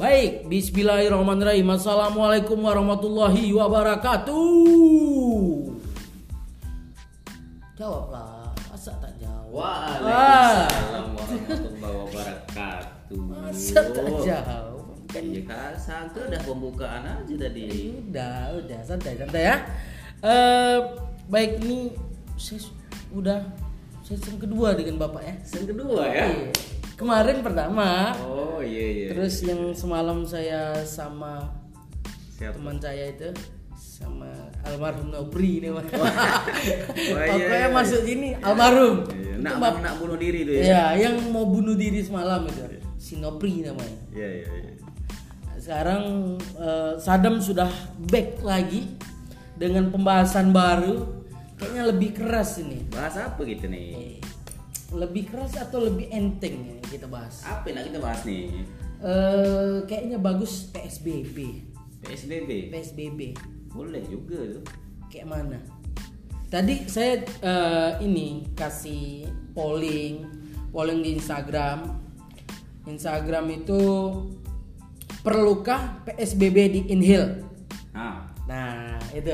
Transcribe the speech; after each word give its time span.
Baik, 0.00 0.48
bismillahirrahmanirrahim. 0.48 1.68
Assalamualaikum 1.68 2.56
warahmatullahi 2.64 3.52
wabarakatuh. 3.52 4.40
Jawablah, 7.76 8.56
masa 8.72 8.96
tak 9.04 9.12
jawab? 9.20 9.52
Waalaikumsalam 9.52 11.06
warahmatullahi 11.12 11.92
wabarakatuh. 12.08 13.20
Masa 13.20 13.80
tak 13.92 14.08
jawab? 14.24 14.80
Kan 15.12 15.28
Iya 15.28 15.44
kan, 15.44 15.76
sangka 15.76 16.24
udah 16.24 16.40
pembukaan 16.40 17.04
aja 17.04 17.34
tadi. 17.36 17.92
udah, 18.08 18.56
udah 18.64 18.80
santai 18.80 19.12
santai 19.20 19.44
ya. 19.44 19.56
Eh, 20.24 20.78
baik 21.28 21.60
ini 21.68 21.92
saya 22.40 22.64
udah 23.12 23.44
sesi 24.00 24.40
kedua 24.40 24.72
dengan 24.72 25.04
bapak 25.04 25.20
ya. 25.20 25.34
Yang 25.52 25.76
kedua 25.76 26.02
ya. 26.08 26.32
Iya. 26.32 26.71
Kemarin 27.02 27.42
pertama, 27.42 28.14
Oh 28.22 28.62
iya 28.62 28.86
iya. 28.86 29.06
terus 29.10 29.42
yang 29.42 29.74
semalam 29.74 30.22
saya 30.22 30.86
sama 30.86 31.50
siapa? 32.30 32.54
teman 32.54 32.78
saya 32.78 33.10
itu 33.10 33.34
sama 33.74 34.30
almarhum 34.62 35.10
Nobri 35.10 35.58
ini 35.58 35.74
Mas. 35.74 35.90
Oh, 35.90 35.98
iya, 36.62 37.26
Pokoknya 37.26 37.66
iya. 37.66 37.74
masuk 37.74 38.00
sini 38.06 38.38
almarhum. 38.38 39.02
Iya, 39.10 39.34
Itu 39.34 39.42
nak, 39.42 39.54
bap- 39.58 39.82
nak 39.82 39.94
bunuh 39.98 40.14
diri 40.14 40.46
tuh 40.46 40.54
ya. 40.54 40.62
Ya, 40.62 40.84
yang 40.94 41.18
mau 41.34 41.42
bunuh 41.42 41.74
diri 41.74 41.98
semalam 42.06 42.46
itu. 42.46 42.62
Si 43.02 43.18
Nopri 43.18 43.66
namanya. 43.66 43.98
Iya 44.14 44.28
iya 44.38 44.46
iya. 44.62 44.72
Sekarang 45.58 46.02
eh, 46.38 46.92
Sadam 47.02 47.42
sudah 47.42 47.66
back 47.98 48.46
lagi 48.46 48.94
dengan 49.58 49.90
pembahasan 49.90 50.54
baru. 50.54 51.02
Kayaknya 51.58 51.82
lebih 51.90 52.10
keras 52.14 52.62
ini. 52.62 52.86
Bahas 52.94 53.18
apa 53.18 53.42
kita 53.42 53.66
nih? 53.66 54.22
Lebih 54.94 55.34
keras 55.34 55.58
atau 55.58 55.82
lebih 55.82 56.06
enteng 56.06 56.62
ya 56.62 56.81
kita 56.92 57.08
bahas? 57.08 57.40
Apa 57.48 57.64
yang 57.72 57.76
nak 57.80 57.86
kita 57.88 57.98
bahas 58.04 58.20
nih? 58.28 58.42
Eh, 59.02 59.76
kayaknya 59.88 60.18
bagus 60.20 60.68
PSBB. 60.70 61.64
PSBB. 62.04 62.70
PSBB. 62.70 63.20
Boleh 63.72 64.04
juga 64.06 64.38
tuh. 64.60 64.64
Kayak 65.08 65.26
mana? 65.32 65.58
Tadi 66.52 66.84
saya 66.86 67.24
eh, 67.24 67.90
ini 68.04 68.52
kasih 68.52 69.26
polling, 69.56 70.28
polling 70.70 71.00
di 71.00 71.16
Instagram. 71.16 71.98
Instagram 72.84 73.46
itu 73.50 73.80
perlukah 75.22 76.02
PSBB 76.04 76.56
di 76.68 76.80
inhale? 76.92 77.46
Ah, 77.94 78.32
Nah, 78.46 78.98
itu. 79.14 79.32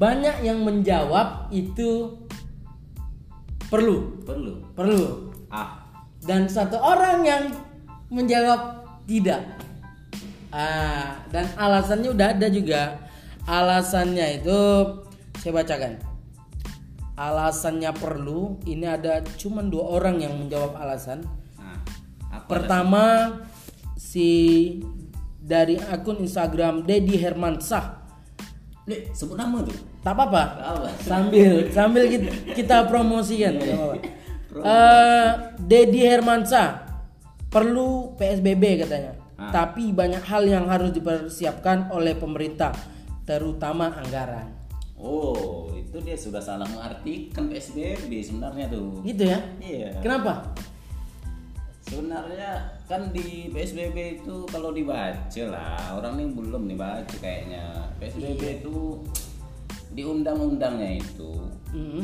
Banyak 0.00 0.44
yang 0.44 0.64
menjawab 0.64 1.52
itu 1.52 2.16
perlu, 3.68 4.20
perlu. 4.24 4.64
perlu. 4.72 5.32
Ah, 5.52 5.79
Dan 6.20 6.46
satu 6.46 6.76
orang 6.76 7.24
yang 7.24 7.42
menjawab 8.12 8.84
tidak. 9.08 9.40
Ah, 10.50 11.22
dan 11.30 11.46
alasannya 11.54 12.10
udah 12.10 12.28
ada 12.36 12.46
juga. 12.50 12.82
Alasannya 13.46 14.42
itu 14.42 14.58
saya 15.38 15.52
bacakan. 15.56 15.92
Alasannya 17.14 17.92
perlu, 17.96 18.56
ini 18.64 18.88
ada 18.88 19.20
cuman 19.36 19.68
dua 19.68 19.84
orang 20.00 20.24
yang 20.24 20.34
menjawab 20.36 20.76
alasan. 20.80 21.20
nah. 21.56 21.80
Pertama 22.48 23.36
si 23.94 24.28
dari 25.40 25.76
akun 25.76 26.20
Instagram 26.24 26.84
Dedi 26.84 27.16
Hermansah. 27.20 28.00
Dek, 28.88 29.12
sebut 29.12 29.36
nama 29.36 29.60
tuh. 29.62 29.76
Tak 30.00 30.16
apa-apa. 30.16 30.42
Sambil 31.04 31.68
sambil 31.70 32.08
kita, 32.08 32.28
kita 32.56 32.76
promosikan. 32.88 33.60
Eh, 34.58 35.30
Dedi 35.62 36.02
Hermansah 36.02 36.82
perlu 37.46 38.18
PSBB 38.18 38.82
katanya. 38.82 39.14
Ah. 39.38 39.54
Tapi 39.54 39.94
banyak 39.94 40.22
hal 40.26 40.42
yang 40.44 40.66
harus 40.66 40.90
dipersiapkan 40.90 41.94
oleh 41.94 42.18
pemerintah, 42.18 42.74
terutama 43.22 43.94
anggaran. 43.94 44.50
Oh, 45.00 45.72
itu 45.72 45.96
dia 46.04 46.18
sudah 46.18 46.44
salah 46.44 46.68
mengartikan 46.68 47.48
PSBB 47.48 48.20
sebenarnya 48.20 48.68
tuh. 48.68 49.00
Gitu 49.00 49.24
ya? 49.24 49.38
Iya. 49.62 49.96
Kenapa? 50.04 50.52
Sebenarnya 51.88 52.78
kan 52.86 53.10
di 53.10 53.50
PSBB 53.50 54.22
itu 54.22 54.46
kalau 54.46 54.70
dibaca 54.70 55.44
lah 55.50 55.98
orang 55.98 56.22
ini 56.22 56.26
belum 56.38 56.70
nih 56.70 56.78
baca 56.78 57.16
kayaknya 57.18 57.90
PSBB 57.98 58.62
itu 58.62 59.02
di 59.90 60.02
undang-undangnya 60.06 61.02
itu 61.02 61.30
Mm. 61.70 62.02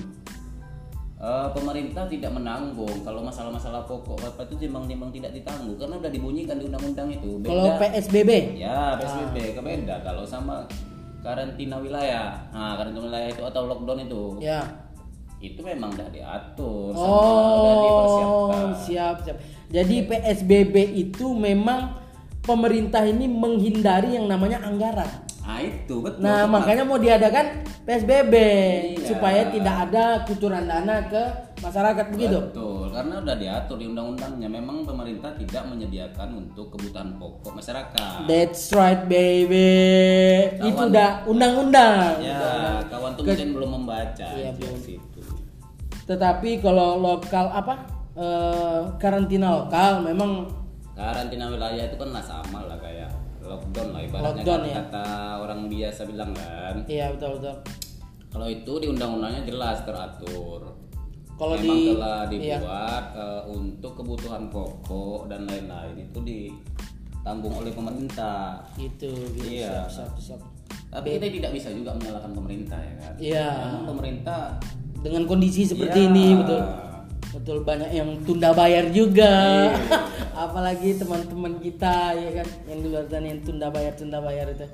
Eh, 1.27 1.49
pemerintah 1.51 2.05
tidak 2.07 2.31
menanggung 2.31 3.03
kalau 3.03 3.27
masalah-masalah 3.27 3.83
pokok. 3.91 4.23
Apa 4.23 4.47
itu 4.47 4.55
timbang-timbang 4.63 5.11
tidak 5.11 5.35
ditanggung? 5.35 5.75
Karena 5.75 5.99
udah 5.99 6.11
dibunyikan 6.11 6.57
di 6.63 6.65
undang-undang 6.71 7.09
itu. 7.11 7.31
Kalau 7.43 7.75
PSBB? 7.83 8.31
ya 8.55 8.95
PSBB 9.03 9.59
kebeda 9.59 9.97
kalau 10.07 10.23
sama 10.23 10.63
karantina 11.27 11.77
wilayah. 11.83 12.39
Nah 12.55 12.79
karantina 12.79 13.03
wilayah 13.11 13.29
itu 13.35 13.43
atau 13.43 13.67
lockdown 13.67 14.07
itu. 14.07 14.25
Ya. 14.39 14.63
itu 15.37 15.61
memang 15.61 15.93
udah 15.93 16.09
diatur 16.09 16.97
sama 16.97 17.13
udah 17.61 17.75
dipersiapkan. 17.85 18.65
Oh, 18.65 18.73
siap 18.73 19.17
siap. 19.21 19.37
Jadi 19.69 20.09
PSBB 20.09 20.97
itu 20.97 21.37
memang 21.37 21.93
pemerintah 22.41 23.05
ini 23.05 23.29
menghindari 23.29 24.17
yang 24.17 24.33
namanya 24.33 24.65
anggaran. 24.65 25.26
Ah 25.47 25.59
itu 25.59 26.03
betul 26.03 26.21
Nah, 26.21 26.43
tepat. 26.43 26.51
makanya 26.51 26.83
mau 26.83 26.99
diadakan 26.99 27.47
PSBB 27.81 28.35
Iya. 28.35 29.07
supaya 29.07 29.47
tidak 29.47 29.77
ada 29.87 30.05
kucuran 30.23 30.67
dana 30.67 31.07
ke 31.07 31.23
masyarakat 31.57 32.07
begitu. 32.11 32.39
Betul, 32.43 32.91
karena 32.91 33.15
udah 33.17 33.37
diatur 33.37 33.77
di 33.77 33.87
undang-undangnya 33.87 34.49
memang 34.51 34.83
pemerintah 34.83 35.31
tidak 35.33 35.63
menyediakan 35.65 36.29
untuk 36.37 36.67
kebutuhan 36.69 37.15
pokok 37.15 37.55
masyarakat. 37.55 38.27
That's 38.27 38.75
right, 38.75 39.07
baby. 39.07 39.71
Itu 40.59 40.75
Kawan. 40.75 40.91
udah 40.91 41.09
undang-undang. 41.25 42.11
ya, 42.19 42.43
kawan 42.85 43.15
tuh 43.15 43.23
mungkin 43.23 43.49
belum 43.55 43.71
membaca 43.77 44.27
Iya, 44.29 44.51
di 44.51 44.59
belum. 44.59 44.79
situ. 44.79 45.21
Tetapi 46.05 46.51
kalau 46.59 46.99
lokal 46.99 47.51
apa? 47.51 47.75
eh, 48.17 48.81
karantina 48.97 49.53
lokal 49.55 50.01
memang 50.01 50.49
Karantina 50.97 51.53
wilayah 51.53 51.85
itu 51.85 52.01
kan 52.01 52.09
sama 52.17 52.65
lah 52.65 52.81
kayak 52.81 52.96
lockdown 53.47 53.89
lah 53.95 54.01
ibaratnya 54.03 54.27
Lockdown, 54.43 54.61
kan 54.61 54.69
ya. 54.69 54.75
kata 54.83 55.07
orang 55.41 55.61
biasa 55.67 56.01
bilang 56.05 56.31
kan. 56.35 56.75
iya 56.87 57.07
betul 57.15 57.31
betul. 57.39 57.55
Kalau 58.27 58.47
itu 58.47 58.73
di 58.77 58.87
undang-undangnya 58.91 59.43
jelas 59.47 59.81
teratur. 59.83 60.61
Kalau 61.37 61.53
Memang 61.57 61.65
di 61.65 61.93
telah 61.93 62.21
iya. 62.33 62.57
dibuat 62.61 63.05
eh, 63.13 63.43
untuk 63.49 63.93
kebutuhan 63.97 64.49
pokok 64.49 65.29
dan 65.29 65.45
lain-lain 65.45 65.97
itu 66.01 66.19
ditanggung 66.25 67.55
oleh 67.61 67.73
pemerintah. 67.73 68.65
itu 68.77 69.09
gitu. 69.37 69.45
Iya. 69.45 69.85
Siap, 69.89 70.13
siap, 70.17 70.37
siap. 70.37 70.41
Tapi 70.87 71.21
kita 71.21 71.29
tidak 71.29 71.51
bisa 71.53 71.69
juga 71.73 71.93
menyalahkan 71.93 72.33
pemerintah 72.33 72.79
ya 72.81 72.95
kan. 73.01 73.15
Iya. 73.21 73.49
Memang 73.69 73.85
pemerintah 73.89 74.57
Dengan 74.97 75.23
kondisi 75.29 75.63
seperti 75.63 76.03
Iya. 76.03 76.09
ini 76.11 76.27
betul. 76.41 76.61
Betul 77.37 77.69
banyak 77.69 77.93
yang 77.93 78.09
tunda 78.25 78.57
bayar 78.57 78.89
juga. 78.89 79.29
Iya. 79.69 79.77
Apalagi 80.49 80.97
teman-teman 80.97 81.61
kita 81.61 82.17
ya 82.17 82.31
kan 82.41 82.49
yang 82.65 82.79
di 82.81 82.89
luar 82.89 83.05
sana 83.13 83.27
yang 83.29 83.41
tunda 83.45 83.69
bayar 83.69 83.93
tunda 83.93 84.19
bayar 84.25 84.49
itu. 84.57 84.67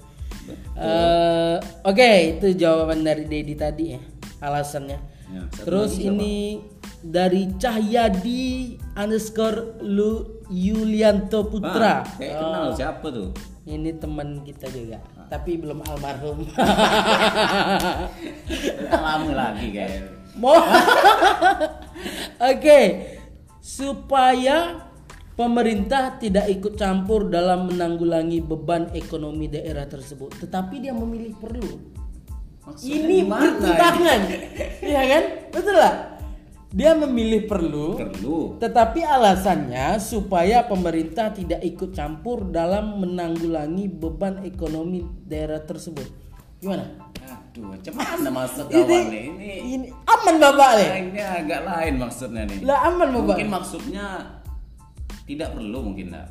Eh, 0.79 1.57
Oke, 1.87 2.39
itu 2.39 2.55
jawaban 2.55 3.03
dari 3.03 3.27
Dedi 3.27 3.55
tadi 3.59 3.85
ya 3.95 4.01
alasannya. 4.43 4.99
Ya, 5.33 5.43
Terus 5.65 5.97
lagi 5.97 6.03
siapa? 6.07 6.15
ini 6.19 6.35
dari 7.03 7.43
Cahyadi 7.59 8.45
underscore 8.95 9.83
Lu 9.83 10.43
Yulianto 10.51 11.47
Putra. 11.51 12.03
Ah, 12.03 12.15
kayak 12.19 12.35
kenal 12.39 12.67
siapa 12.79 13.07
tuh? 13.11 13.31
Ini 13.63 13.95
teman 14.03 14.43
kita 14.43 14.67
juga, 14.75 14.99
tapi 15.31 15.55
belum 15.55 15.87
almarhum. 15.87 16.43
lama 19.07 19.31
lagi 19.31 19.71
kayaknya. 19.71 20.22
Oke, 22.53 22.81
supaya 23.61 24.89
pemerintah 25.37 26.17
tidak 26.17 26.49
ikut 26.49 26.75
campur 26.77 27.29
dalam 27.29 27.69
menanggulangi 27.69 28.41
beban 28.41 28.89
ekonomi 28.97 29.49
daerah 29.49 29.85
tersebut, 29.85 30.33
tetapi 30.41 30.89
dia 30.89 30.93
memilih 30.97 31.37
perlu. 31.37 31.73
Maksudnya 32.63 32.95
Ini 32.95 33.19
bertentangan, 33.27 34.21
iya 34.91 35.03
kan? 35.11 35.23
Betul 35.51 35.77
lah. 35.77 35.95
Dia 36.73 36.97
memilih 36.97 37.45
perlu, 37.45 38.01
Perlu. 38.01 38.57
tetapi 38.57 39.05
alasannya 39.05 40.01
supaya 40.01 40.65
pemerintah 40.65 41.29
tidak 41.29 41.61
ikut 41.61 41.93
campur 41.93 42.49
dalam 42.49 42.97
menanggulangi 42.97 43.93
beban 43.93 44.41
ekonomi 44.41 45.05
daerah 45.29 45.61
tersebut. 45.61 46.09
Gimana? 46.65 47.13
Aduh, 47.53 47.69
macam 47.69 47.95
mana 47.95 48.29
maksud 48.33 48.65
kawan? 48.65 49.05
Ini 49.13 49.53
ini 49.69 49.89
aman 50.09 50.35
bapak 50.39 50.71
nih. 50.75 50.89
ini 51.05 51.21
agak 51.21 51.61
lain 51.63 51.95
maksudnya 52.01 52.43
nih. 52.49 52.59
Lah 52.65 52.79
aman 52.89 53.09
bapak. 53.13 53.37
Mungkin 53.37 53.49
maksudnya 53.51 54.07
tidak 55.23 55.53
perlu 55.53 55.79
mungkin 55.83 56.07
enggak. 56.11 56.29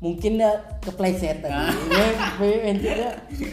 mungkin 0.00 0.36
dia 0.36 0.52
kepleset 0.84 1.40
tadi 1.40 1.54
Ya, 2.42 2.60
intinya 2.66 3.08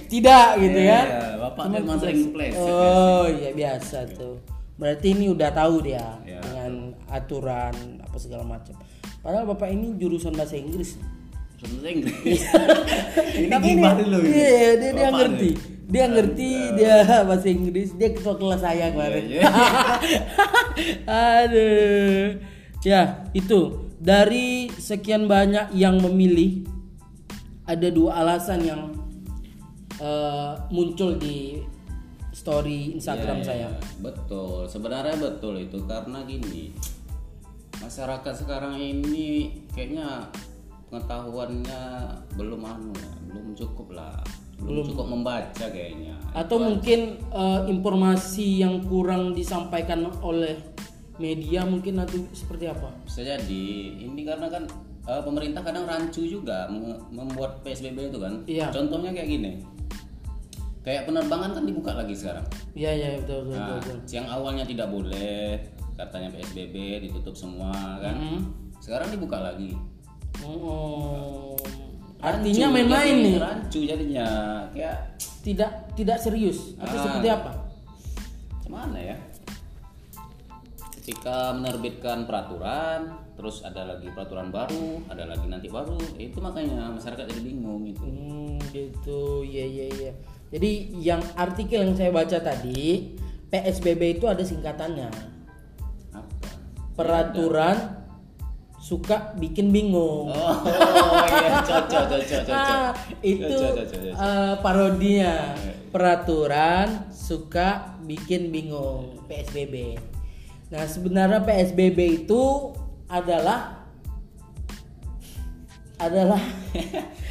tidak 0.09 0.47
gitu 0.57 0.79
Iya, 0.79 0.89
ya 0.89 0.99
iya. 0.99 1.21
Bapak 1.39 1.63
Cuman 1.63 1.75
memang 1.79 1.95
sering 1.95 2.27
kepleset, 2.27 2.59
oh 2.59 3.23
iya 3.23 3.49
biasa 3.51 3.97
tuh 4.11 4.35
berarti 4.75 5.07
ini 5.11 5.25
udah 5.29 5.47
tahu 5.51 5.75
dia 5.81 6.03
Iya. 6.21 6.41
dengan 6.41 6.71
aturan 7.07 7.71
apa 8.01 8.17
segala 8.17 8.43
macam 8.43 8.75
padahal 9.21 9.47
bapak 9.47 9.69
ini 9.69 9.95
jurusan 9.95 10.33
bahasa 10.33 10.57
Inggris 10.57 10.99
bahasa 11.61 11.87
Inggris 11.87 12.41
ini 13.37 13.47
Tapi 13.47 13.63
ini, 13.63 13.75
gimana 13.77 14.01
lu 14.01 14.19
ini? 14.19 14.29
iya, 14.33 14.69
dia, 14.75 14.91
dia 14.91 15.07
ngerti. 15.09 15.49
ini? 15.55 15.80
Dia 15.91 16.07
ngerti, 16.07 16.51
dia 16.79 17.03
bahasa 17.27 17.51
Inggris, 17.51 17.91
dia 17.99 18.15
ketua 18.15 18.39
kelas 18.39 18.63
saya 18.63 18.95
kemarin. 18.95 19.25
Iya, 19.27 19.43
Aduh. 21.35 22.39
Ya, 22.81 23.27
itu. 23.35 23.91
Dari 24.01 24.71
sekian 24.73 25.29
banyak 25.29 25.77
yang 25.77 26.01
memilih 26.01 26.65
ada 27.69 27.91
dua 27.93 28.25
alasan 28.25 28.65
yang 28.65 28.81
eh, 30.01 30.53
muncul 30.73 31.19
di 31.21 31.61
story 32.33 32.97
Instagram 32.97 33.43
Iya, 33.43 33.45
saya. 33.45 33.69
iya. 33.69 33.71
betul 34.01 34.65
sebenarnya 34.65 35.13
betul 35.21 35.61
itu 35.61 35.77
karena 35.85 36.25
gini 36.25 36.73
masyarakat 37.77 38.33
sekarang 38.33 38.81
ini 38.81 39.61
kayaknya 39.69 40.25
pengetahuannya 40.89 41.81
belum 42.33 42.61
anu 42.65 42.89
ya, 42.97 43.13
belum 43.29 43.53
cukup 43.53 43.93
lah 43.93 44.17
belum, 44.61 44.85
cukup 44.93 45.07
membaca 45.09 45.65
kayaknya 45.67 46.13
Atau 46.31 46.61
mungkin 46.61 47.17
eh, 47.19 47.61
informasi 47.67 48.61
yang 48.61 48.85
kurang 48.85 49.33
disampaikan 49.33 50.07
oleh 50.21 50.55
media 51.17 51.65
mungkin 51.65 51.99
nanti 51.99 52.23
seperti 52.31 52.65
apa? 52.65 52.89
bisa 53.03 53.21
jadi 53.21 53.65
ini 53.99 54.21
karena 54.23 54.47
kan 54.47 54.63
eh, 55.05 55.21
pemerintah 55.21 55.61
kadang 55.61 55.85
rancu 55.85 56.23
juga 56.23 56.69
mem- 56.69 57.01
membuat 57.11 57.61
PSBB 57.61 58.09
itu 58.09 58.17
kan 58.17 58.33
Iya. 58.45 58.71
contohnya 58.71 59.11
kayak 59.11 59.29
gini 59.29 59.51
kayak 60.81 61.05
penerbangan 61.05 61.53
kan 61.53 61.63
dibuka 61.63 61.91
lagi 61.93 62.15
sekarang 62.17 62.45
Iya, 62.73 62.91
iya, 62.95 63.07
betul, 63.21 63.51
betul, 63.51 63.59
Nah, 63.59 63.77
betul. 63.77 63.97
yang 64.09 64.27
awalnya 64.31 64.63
tidak 64.65 64.87
boleh 64.87 65.59
katanya 65.93 66.31
PSBB 66.31 66.75
ditutup 67.05 67.35
semua 67.37 67.69
kan. 67.99 68.15
Mm-hmm. 68.17 68.41
Sekarang 68.81 69.13
dibuka 69.13 69.37
lagi. 69.37 69.75
Oh. 70.41 71.53
Rancu, 71.53 72.00
Artinya 72.21 72.67
main-main 72.69 73.15
nih. 73.17 73.35
Rancu 73.41 73.79
jadinya 73.81 74.25
kayak 74.69 75.17
Tidak 75.41 75.97
tidak 75.97 76.17
serius 76.21 76.77
atau 76.77 76.93
Ah. 76.93 77.03
seperti 77.09 77.27
apa? 77.33 77.51
gimana 78.61 78.97
ya? 79.03 79.17
Ketika 81.01 81.51
menerbitkan 81.57 82.29
peraturan, 82.29 83.19
terus 83.33 83.65
ada 83.65 83.83
lagi 83.83 84.07
peraturan 84.13 84.53
baru, 84.53 85.01
ada 85.09 85.25
lagi 85.27 85.49
nanti 85.49 85.67
baru, 85.67 85.97
itu 86.15 86.37
makanya 86.39 86.93
masyarakat 86.93 87.25
jadi 87.25 87.41
bingung 87.41 87.83
itu. 87.89 88.05
Hmm, 88.05 88.61
gitu. 88.69 89.41
Iya, 89.41 89.65
iya, 89.65 89.85
iya. 89.91 90.13
Jadi 90.53 90.93
yang 91.01 91.19
artikel 91.35 91.83
yang 91.83 91.97
saya 91.97 92.13
baca 92.13 92.37
tadi, 92.37 93.17
PSBB 93.49 94.21
itu 94.21 94.29
ada 94.29 94.45
singkatannya. 94.45 95.09
Apa? 96.15 96.31
Peraturan 96.95 98.00
suka 98.81 99.37
bikin 99.37 99.69
bingung. 99.69 100.33
Oh, 100.33 100.57
iya, 101.29 101.61
cocok, 101.61 102.03
cocok, 102.09 102.21
cocok. 102.25 102.49
Ah, 102.51 102.89
itu 103.21 103.45
Cocok, 103.45 103.73
cocok, 103.77 103.99
cocok. 104.01 104.13
eh, 104.17 104.53
parodinya. 104.59 105.33
Peraturan 105.91 106.87
suka 107.13 107.99
bikin 108.01 108.49
bingung 108.49 109.21
PSBB. 109.29 109.99
Nah, 110.71 110.87
sebenarnya 110.87 111.43
PSBB 111.43 112.25
itu 112.25 112.71
adalah 113.05 113.80
adalah 116.03 116.41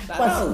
Tak 0.04 0.16
pas- 0.16 0.30
tahu. 0.32 0.48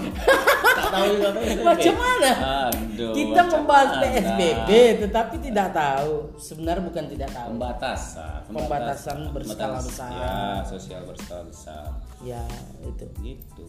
tak 0.77 0.87
tahu 0.91 1.07
juga 1.11 1.29
PSBB. 1.35 1.65
Macam 1.65 1.95
mana? 1.97 2.31
Aduh, 2.69 3.13
Kita 3.13 3.41
membahas 3.47 3.89
mana? 3.91 4.01
PSBB 4.03 4.71
tetapi 5.01 5.35
tidak 5.41 5.69
tahu. 5.71 6.13
Sebenarnya 6.37 6.83
bukan 6.83 7.05
tidak 7.07 7.31
tahu. 7.31 7.49
pembatasan 7.53 8.41
Pembatasan 8.47 9.17
berskala 9.31 9.77
pembatasan, 9.77 9.85
besar. 9.87 10.11
ya 10.13 10.35
sosial 10.63 11.03
berskala 11.05 11.43
besar 11.45 11.87
Ya, 12.21 12.45
itu. 12.83 13.05
gitu 13.21 13.67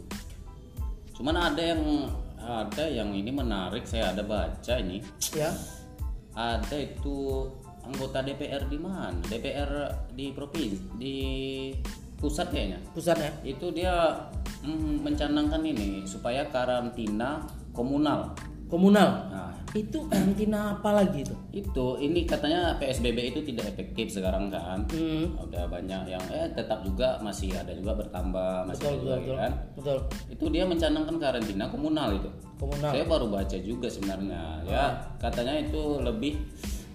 cuman 1.14 1.34
ada 1.36 1.58
yang 1.60 1.82
ada 2.38 2.86
yang 2.86 3.10
ini 3.10 3.34
menarik 3.34 3.84
saya 3.84 4.14
ada 4.14 4.22
baca 4.22 4.74
ini 4.78 5.02
Ya. 5.34 5.50
ada 6.32 6.76
itu 6.76 7.50
anggota 7.82 8.22
DPR 8.22 8.62
di 8.64 8.78
mana 8.78 9.18
DPR 9.24 9.72
di 10.10 10.30
provinsi 10.30 10.78
di 10.94 11.18
pusat 12.18 12.50
kayaknya 12.50 12.80
Pusatnya. 12.92 13.30
itu 13.42 13.69
dia 13.69 13.94
mm, 14.60 15.02
mencanangkan 15.02 15.62
ini 15.62 16.02
supaya 16.04 16.46
karantina 16.48 17.46
komunal 17.72 18.34
Komunal. 18.68 19.31
nah 19.31 19.56
Itu 19.72 20.04
karantina 20.12 20.75
apa 20.75 20.92
lagi 20.92 21.24
itu? 21.24 21.31
itu 21.56 21.86
ini 22.00 22.28
katanya 22.28 22.75
PSBB 22.75 23.31
itu 23.31 23.40
tidak 23.46 23.72
efektif 23.72 24.12
sekarang 24.12 24.52
kan 24.52 24.84
Hmm. 24.92 25.40
udah 25.40 25.66
banyak 25.68 26.04
yang 26.06 26.19
eh 26.28 26.52
tetap 26.52 26.84
juga 26.84 27.16
masih 27.18 27.54
ada 27.54 27.72
juga 27.72 27.96
bertambah 27.96 28.68
masih 28.68 28.84
Betul, 28.84 28.92
ada 28.92 29.00
juga 29.00 29.16
betul, 29.16 29.36
kan 29.38 29.52
Betul. 29.74 29.98
itu 30.28 30.46
dia 30.50 30.63
mencanangkan 30.66 31.16
karantina 31.16 31.66
komunal 31.68 32.10
itu 32.13 32.30
Komunal. 32.58 32.92
saya 32.92 33.06
baru 33.06 33.25
baca 33.30 33.58
juga 33.58 33.88
sebenarnya 33.88 34.42
ya 34.66 34.86
katanya 35.16 35.54
itu 35.62 35.81
lebih 36.02 36.34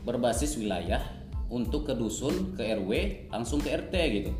berbasis 0.03 0.59
wilayah 0.59 1.01
untuk 1.49 1.87
ke 1.87 1.95
dusun 1.95 2.53
ke 2.53 2.69
RW 2.75 2.91
langsung 3.29 3.57
ke 3.59 3.73
RT 3.73 3.95
gitu 4.13 4.33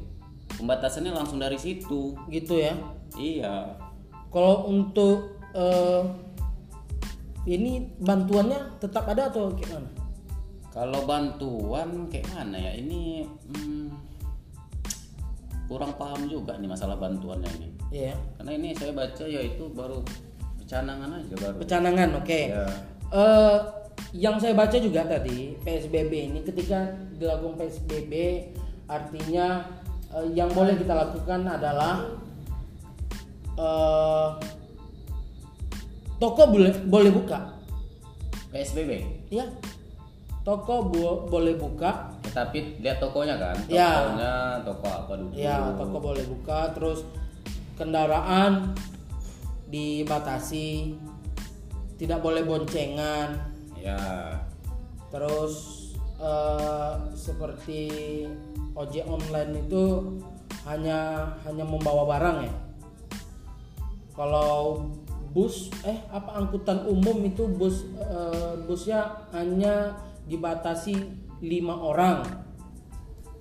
pembatasannya 0.57 1.13
langsung 1.13 1.39
dari 1.39 1.57
situ 1.57 2.17
Gitu 2.29 2.59
ya. 2.59 2.75
iya 3.17 3.77
Kalau 4.33 4.65
untuk 4.67 5.37
eh, 5.53 6.03
ini 7.45 7.93
bantuannya 7.99 8.79
tetap 8.79 9.05
ada 9.09 9.29
atau 9.29 9.51
gimana? 9.53 9.89
kalau 10.73 11.05
bantuan 11.05 12.09
kayak 12.09 12.33
mana 12.33 12.57
ya 12.57 12.73
ini 12.81 13.29
hmm, 13.29 13.93
kurang 15.69 15.93
paham 16.01 16.25
juga 16.25 16.57
nih 16.57 16.65
masalah 16.65 16.97
bantuannya 16.97 17.45
ini 17.61 17.69
Iya. 17.93 18.17
karena 18.41 18.57
ini 18.57 18.69
saya 18.73 18.97
baca 18.97 19.21
ya 19.29 19.45
itu 19.45 19.69
baru 19.69 20.01
pecanangan 20.65 21.13
aja 21.13 21.35
baru 21.37 21.57
Pecanangan, 21.61 22.09
oke. 22.17 22.41
Ya. 22.57 22.65
Eh, 23.13 23.59
yang 24.17 24.41
saya 24.41 24.57
baca 24.57 24.73
juga 24.81 25.05
tadi 25.05 25.61
PSBB 25.61 26.33
ini 26.33 26.41
ketika 26.41 26.89
dilakukan 27.21 27.61
PSBB 27.61 28.13
artinya 28.89 29.69
eh, 30.19 30.27
yang 30.37 30.51
boleh 30.53 30.75
kita 30.77 30.93
lakukan 30.93 31.41
adalah 31.47 32.07
eh, 33.57 34.29
toko 36.21 36.43
boleh 36.49 36.71
boleh 36.87 37.11
buka, 37.11 37.59
PSBB 38.53 38.91
ya. 39.33 39.47
Toko 40.43 40.91
bo- 40.91 41.23
boleh 41.31 41.55
buka, 41.55 42.19
tapi 42.35 42.83
lihat 42.83 42.99
tokonya 42.99 43.39
kan? 43.39 43.55
Ya. 43.71 44.11
tokonya 44.11 44.33
toko 44.67 44.87
apa 44.91 45.13
dulu? 45.15 45.31
Ya 45.39 45.71
toko 45.79 45.97
boleh 46.03 46.25
buka, 46.27 46.75
terus 46.75 47.07
kendaraan 47.79 48.75
dibatasi, 49.71 50.99
tidak 51.95 52.19
boleh 52.19 52.43
boncengan, 52.43 53.39
ya 53.79 54.35
Terus 55.13 55.82
eh, 56.23 56.95
seperti 57.19 57.81
ojek 58.79 59.05
online 59.05 59.67
itu 59.67 59.83
hanya 60.65 61.27
hanya 61.43 61.65
membawa 61.67 62.07
barang 62.07 62.39
ya. 62.47 62.55
Kalau 64.15 64.87
bus 65.33 65.73
eh 65.89 65.99
apa 66.13 66.39
angkutan 66.39 66.85
umum 66.87 67.19
itu 67.27 67.49
bus 67.49 67.83
eh, 67.99 68.55
busnya 68.65 69.27
hanya 69.35 69.99
dibatasi 70.31 70.95
lima 71.43 71.75
orang, 71.75 72.23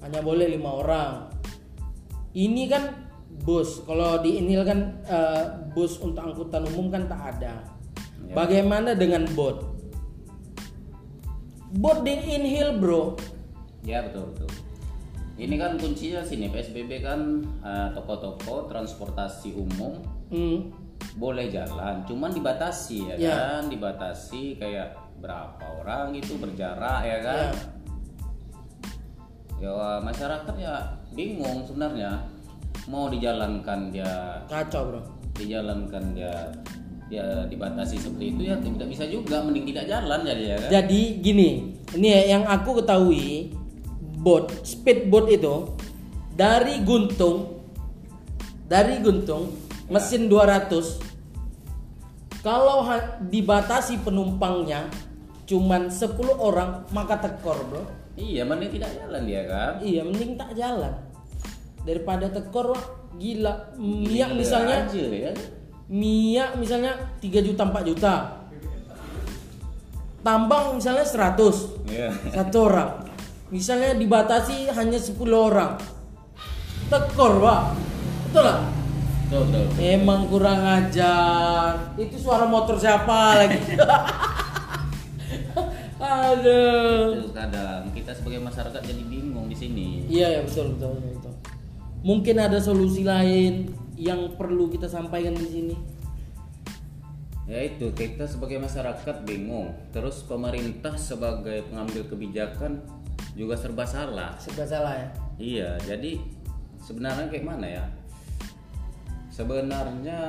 hanya 0.01 0.19
boleh 0.25 0.49
lima 0.49 0.81
orang. 0.81 1.13
Ini 2.31 2.63
kan 2.71 2.83
bus, 3.43 3.83
kalau 3.83 4.23
di 4.23 4.39
Inil 4.39 4.63
kan 4.63 4.79
eh, 5.05 5.43
bus 5.75 5.99
untuk 6.01 6.23
angkutan 6.23 6.65
umum 6.73 6.89
kan 6.89 7.05
tak 7.05 7.37
ada. 7.37 7.61
Ya. 8.25 8.33
Bagaimana 8.33 8.95
dengan 8.95 9.27
bot? 9.35 9.70
Bot 11.71 12.03
di 12.03 12.11
Inhil 12.11 12.75
bro, 12.77 13.15
ya 13.81 14.03
betul 14.03 14.27
betul. 14.35 14.49
Ini 15.39 15.55
kan 15.57 15.79
kuncinya 15.79 16.21
sini 16.21 16.51
PSBB 16.51 17.01
kan 17.01 17.39
eh, 17.63 17.87
toko-toko 17.95 18.67
transportasi 18.67 19.55
umum 19.55 19.95
Hmm, 20.27 20.69
boleh 21.15 21.47
jalan 21.49 22.03
cuman 22.05 22.31
dibatasi 22.31 23.09
ya, 23.09 23.15
Ya. 23.17 23.35
kan? 23.57 23.71
Dibatasi 23.71 24.59
kayak 24.59 24.93
berapa 25.17 25.63
orang 25.81 26.11
gitu 26.13 26.35
berjarak 26.37 27.03
ya 27.03 27.17
kan? 27.23 27.51
Ya 29.61 30.01
masyarakat 30.01 30.55
ya 30.59 30.75
bingung 31.13 31.63
sebenarnya. 31.63 32.19
Mau 32.89 33.07
dijalankan 33.07 33.93
dia 33.93 34.41
kacau 34.49 34.89
bro. 34.91 35.01
dijalankan 35.37 36.03
dia 36.13 36.33
ya 37.11 37.43
dibatasi 37.43 37.99
seperti 37.99 38.31
itu 38.31 38.41
ya 38.47 38.55
tidak 38.63 38.87
bisa 38.87 39.03
juga 39.11 39.43
mending 39.43 39.75
tidak 39.75 39.91
jalan 39.91 40.23
jadi 40.23 40.43
ya 40.47 40.55
kan? 40.55 40.69
Jadi 40.71 41.01
gini, 41.19 41.75
ini 41.99 42.07
ya 42.07 42.39
yang 42.39 42.47
aku 42.47 42.79
ketahui 42.79 43.51
bot 44.23 44.47
speedboat 44.63 45.27
itu 45.27 45.75
dari 46.31 46.79
Guntung 46.87 47.59
dari 48.71 49.03
Guntung 49.03 49.51
mesin 49.91 50.31
200 50.31 52.39
kalau 52.39 52.87
dibatasi 53.27 53.99
penumpangnya 54.07 54.87
cuman 55.43 55.91
10 55.91 56.15
orang 56.39 56.87
maka 56.95 57.19
tekor 57.19 57.59
bro. 57.67 57.83
Iya 58.15 58.47
mending 58.47 58.79
tidak 58.79 58.95
jalan 58.95 59.27
dia 59.27 59.43
kan? 59.51 59.83
Iya 59.83 60.07
mending 60.07 60.39
tak 60.39 60.55
jalan. 60.55 60.95
Daripada 61.83 62.31
tekor 62.31 62.71
wah 62.71 62.83
gila 63.19 63.75
minyak 63.75 64.39
misalnya. 64.39 64.87
aja 64.87 65.03
ya 65.11 65.35
minyak 65.91 66.55
misalnya 66.55 66.95
3 67.19 67.43
juta 67.43 67.67
4 67.67 67.83
juta. 67.83 68.15
Tambang 70.23 70.79
misalnya 70.79 71.03
100 71.03 71.83
Iya. 71.91 72.09
satu 72.31 72.57
orang. 72.71 73.03
Misalnya 73.51 73.91
dibatasi 73.93 74.71
hanya 74.71 74.95
10 74.95 75.19
orang. 75.51 75.75
Tekor 76.87 77.43
pak. 77.43 77.61
Betul 78.31 78.43
lah 78.47 78.59
betul 79.31 79.47
betul 79.47 79.63
emang 79.79 80.27
kurang 80.27 80.59
ajar. 80.59 81.95
Itu 81.95 82.19
suara 82.19 82.43
motor 82.43 82.75
siapa 82.75 83.39
lagi? 83.39 83.59
Aduh. 86.01 87.31
Kadang 87.31 87.91
kita 87.93 88.11
sebagai 88.11 88.43
masyarakat 88.43 88.81
jadi 88.81 89.03
bingung 89.07 89.47
di 89.47 89.55
sini. 89.55 90.03
Iya 90.07 90.35
ya 90.35 90.41
betul 90.43 90.75
betul, 90.75 90.99
betul. 90.99 91.33
mungkin 92.01 92.35
ada 92.41 92.57
solusi 92.57 93.05
lain 93.05 93.69
yang 94.01 94.33
perlu 94.33 94.65
kita 94.73 94.89
sampaikan 94.89 95.37
di 95.37 95.45
sini? 95.45 95.75
Ya 97.45 97.61
itu 97.69 97.93
kita 97.93 98.25
sebagai 98.25 98.57
masyarakat 98.57 99.21
bingung. 99.21 99.69
Terus 99.93 100.25
pemerintah 100.25 100.97
sebagai 100.97 101.69
pengambil 101.69 102.09
kebijakan 102.09 102.81
juga 103.37 103.53
serba 103.53 103.85
salah. 103.85 104.33
Serba 104.41 104.65
salah 104.65 104.93
ya? 104.97 105.07
Iya 105.37 105.69
jadi 105.85 106.17
sebenarnya 106.81 107.29
kayak 107.29 107.45
mana 107.45 107.67
ya? 107.69 107.85
Sebenarnya 109.29 110.19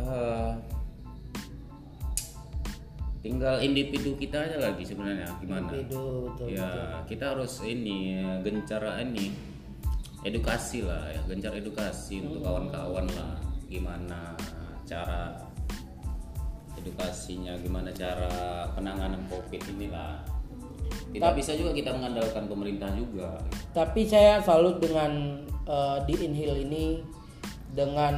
eh, 0.00 0.52
tinggal 3.20 3.56
individu 3.60 4.16
kita 4.20 4.48
aja 4.48 4.56
lagi 4.60 4.84
sebenarnya 4.84 5.28
gimana? 5.40 5.68
Betul, 5.72 6.28
betul, 6.32 6.46
ya 6.52 7.00
kita 7.08 7.36
harus 7.36 7.60
ini 7.64 8.20
gencar 8.44 8.84
ini 9.00 9.53
edukasi 10.24 10.80
lah 10.80 11.12
ya 11.12 11.20
gencar 11.28 11.52
edukasi 11.52 12.24
untuk 12.24 12.40
kawan-kawan 12.40 13.04
lah. 13.12 13.36
Gimana 13.68 14.32
cara 14.88 15.36
edukasinya 16.80 17.54
gimana 17.60 17.92
cara 17.92 18.66
penanganan 18.72 19.20
covid 19.28 19.60
inilah. 19.76 20.24
Tidak 21.14 21.32
bisa 21.38 21.54
juga 21.54 21.70
kita 21.70 21.94
mengandalkan 21.94 22.50
pemerintah 22.50 22.90
juga. 22.96 23.38
Tapi 23.70 24.04
saya 24.08 24.42
salut 24.42 24.82
dengan 24.82 25.44
eh, 25.68 25.98
di 26.08 26.14
Inhil 26.26 26.66
ini 26.66 26.84
dengan 27.70 28.14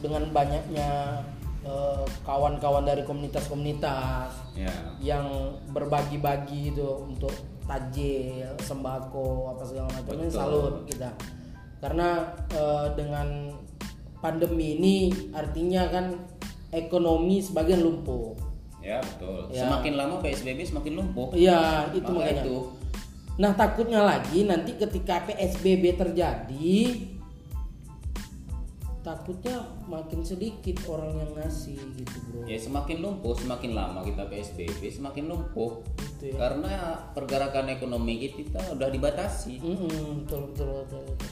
dengan 0.00 0.28
banyaknya 0.32 1.22
eh, 1.62 2.04
kawan-kawan 2.26 2.84
dari 2.84 3.06
komunitas-komunitas 3.06 4.32
ya. 4.58 4.72
yang 5.00 5.54
berbagi-bagi 5.70 6.74
itu 6.74 6.88
untuk 7.06 7.32
tajil, 7.66 8.46
sembako 8.58 9.26
apa 9.50 9.62
segala 9.62 9.88
macam 9.90 10.12
ini 10.16 10.26
salut 10.28 10.74
kita. 10.86 11.10
Karena 11.76 12.24
eh, 12.48 12.86
dengan 12.94 13.52
pandemi 14.16 14.74
ini 14.74 14.96
artinya 15.30 15.86
kan 15.86 16.06
ekonomi 16.70 17.38
sebagian 17.38 17.80
lumpuh. 17.80 18.32
ya 18.78 19.02
betul 19.02 19.50
Ya. 19.50 19.66
semakin 19.66 19.92
lama 19.94 20.14
psbb 20.20 20.62
semakin 20.62 20.94
lumpuh 20.94 21.34
Iya, 21.34 21.90
itu 21.90 22.06
Maka 22.06 22.22
makanya. 22.22 22.42
itu 22.44 22.56
Nah 23.36 23.52
takutnya 23.52 24.00
lagi 24.00 24.46
nanti 24.46 24.72
ketika 24.72 25.26
PSBB 25.26 25.98
terjadi 25.98 26.78
Takutnya 29.06 29.62
makin 29.86 30.26
sedikit 30.26 30.82
orang 30.90 31.14
yang 31.14 31.30
ngasih 31.38 31.78
gitu 31.94 32.16
bro 32.26 32.42
ya 32.42 32.58
semakin 32.58 33.06
lumpuh 33.06 33.38
semakin 33.38 33.70
lama 33.78 34.02
kita 34.02 34.26
psbb 34.26 34.82
semakin 34.90 35.30
lumpuh 35.30 35.78
Gitu 35.94 36.34
ya 36.34 36.42
karena 36.42 36.72
pergerakan 37.14 37.70
ekonomi 37.70 38.18
kita 38.26 38.58
udah 38.74 38.90
dibatasi 38.90 39.62
Mm-mm, 39.62 40.26
betul, 40.26 40.50
betul, 40.50 40.68
betul, 40.82 41.00
betul. 41.06 41.28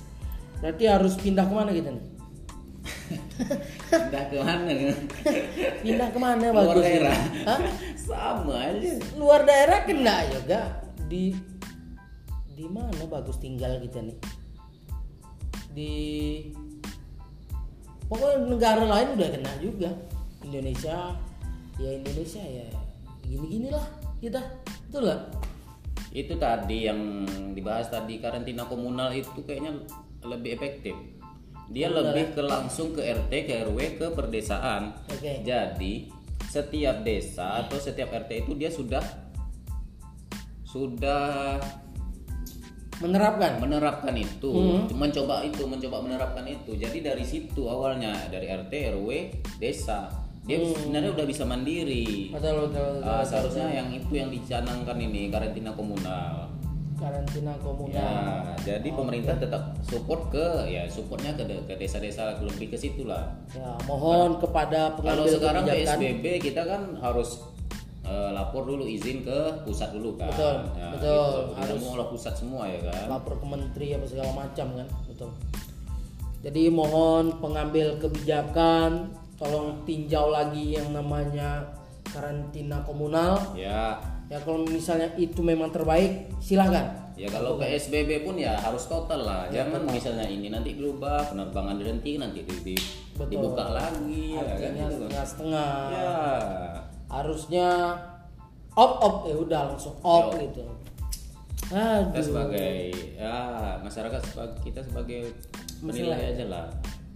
Berarti 0.62 0.84
harus 0.86 1.18
pindah 1.18 1.44
ke 1.50 1.54
mana 1.56 1.70
kita 1.74 1.90
nih? 1.90 2.06
pindah 3.90 4.24
ke 4.30 4.36
mana 4.38 4.70
Pindah 5.82 6.08
ke 6.14 6.18
mana 6.22 6.46
luar 6.54 6.78
bagus? 6.78 6.84
daerah 6.86 7.18
Hah? 7.42 7.60
sama 7.98 8.54
aja 8.70 8.92
Luar 9.18 9.40
daerah 9.42 9.82
kena 9.82 10.30
juga 10.30 10.78
di 11.10 11.34
di 12.54 12.66
mana 12.70 13.02
bagus 13.10 13.42
tinggal 13.42 13.82
kita 13.82 13.98
nih? 13.98 14.16
Di 15.74 15.92
pokoknya 18.06 18.38
negara 18.48 18.84
lain 18.84 19.08
udah 19.16 19.28
kena 19.32 19.52
juga. 19.60 19.90
Indonesia 20.44 21.16
ya 21.80 21.90
Indonesia 21.90 22.42
ya 22.44 22.66
gini-gini 23.24 23.68
lah 23.72 23.86
kita. 24.20 24.40
Betul 24.88 25.10
lah 25.10 25.20
itu 26.14 26.38
tadi 26.38 26.86
yang 26.86 27.26
dibahas 27.58 27.90
tadi 27.90 28.22
karantina 28.22 28.62
komunal 28.70 29.10
itu 29.10 29.42
kayaknya 29.42 29.82
lebih 30.22 30.54
efektif. 30.54 30.94
Dia 31.74 31.90
lebih 31.90 32.38
ke 32.38 32.42
langsung 32.46 32.94
ke 32.94 33.02
RT 33.02 33.32
ke 33.50 33.52
RW 33.66 33.78
ke 33.98 34.06
perdesaan. 34.14 34.94
Oke. 35.10 35.42
jadi 35.42 35.94
setiap 36.46 37.02
desa 37.02 37.66
atau 37.66 37.82
setiap 37.82 38.14
RT 38.14 38.46
itu 38.46 38.54
dia 38.54 38.70
sudah 38.70 39.02
sudah 40.62 41.58
menerapkan. 43.00 43.58
Menerapkan 43.58 44.14
itu. 44.14 44.52
Mencoba 44.94 45.42
itu 45.42 45.62
mencoba 45.66 45.96
menerapkan 46.04 46.44
itu. 46.46 46.76
Jadi 46.78 47.02
dari 47.02 47.24
situ 47.26 47.66
awalnya 47.66 48.14
dari 48.30 48.46
RT 48.50 48.72
RW 48.94 49.08
desa. 49.58 50.10
Dia 50.44 50.60
sebenarnya 50.60 51.16
udah 51.16 51.26
bisa 51.26 51.48
mandiri. 51.48 52.28
Betul 52.28 52.68
betul, 52.68 53.00
betul. 53.00 53.08
Ah, 53.08 53.24
seharusnya 53.24 53.66
yang 53.72 53.88
itu 53.88 54.12
yang 54.12 54.28
dicanangkan 54.28 54.96
ini 55.00 55.32
karantina 55.32 55.72
komunal. 55.72 56.52
Karantina 57.00 57.56
komunal. 57.64 57.96
Ya 57.96 58.12
jadi 58.60 58.88
pemerintah 58.92 59.40
tetap 59.40 59.72
support 59.80 60.28
ke 60.28 60.68
ya 60.68 60.84
supportnya 60.84 61.32
ke 61.32 61.48
ke 61.64 61.74
desa-desa 61.80 62.36
lebih 62.44 62.70
ke 62.70 62.76
situ 62.76 63.08
lah. 63.08 63.32
Ya 63.56 63.72
mohon 63.88 64.36
kepada 64.36 64.92
kalau 65.00 65.24
pengambil 65.24 65.32
sekarang 65.32 65.64
kebijakan. 65.64 65.96
PSBB 65.96 66.24
kita 66.44 66.62
kan 66.68 66.82
harus 67.00 67.40
eh, 68.04 68.30
lapor 68.32 68.68
dulu 68.68 68.84
izin 68.84 69.24
ke 69.24 69.64
pusat 69.64 69.90
dulu 69.96 70.14
kan. 70.20 70.28
Betul, 70.30 70.54
Ya, 70.76 70.86
betul. 70.92 71.10
gitu. 71.10 71.52
Kita 71.56 71.74
mau 71.80 71.90
olah 71.98 72.08
pusat 72.12 72.34
semua 72.36 72.62
ya 72.68 72.78
kan. 72.92 73.04
lapor 73.10 73.34
ke 73.40 73.46
menteri 73.48 73.86
apa 73.96 74.06
segala 74.06 74.30
macam 74.32 74.66
kan 74.76 74.88
betul. 75.08 75.30
Jadi 76.44 76.68
mohon 76.68 77.40
pengambil 77.40 77.96
kebijakan 77.96 79.08
tolong 79.40 79.80
tinjau 79.88 80.28
lagi 80.28 80.76
yang 80.76 80.92
namanya 80.92 81.64
karantina 82.04 82.84
komunal. 82.84 83.40
Ya. 83.56 83.96
Ya 84.28 84.40
kalau 84.40 84.64
misalnya 84.64 85.08
itu 85.20 85.40
memang 85.44 85.68
terbaik 85.72 86.32
silahkan 86.40 87.04
ya 87.14 87.30
kalau 87.30 87.54
PSBB 87.62 88.26
pun 88.26 88.34
ya 88.34 88.58
harus 88.58 88.84
total 88.90 89.22
lah. 89.22 89.46
Jangan 89.48 89.86
misalnya 89.86 90.26
ini 90.26 90.50
nanti 90.50 90.74
berubah 90.74 91.30
penerbangan 91.30 91.78
berhenti 91.78 92.18
nanti 92.18 92.42
di, 92.42 92.74
di- 92.74 92.86
dibuka 93.30 93.70
lagi 93.70 94.34
ya 94.34 94.42
kan 94.42 94.50
artinya 94.58 94.84
gitu. 94.90 94.96
setengah-setengah. 94.98 95.72
Ya 95.94 96.14
harusnya 97.06 97.68
op 98.74 98.92
op 98.98 99.14
ya 99.24 99.36
udah 99.36 99.60
langsung 99.70 99.94
op 100.00 100.34
Yo. 100.34 100.38
gitu. 100.42 100.64
Kita 101.64 102.12
aduh. 102.12 102.20
sebagai 102.20 102.92
ya 103.16 103.36
masyarakat 103.80 104.20
sebagai 104.22 104.56
kita 104.60 104.80
sebagai 104.82 105.20
menilai 105.80 106.32
aja 106.32 106.44
lah. 106.46 106.66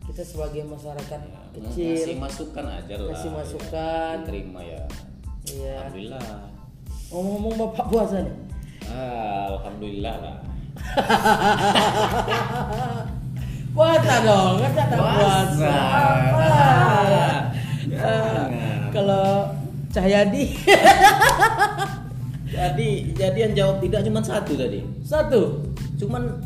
Kita 0.02 0.22
sebagai 0.24 0.64
masyarakat 0.64 1.20
Ya, 1.20 1.40
kecil. 1.52 1.92
ngasih 1.92 2.16
masukan 2.16 2.64
aja 2.64 2.94
lah 2.96 3.08
kasih 3.12 3.28
ya. 3.28 3.34
masukan. 3.36 4.14
Diterima 4.24 4.60
ya. 4.62 4.82
Iya. 5.44 5.74
Alhamdulillah. 5.82 6.28
Ngomong-ngomong 7.08 7.54
bapak 7.58 7.86
puasa 7.88 8.16
nih. 8.20 8.36
Ah, 8.86 9.44
alhamdulillah 9.52 10.14
lah. 10.18 10.36
Puasa 13.68 14.14
dong 14.24 14.58
kan 14.58 14.72
kata 14.74 14.96
puasa. 14.96 15.70
apa 15.70 16.50
Jangan. 17.86 18.48
kalau 18.90 19.28
Cahyadi. 19.98 20.44
Jadi 22.48 23.14
jadi 23.14 23.38
yang 23.44 23.52
jawab 23.54 23.76
tidak 23.78 24.00
cuma 24.02 24.18
satu 24.18 24.56
tadi? 24.56 24.80
Satu. 25.04 25.62
Cuman 25.94 26.42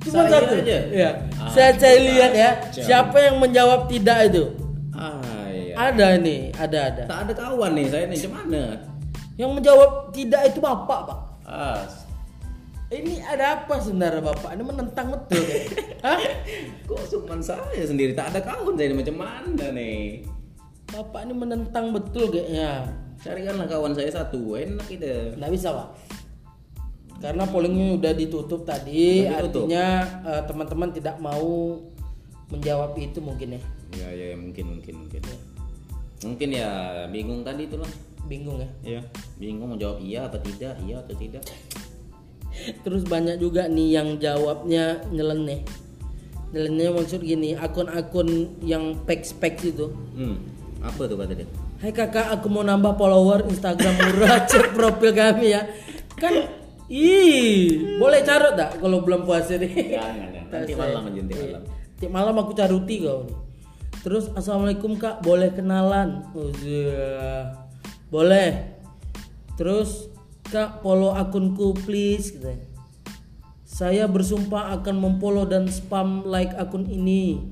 cuma 0.00 0.22
saya 0.24 0.38
satu. 0.38 0.54
aja? 0.62 0.78
Ya 0.88 1.10
Ah, 1.34 1.50
saya 1.50 1.70
saya 1.76 1.96
lihat 1.98 2.32
ya 2.32 2.50
kacau. 2.62 2.80
siapa 2.80 3.16
yang 3.20 3.36
menjawab 3.36 3.90
tidak 3.90 4.30
itu? 4.30 4.54
Ah 4.94 5.18
iya. 5.50 5.74
Ada 5.90 6.08
nih 6.22 6.54
ada 6.54 6.78
ada. 6.88 7.02
Tak 7.04 7.18
ada 7.26 7.32
kawan 7.34 7.74
nih 7.74 7.86
saya 7.90 8.04
nih 8.06 8.18
gimana 8.22 8.62
yang 9.34 9.50
menjawab 9.52 10.14
tidak 10.14 10.40
itu 10.46 10.62
bapak 10.62 11.00
pak. 11.10 11.20
Ah. 11.44 11.82
Ini 12.92 13.24
ada 13.24 13.56
apa 13.58 13.80
sebenarnya 13.80 14.20
bapak? 14.22 14.52
Ini 14.52 14.62
menentang 14.62 15.06
betul. 15.10 15.42
Hah? 16.06 16.20
kok 16.84 17.02
cuma 17.10 17.40
saya 17.40 17.82
sendiri? 17.82 18.12
Tak 18.14 18.36
ada 18.36 18.40
kawan 18.40 18.78
saya 18.78 18.88
ini 18.88 18.96
macam 19.00 19.16
mana 19.16 19.64
nih 19.74 20.22
bapak 20.92 21.24
ini 21.24 21.34
menentang 21.34 21.90
betul 21.90 22.28
kayaknya 22.28 22.84
carikanlah 23.18 23.66
kawan 23.66 23.96
saya 23.96 24.10
satu 24.12 24.60
enak 24.60 24.86
itu. 24.92 25.34
Nggak 25.40 25.52
bisa 25.56 25.68
pak. 25.72 25.88
Karena 27.22 27.46
pollingnya 27.46 28.02
udah 28.02 28.12
ditutup 28.18 28.66
tadi 28.66 29.24
Udah 29.24 29.46
ditutup. 29.46 29.70
artinya 29.70 29.84
eh, 30.26 30.42
teman-teman 30.44 30.90
tidak 30.90 31.16
mau 31.22 31.78
menjawab 32.50 32.92
itu 32.98 33.18
mungkin 33.22 33.56
ya. 33.56 33.62
Ya 33.92 34.08
ya 34.12 34.24
ya, 34.34 34.36
mungkin 34.36 34.64
mungkin 34.76 34.94
mungkin. 35.06 35.22
Mungkin 36.22 36.48
ya 36.54 36.70
bingung 37.08 37.40
tadi 37.46 37.66
itulah 37.70 37.88
bingung 38.26 38.58
ya? 38.60 38.98
Ya 38.98 39.00
bingung 39.38 39.74
mau 39.74 39.78
jawab 39.78 40.02
iya 40.02 40.26
atau 40.28 40.38
tidak 40.42 40.76
iya 40.84 41.00
atau 41.00 41.14
tidak. 41.16 41.42
Terus 42.84 43.02
banyak 43.08 43.40
juga 43.40 43.66
nih 43.70 43.88
yang 43.96 44.08
jawabnya 44.20 45.00
nyeleneh. 45.08 45.64
Jalannya 46.52 46.88
maksud 46.92 47.24
gini, 47.24 47.56
akun-akun 47.56 48.60
yang 48.60 48.92
pek-pek 49.08 49.72
itu. 49.72 49.88
Hmm. 50.12 50.36
Apa 50.82 51.06
tuh 51.06 51.14
kata 51.14 51.32
dia? 51.38 51.46
Hai 51.78 51.94
kakak, 51.94 52.26
aku 52.34 52.50
mau 52.50 52.66
nambah 52.66 52.98
follower 52.98 53.46
Instagram 53.46 53.94
murah, 54.02 54.42
cek 54.50 54.74
profil 54.74 55.14
kami 55.14 55.54
ya. 55.54 55.62
Kan, 56.18 56.50
ih, 56.90 57.98
boleh 58.02 58.20
carut 58.26 58.58
tak 58.58 58.82
kalau 58.82 58.98
belum 59.06 59.22
puasa 59.22 59.62
nih? 59.62 59.94
Jangan, 59.94 60.28
jangan. 60.34 60.50
Nanti 60.52 60.72
malam 60.74 61.02
aja 61.06 61.20
nanti 61.22 61.34
malam. 61.38 61.62
Tiap 62.02 62.10
malam 62.10 62.34
aku 62.34 62.52
caruti 62.58 62.96
kau 62.98 63.22
nih. 63.30 63.38
Terus 64.02 64.24
assalamualaikum 64.34 64.98
kak, 64.98 65.22
boleh 65.22 65.54
kenalan? 65.54 66.26
Oh, 66.34 66.50
iya. 66.66 67.54
boleh. 68.10 68.74
Terus 69.54 70.10
kak 70.50 70.82
follow 70.82 71.14
akunku 71.14 71.78
please. 71.86 72.34
Gitu. 72.34 72.58
Saya 73.62 74.10
bersumpah 74.10 74.74
akan 74.74 74.98
memfollow 74.98 75.46
dan 75.46 75.70
spam 75.70 76.26
like 76.26 76.50
akun 76.58 76.90
ini. 76.90 77.46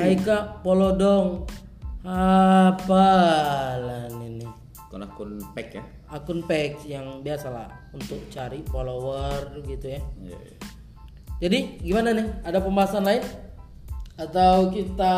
Hai 0.00 0.16
kak, 0.16 0.64
follow 0.64 0.96
dong. 0.96 1.44
Apalah 2.02 4.10
ini? 4.10 4.42
Kon 4.90 5.06
akun 5.06 5.38
pack 5.54 5.78
ya? 5.78 5.82
Akun 6.10 6.42
page 6.42 6.90
yang 6.90 7.22
biasa 7.22 7.46
lah 7.46 7.70
untuk 7.94 8.18
cari 8.26 8.58
follower 8.66 9.62
gitu 9.62 9.94
ya. 9.94 10.02
Iya. 10.18 10.34
iya. 10.34 10.56
Jadi 11.42 11.58
gimana 11.78 12.10
nih? 12.10 12.26
Ada 12.42 12.58
pembahasan 12.58 13.06
lain? 13.06 13.22
Atau 14.18 14.74
kita 14.74 15.16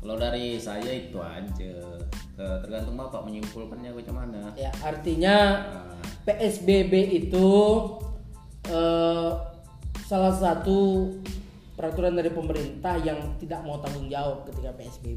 Kalau 0.00 0.16
dari 0.16 0.56
saya 0.56 0.88
itu 0.88 1.20
aja. 1.20 2.00
Tergantung 2.40 2.96
bapak 2.96 3.20
menyimpulkannya 3.28 3.92
bagaimana. 3.92 4.56
ya 4.56 4.72
artinya 4.80 5.36
Nah, 5.68 6.00
PSBB 6.24 7.12
itu 7.12 7.48
eh, 8.64 9.30
salah 10.08 10.32
satu 10.32 11.12
peraturan 11.80 12.12
dari 12.12 12.28
pemerintah 12.28 13.00
yang 13.00 13.40
tidak 13.40 13.64
mau 13.64 13.80
tanggung 13.80 14.12
jawab 14.12 14.44
ketika 14.52 14.76
PSBB. 14.76 15.16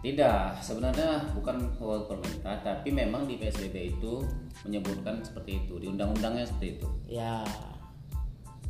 Tidak, 0.00 0.64
sebenarnya 0.64 1.36
bukan 1.36 1.76
pemerintah, 2.08 2.56
tapi 2.64 2.88
memang 2.88 3.28
di 3.28 3.36
PSBB 3.36 4.00
itu 4.00 4.24
menyebutkan 4.64 5.20
seperti 5.20 5.60
itu, 5.60 5.76
di 5.76 5.92
undang-undangnya 5.92 6.48
seperti 6.48 6.80
itu. 6.80 6.88
Ya. 7.12 7.44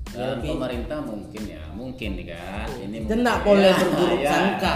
Dan 0.07 0.39
pemerintah 0.39 0.99
mungkin 1.03 1.43
ya, 1.45 1.63
mungkin 1.75 2.11
nih 2.15 2.27
kan. 2.31 2.67
Ini 2.79 2.97
mungkin- 3.05 3.43
boleh 3.43 3.69
Ya, 3.69 3.77
berburuk 3.77 4.21
ya, 4.21 4.31
sangka. 4.31 4.75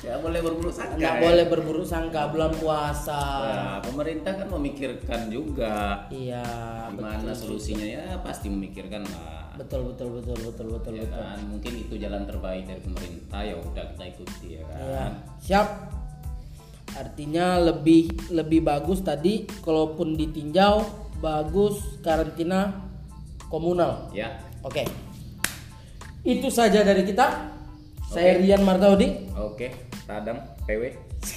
Ya, 0.00 0.14
boleh 0.16 0.40
berburuk 0.40 0.72
sangka. 0.72 0.94
Nggak 0.96 1.14
ya. 1.14 1.20
boleh 1.20 1.44
berburuk 1.46 1.86
sangka 1.86 2.20
bulan 2.30 2.52
puasa. 2.56 3.20
Nah, 3.44 3.78
pemerintah 3.82 4.32
kan 4.32 4.48
memikirkan 4.48 5.20
juga 5.28 6.06
Iya, 6.08 6.44
gimana 6.88 7.30
solusinya 7.30 7.84
ya 7.84 8.04
pasti 8.20 8.48
memikirkan 8.48 9.04
lah. 9.04 9.52
betul 9.60 9.92
betul 9.92 10.08
betul 10.16 10.38
betul 10.40 10.66
betul 10.72 10.92
Ya 10.96 11.04
betul. 11.04 11.20
kan, 11.20 11.38
mungkin 11.44 11.72
itu 11.76 11.94
jalan 12.00 12.24
terbaik 12.24 12.64
dari 12.64 12.80
pemerintah 12.80 13.40
ya 13.44 13.54
udah 13.60 13.84
kita 13.92 14.04
ikuti 14.08 14.46
ya 14.56 14.62
kan. 14.64 14.78
Ya, 14.80 15.04
siap. 15.38 15.68
Artinya 16.90 17.60
lebih 17.60 18.08
lebih 18.32 18.64
bagus 18.64 19.04
tadi 19.04 19.44
kalaupun 19.60 20.16
ditinjau 20.16 20.82
bagus 21.20 22.00
karantina 22.00 22.72
komunal. 23.46 24.08
Ya. 24.10 24.32
Oke. 24.60 24.84
Itu 26.20 26.52
saja 26.52 26.84
dari 26.84 27.02
kita. 27.08 27.56
Saya 28.10 28.42
Rian 28.42 28.66
Martaudi. 28.66 29.30
Oke, 29.38 29.70
Tadam, 30.04 30.42
PW. 30.66 30.82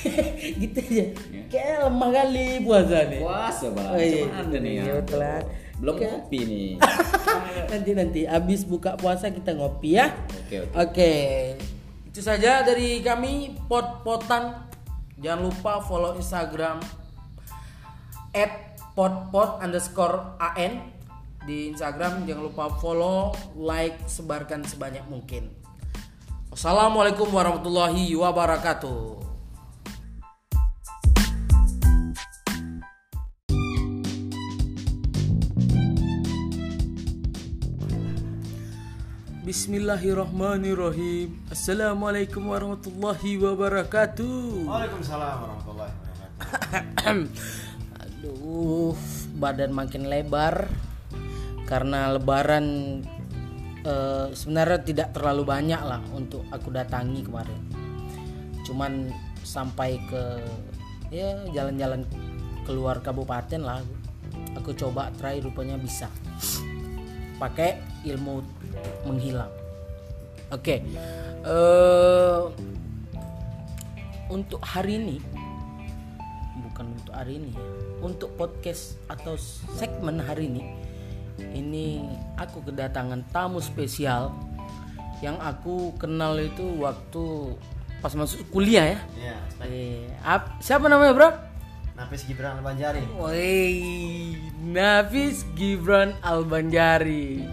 gitu 0.63 0.79
aja. 0.79 1.05
Kayak 1.51 1.77
lemah 1.87 2.09
kali 2.09 2.47
puasa 2.65 2.97
nih. 3.07 3.21
Puasa 3.21 3.65
bang, 3.71 3.87
Oh, 3.91 3.99
iya. 3.99 4.23
Cuman 4.25 4.45
nih 4.49 4.73
ya. 4.73 4.83
Iya, 4.83 5.15
lah. 5.15 5.39
Belum 5.77 5.95
kopi 5.99 6.39
nih. 6.47 6.69
nanti 7.71 7.91
nanti 7.93 8.21
habis 8.25 8.63
buka 8.63 8.95
puasa 8.97 9.29
kita 9.29 9.53
ngopi 9.53 9.99
ya. 9.99 10.11
Oke, 10.47 10.55
oke. 10.65 10.73
Oke. 10.79 11.13
Itu 12.09 12.19
saja 12.23 12.63
dari 12.65 13.03
kami 13.05 13.53
pot-potan. 13.67 14.71
Jangan 15.19 15.39
lupa 15.45 15.79
follow 15.79 16.19
Instagram 16.19 16.81
@potpot 18.93 19.61
underscore 19.61 20.35
an 20.39 20.93
di 21.43 21.71
Instagram. 21.71 22.23
Jangan 22.23 22.43
lupa 22.43 22.71
follow, 22.79 23.35
like, 23.59 23.97
sebarkan 24.07 24.63
sebanyak 24.63 25.03
mungkin. 25.11 25.51
Wassalamualaikum 26.53 27.33
warahmatullahi 27.33 28.13
wabarakatuh. 28.13 29.23
Bismillahirrahmanirrahim. 39.43 41.35
Assalamualaikum 41.51 42.47
warahmatullahi 42.47 43.37
wabarakatuh. 43.37 44.65
Waalaikumsalam 44.65 45.35
warahmatullahi 45.41 45.91
wabarakatuh. 45.91 47.27
Aduh, 48.07 48.95
badan 49.35 49.75
makin 49.75 50.07
lebar 50.07 50.71
karena 51.73 52.13
lebaran 52.13 52.65
eh, 53.81 54.29
sebenarnya 54.29 54.79
tidak 54.85 55.09
terlalu 55.17 55.41
banyak 55.41 55.81
lah 55.81 56.05
untuk 56.13 56.45
aku 56.53 56.69
datangi 56.69 57.25
kemarin. 57.25 57.61
Cuman 58.61 59.09
sampai 59.41 59.97
ke 60.05 60.23
ya 61.09 61.33
jalan-jalan 61.49 62.05
keluar 62.69 63.01
kabupaten 63.01 63.57
lah. 63.65 63.81
Aku 64.53 64.77
coba 64.77 65.09
try 65.17 65.41
rupanya 65.41 65.81
bisa. 65.81 66.13
Pakai 67.41 67.81
ilmu 68.05 68.45
menghilang. 69.09 69.49
Oke. 70.53 70.85
eh 71.43 72.41
untuk 74.29 74.61
hari 74.61 75.01
ini 75.01 75.17
bukan 76.69 76.85
untuk 77.01 77.13
hari 77.17 77.41
ini 77.41 77.49
ya. 77.49 77.65
Untuk 78.05 78.29
podcast 78.37 79.01
atau 79.09 79.33
segmen 79.73 80.21
hari 80.21 80.53
ini 80.53 80.82
ini 81.39 82.05
aku 82.35 82.61
kedatangan 82.63 83.25
tamu 83.29 83.57
spesial 83.57 84.33
yang 85.19 85.39
aku 85.39 85.95
kenal 85.95 86.35
itu 86.35 86.77
waktu 86.77 87.55
pas 87.99 88.11
masuk 88.11 88.43
kuliah 88.49 88.85
ya. 88.85 88.99
Iya, 89.15 89.35
Eh, 89.63 90.03
ap- 90.19 90.59
siapa 90.59 90.85
namanya, 90.85 91.15
Bro? 91.15 91.29
Nafis 91.93 92.25
Gibran 92.25 92.59
Banjari. 92.59 92.99
Woi, 93.15 94.35
Nafis 94.59 95.47
Gibran 95.53 96.11
Albanjari. 96.19 97.47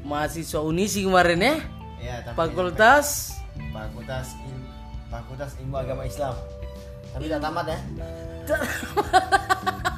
Mahasiswa 0.00 0.60
Unisi 0.60 1.02
kemarin 1.02 1.36
ya. 1.38 1.56
Iya, 1.98 2.14
tapi 2.22 2.36
Fakultas 2.38 3.36
Fakultas 3.70 4.32
Il- 4.40 4.68
Fakultas 5.06 5.50
Ilmu 5.58 5.76
Agama 5.76 6.02
Islam. 6.04 6.32
Tapi 7.12 7.24
tidak 7.24 7.40
tamat 7.40 7.66
ya. 7.66 7.78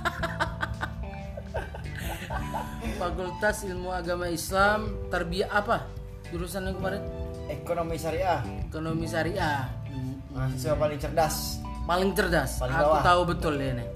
Fakultas 2.94 3.66
Ilmu 3.66 3.90
Agama 3.90 4.30
Islam 4.30 4.94
Tarbiyah 5.10 5.50
apa? 5.50 5.90
Jurusannya 6.30 6.72
kemarin? 6.72 7.02
Ekonomi 7.46 7.98
Syariah. 7.98 8.40
Ekonomi 8.62 9.06
Syariah. 9.06 9.66
Hmm, 9.86 10.14
Mahasiswa 10.30 10.74
paling 10.74 10.98
cerdas. 10.98 11.58
Paling 11.84 12.10
cerdas. 12.14 12.50
Paling 12.58 12.74
aku 12.74 12.86
bawah. 12.88 13.02
tahu 13.02 13.20
betul 13.26 13.54
ya 13.56 13.74
nih. 13.74 13.88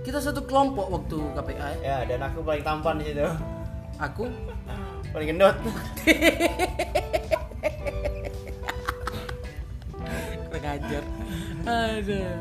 Kita 0.00 0.20
satu 0.20 0.44
kelompok 0.44 0.86
waktu 0.90 1.16
KPA. 1.32 1.68
ya. 1.80 2.04
Ya, 2.04 2.04
dan 2.06 2.20
aku 2.22 2.40
paling 2.40 2.60
tampan 2.60 3.00
di 3.00 3.08
situ. 3.08 3.24
Aku 3.96 4.28
Paling 5.14 5.28
gendut. 5.30 5.54
kurang 10.50 10.66
ajar. 10.74 11.04
Aduh. 11.64 12.34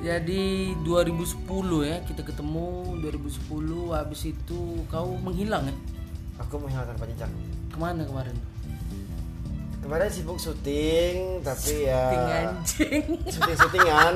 Jadi 0.00 0.72
2010 0.80 1.44
ya 1.82 2.00
kita 2.00 2.22
ketemu 2.22 2.66
2010 2.98 3.36
habis 3.92 4.22
itu 4.26 4.60
kau 4.86 5.12
menghilang 5.18 5.64
ya 5.64 5.76
Aku 6.40 6.56
menghilangkan 6.56 6.96
jejak. 7.06 7.28
ke 7.68 7.76
mana 7.76 8.00
kemarin? 8.00 8.32
Kemarin 9.80 10.08
sibuk 10.08 10.36
syuting, 10.36 11.40
tapi 11.40 11.84
ya 11.84 12.04
Ting 12.08 12.26
anjing. 12.30 13.02
syuting-syutingan. 13.32 14.14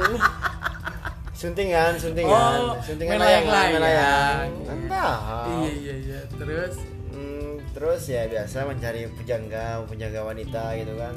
Suntingan, 1.34 1.92
suntingan, 1.94 2.32
Oh, 2.62 2.80
suntingan 2.80 3.16
melayang-layang. 3.18 3.72
melayang. 3.74 4.48
Entah. 4.64 5.18
Iya 5.60 5.72
iya 5.74 5.94
iya 6.00 6.20
terus 6.30 6.74
Hmm, 7.10 7.60
terus 7.70 8.02
ya 8.06 8.24
biasa 8.24 8.64
mencari 8.64 9.04
pujangga, 9.10 9.84
pujangga 9.84 10.20
wanita 10.22 10.72
gitu 10.74 10.96
kan. 10.96 11.12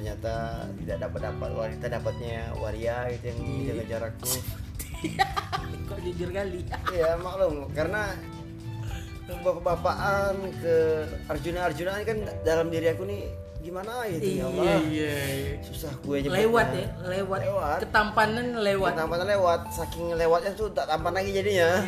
Ter- 0.00 0.16
Ternyata 0.16 0.64
tidak 0.80 0.98
dapat 1.04 1.20
dapat 1.28 1.50
wanita 1.52 1.86
dapatnya 1.92 2.40
waria 2.56 2.96
gitu 3.12 3.24
yang 3.28 3.38
menjaga 3.44 3.84
jarakku. 3.84 4.32
kok 5.92 5.98
jujur 6.00 6.28
kali. 6.32 6.60
Iya 6.88 7.20
maklum 7.20 7.68
karena 7.76 8.02
bapak-bapakan 9.30 10.34
ke 10.58 10.76
Arjuna 11.30 11.70
Arjuna 11.70 12.00
kan 12.02 12.18
dalam 12.42 12.66
diri 12.72 12.90
aku 12.90 13.04
nih 13.06 13.28
gimana 13.60 14.08
gitu 14.08 14.40
ya 14.40 14.44
Allah. 14.48 14.80
iya. 14.88 15.16
Susah 15.60 15.92
gue 16.00 16.16
nyebutnya. 16.24 16.40
Lewat 16.48 16.68
ya, 16.72 16.88
lewat. 17.04 17.40
Lewat. 17.44 17.78
Ketampanan 17.84 18.46
lewat. 18.56 18.92
Tampanan 18.96 19.26
lewat, 19.28 19.60
saking 19.68 20.06
lewatnya 20.16 20.52
tuh 20.56 20.72
tak 20.72 20.88
tampan 20.88 21.12
lagi 21.12 21.30
jadinya. 21.36 21.84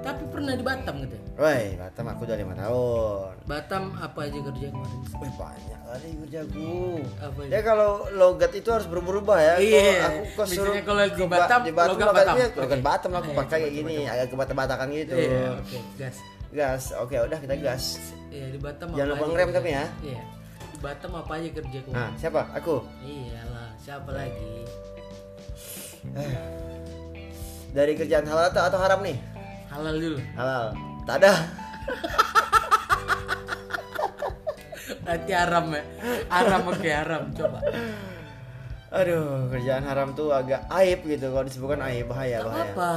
Tapi 0.00 0.24
pernah 0.32 0.56
di 0.56 0.64
Batam 0.64 0.94
gitu. 1.04 1.16
Woi, 1.36 1.76
Batam 1.76 2.04
aku 2.08 2.20
udah 2.24 2.36
lima 2.40 2.54
tahun. 2.56 3.32
Batam 3.44 3.82
apa 4.00 4.18
aja 4.24 4.38
kerja 4.40 4.66
kemarin? 4.72 5.00
Banyak 5.36 5.80
kali 5.84 6.08
kerjaku. 6.24 6.72
Apa 7.20 7.40
Ya 7.48 7.60
kalau 7.60 8.08
logat 8.12 8.52
itu 8.56 8.68
harus 8.72 8.88
berubah-ubah 8.88 9.38
ya. 9.38 9.54
Iya. 9.60 9.80
Kalau 9.80 10.08
aku 10.08 10.22
kok 10.32 10.46
suruh 10.48 10.74
kalau 10.80 11.02
di 11.04 11.24
Batam, 11.28 11.60
di 11.64 11.72
Batam 11.76 11.96
logat 12.00 12.16
Batam. 12.16 12.34
logat 12.36 12.50
Oke. 12.56 12.76
Batam 12.80 13.10
aku 13.16 13.30
Iya, 13.30 13.38
pakai 13.44 13.58
kayak 13.60 13.72
gini, 13.76 13.96
agak 14.08 14.26
ke 14.32 14.36
Batam-Batakan 14.40 14.86
gitu. 14.96 15.14
Iya, 15.16 15.44
oke, 15.60 15.78
gas. 16.00 16.16
Gas. 16.50 16.84
Oke, 16.98 17.14
udah 17.20 17.38
kita 17.38 17.54
gas. 17.60 17.84
Iya, 18.32 18.46
di 18.50 18.58
Batam 18.58 18.86
Jangan 18.96 19.08
lupa 19.12 19.24
aja 19.24 19.30
ngerem 19.32 19.48
kerja? 19.48 19.58
tapi 19.60 19.68
ya. 19.70 19.84
Iya. 20.00 20.20
Di 20.60 20.78
Batam 20.80 21.10
apa 21.12 21.32
aja 21.36 21.48
kerja 21.52 21.78
kemarin? 21.84 21.96
Nah, 22.00 22.10
siapa? 22.16 22.42
Aku. 22.56 22.74
Iyalah, 23.04 23.68
siapa 23.76 24.10
lagi? 24.16 24.52
Dari 27.70 27.92
kerjaan 27.94 28.26
halal 28.26 28.50
atau, 28.50 28.62
atau 28.66 28.78
haram 28.80 28.98
nih? 29.04 29.14
Halal 29.70 29.96
dulu. 29.96 30.18
Halal. 30.34 30.64
Tak 31.04 31.16
ada. 31.18 31.32
Nanti 35.00 35.32
haram 35.32 35.64
ya. 35.70 35.82
Haram 36.28 36.62
oke, 36.68 36.90
haram. 36.90 37.22
Coba. 37.32 37.58
Aduh, 38.90 39.46
kerjaan 39.48 39.86
haram 39.86 40.10
tuh 40.12 40.34
agak 40.34 40.66
aib 40.68 41.06
gitu 41.06 41.30
kalau 41.30 41.46
disebutkan 41.46 41.78
aib 41.86 42.10
bahaya 42.10 42.42
Tak 42.42 42.46
bahaya. 42.46 42.64
apa. 42.68 42.90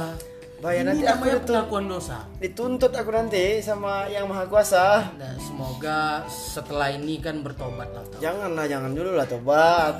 Bahaya 0.58 0.80
Ini 0.80 0.88
nanti 0.88 1.04
aku 1.06 1.24
pengakuan 1.44 1.84
dosa. 1.86 2.18
dituntut 2.40 2.90
aku 2.90 3.10
nanti 3.10 3.60
sama 3.60 4.08
yang 4.08 4.26
maha 4.26 4.42
kuasa. 4.44 5.06
Nah, 5.14 5.34
semoga 5.38 6.24
setelah 6.26 6.90
ini 6.90 7.20
kan 7.20 7.42
bertobat 7.42 7.90
lah 7.90 8.02
kau. 8.02 8.18
Jangan 8.18 8.50
lah, 8.52 8.66
jangan 8.66 8.90
dulu 8.90 9.14
lah 9.14 9.22
tobat. 9.24 9.94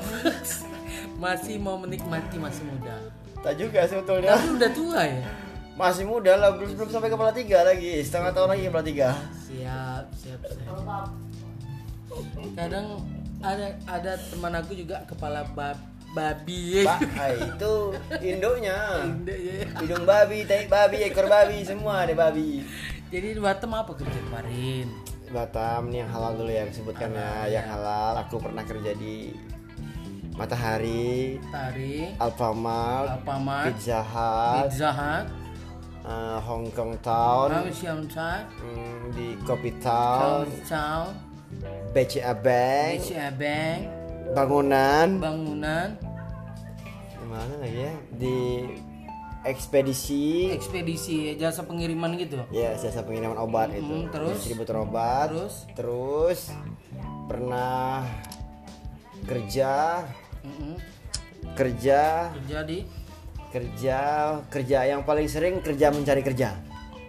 Masih 1.23 1.57
mau 1.57 1.79
menikmati 1.79 2.37
masih 2.37 2.67
muda. 2.67 2.99
Tak 3.39 3.55
juga 3.55 3.87
sebetulnya. 3.87 4.35
Tapi 4.35 4.49
udah 4.53 4.71
tua 4.73 5.01
ya. 5.01 5.23
Masih 5.75 6.07
muda 6.07 6.39
lah, 6.39 6.55
belum 6.55 6.79
belum 6.79 6.91
sampai 6.91 7.11
kepala 7.11 7.35
tiga 7.35 7.67
lagi. 7.67 7.99
Setengah 7.99 8.31
tahun 8.31 8.49
lagi 8.55 8.63
kepala 8.71 8.85
tiga. 8.87 9.09
Siap, 9.51 10.05
siap, 10.15 10.41
siap. 10.47 11.11
Kadang 12.55 13.03
ada 13.43 13.75
ada 13.91 14.13
teman 14.31 14.55
aku 14.55 14.73
juga 14.79 15.03
kepala 15.05 15.43
bab, 15.51 15.75
babi. 16.15 16.87
Pak, 16.87 17.01
ah, 17.19 17.31
itu 17.35 17.75
induknya. 18.23 19.03
Indah, 19.03 19.35
ya. 19.35 19.67
Hidung 19.83 20.07
babi, 20.07 20.47
tai 20.47 20.71
babi, 20.71 21.03
ekor 21.11 21.27
babi, 21.27 21.67
semua 21.67 22.07
ada 22.07 22.15
babi. 22.15 22.63
Jadi 23.11 23.35
di 23.35 23.41
Batam 23.43 23.75
apa 23.75 23.93
kerja 23.99 24.21
kemarin? 24.31 24.87
Batam 25.35 25.91
nih 25.91 26.07
yang 26.07 26.11
halal 26.15 26.39
dulu 26.39 26.51
ya 26.55 26.63
disebutkan 26.71 27.11
ya. 27.19 27.51
Yang 27.51 27.67
halal 27.75 28.13
aku 28.23 28.39
pernah 28.39 28.63
kerja 28.63 28.95
di 28.95 29.35
Matahari, 30.35 31.39
Tarik, 31.47 32.19
Alfamart, 32.19 33.23
Alfamart, 33.23 33.71
Pizza 33.71 34.03
Hut, 34.03 34.67
Pizza 34.67 34.91
Hut, 34.91 35.27
eh, 36.05 36.39
Hong 36.41 36.69
Kong 36.71 36.93
Town, 37.01 37.49
Kami 37.51 37.73
Siam 37.73 38.05
Chai, 38.07 38.45
hmm, 38.45 39.13
di 39.13 39.27
Kopi 39.43 39.71
Town, 39.79 40.45
Chow, 40.63 41.11
BCA 41.91 42.35
Bank, 42.37 42.95
Asia 43.01 43.29
Bank, 43.31 43.81
bangunan, 44.33 45.07
bangunan, 45.19 45.89
di 47.15 47.27
mana 47.27 47.55
lagi 47.59 47.79
ya? 47.81 47.93
Di 48.11 48.39
ekspedisi, 49.45 50.49
ekspedisi 50.51 51.37
jasa 51.37 51.63
pengiriman 51.63 52.17
gitu. 52.17 52.41
ya 52.49 52.73
jasa 52.75 53.01
pengiriman 53.01 53.37
obat 53.37 53.69
itu, 53.71 53.85
Hmm, 53.85 54.09
terus? 54.09 54.41
distributor 54.41 54.83
obat, 54.83 55.29
Terus? 55.31 55.55
terus 55.77 56.41
pernah 57.25 58.05
kerja, 59.25 60.05
Mm-mm. 60.45 60.77
kerja, 61.55 62.33
Kerja 62.35 62.59
di 62.65 62.85
kerja, 63.55 63.99
kerja 64.51 64.79
yang 64.83 65.07
paling 65.07 65.31
sering 65.31 65.63
kerja 65.63 65.95
mencari 65.95 66.27
kerja. 66.27 66.59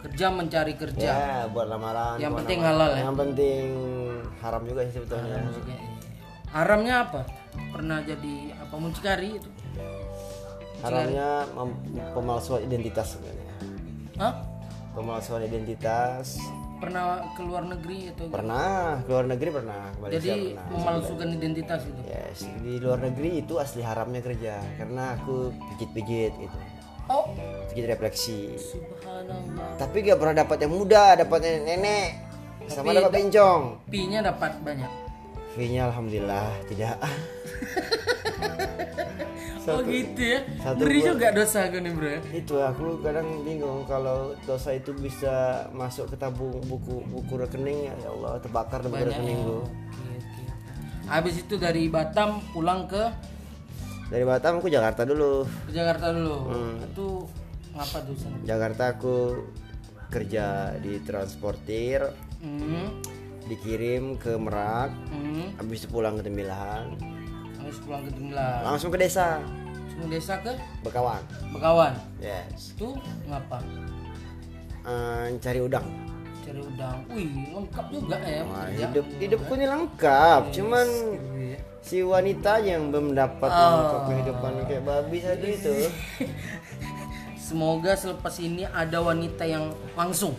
kerja 0.06 0.30
mencari 0.30 0.78
kerja. 0.78 1.10
Ya, 1.10 1.50
buat 1.50 1.66
lamaran. 1.66 2.22
Yang 2.22 2.30
buat 2.38 2.40
penting 2.46 2.60
lamaran. 2.62 2.78
halal 2.78 2.92
ya? 2.94 3.02
Yang 3.02 3.16
penting 3.18 3.66
haram 4.38 4.62
juga 4.70 4.80
sih 4.86 4.94
sebetulnya. 5.02 5.38
Juga, 5.50 5.74
iya. 5.74 5.80
Haramnya 6.54 6.96
apa? 7.10 7.22
Pernah 7.74 7.98
jadi 8.06 8.36
apa 8.54 8.76
muncikari 8.78 9.30
itu? 9.42 9.50
Haramnya 10.86 11.50
pemalsuan 12.14 12.62
identitas 12.70 13.18
sebenarnya. 13.18 13.54
Hah? 14.22 14.34
Pemalsuan 14.94 15.42
identitas. 15.42 16.38
Pernah 16.76 17.04
ke 17.32 17.42
luar 17.42 17.64
negeri 17.66 18.12
itu? 18.12 18.24
Pernah, 18.28 19.00
ke 19.02 19.10
luar 19.10 19.26
negeri 19.26 19.50
pernah, 19.50 19.84
Malaysia 19.98 20.20
Jadi 20.28 20.42
pernah. 20.52 20.68
memalsukan 20.76 21.28
identitas 21.32 21.82
itu. 21.84 22.02
Yes, 22.04 22.38
di 22.60 22.74
luar 22.78 23.00
negeri 23.00 23.40
itu 23.40 23.54
asli 23.56 23.80
haramnya 23.80 24.20
kerja 24.20 24.60
karena 24.76 25.16
aku 25.16 25.56
pijit-pijit 25.72 26.36
gitu. 26.36 26.58
Oh, 27.06 27.32
Pijit 27.70 27.86
refleksi. 27.86 28.58
subhanallah. 28.58 29.78
Tapi 29.78 30.04
gak 30.04 30.18
pernah 30.18 30.36
dapat 30.42 30.58
yang 30.60 30.74
muda, 30.74 31.16
dapat 31.16 31.40
yang 31.40 31.64
nenek. 31.64 32.10
Sama 32.66 32.92
dapat 32.92 33.08
da- 33.08 33.16
bencong. 33.16 33.62
Pi-nya 33.88 34.20
dapat 34.22 34.58
banyak. 34.60 34.92
V-nya 35.56 35.88
alhamdulillah 35.88 36.50
tidak. 36.68 37.00
oh 39.68 39.82
gitu 39.84 40.22
ya. 40.22 40.40
satu 40.58 40.78
Ngeri 40.80 40.94
buat- 40.96 41.10
juga 41.10 41.28
dosa 41.32 41.60
aku 41.64 41.78
nih 41.78 41.92
bro 41.92 42.08
ya. 42.08 42.20
itu 42.32 42.56
aku 42.58 42.84
kadang 43.00 43.28
bingung 43.42 43.82
kalau 43.84 44.18
dosa 44.42 44.70
itu 44.72 44.92
bisa 44.94 45.36
masuk 45.72 46.06
ke 46.08 46.16
tabung 46.16 46.54
buku 46.64 47.02
buku 47.06 47.34
rekening 47.36 47.88
ya 47.88 47.96
Allah 48.06 48.38
terbakar 48.38 48.82
di 48.82 48.90
rekening 48.92 49.36
ya. 49.36 49.46
gua. 49.46 49.64
Habis 51.08 51.36
itu 51.40 51.56
dari 51.56 51.86
Batam 51.86 52.42
pulang 52.50 52.86
ke 52.86 53.04
dari 54.08 54.22
Batam 54.22 54.58
aku 54.58 54.68
Jakarta 54.68 55.02
dulu 55.02 55.46
ke 55.64 55.72
Jakarta 55.72 56.10
dulu. 56.10 56.38
Hmm. 56.48 56.76
Itu 56.84 57.08
ngapa 57.72 57.98
tuh 58.02 58.16
sana? 58.16 58.38
Jakarta 58.44 58.84
aku 58.92 59.16
kerja 60.08 60.46
di 60.80 61.02
transportir 61.02 62.06
Hmm. 62.38 63.02
dikirim 63.44 64.16
ke 64.16 64.34
Merak 64.36 64.94
Hmm. 65.08 65.54
habis 65.56 65.82
itu 65.82 65.90
pulang 65.90 66.14
ke 66.16 66.24
Tembilahan 66.24 66.94
Habis 67.66 67.82
pulang 67.82 68.06
ke 68.06 68.14
langsung 68.62 68.94
ke 68.94 68.98
desa 69.02 69.42
Semua 69.90 70.06
desa 70.06 70.38
ke 70.38 70.54
Bekawan 70.86 71.18
Bekawan. 71.50 71.94
yes 72.22 72.78
Itu 72.78 72.94
ngapa? 73.26 73.58
Eh, 74.86 75.34
cari 75.42 75.60
udang 75.60 75.82
Cari 76.46 76.62
udang. 76.62 77.02
Wih, 77.10 77.26
lengkap 77.50 77.86
juga 77.90 78.22
ya. 78.22 78.46
Wah, 78.46 78.70
pekerjaan. 78.70 78.78
hidup 78.86 79.06
hidupku 79.18 79.52
ini 79.58 79.66
lengkap 79.66 80.42
cuman 80.54 80.88
Iya. 81.34 81.58
si 81.82 81.98
wanita 82.00 82.54
yang 82.62 82.94
belum 82.94 83.18
dapat 83.18 83.50
Oh. 83.50 84.06
kehidupan 84.06 84.54
kayak 84.64 84.84
babi 84.86 85.18
tadi 85.20 85.48
itu 85.52 85.74
Semoga 87.46 87.94
selepas 87.94 88.38
ini 88.38 88.62
ada 88.64 89.02
wanita 89.02 89.42
yang 89.42 89.70
langsung 89.94 90.38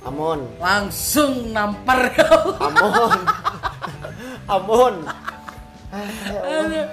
Amon 0.00 0.50
langsung 0.56 1.50
nampar 1.50 2.10
kau. 2.10 2.58
Amon 2.58 3.18
Amon 4.58 4.94
Aduh, 5.90 6.86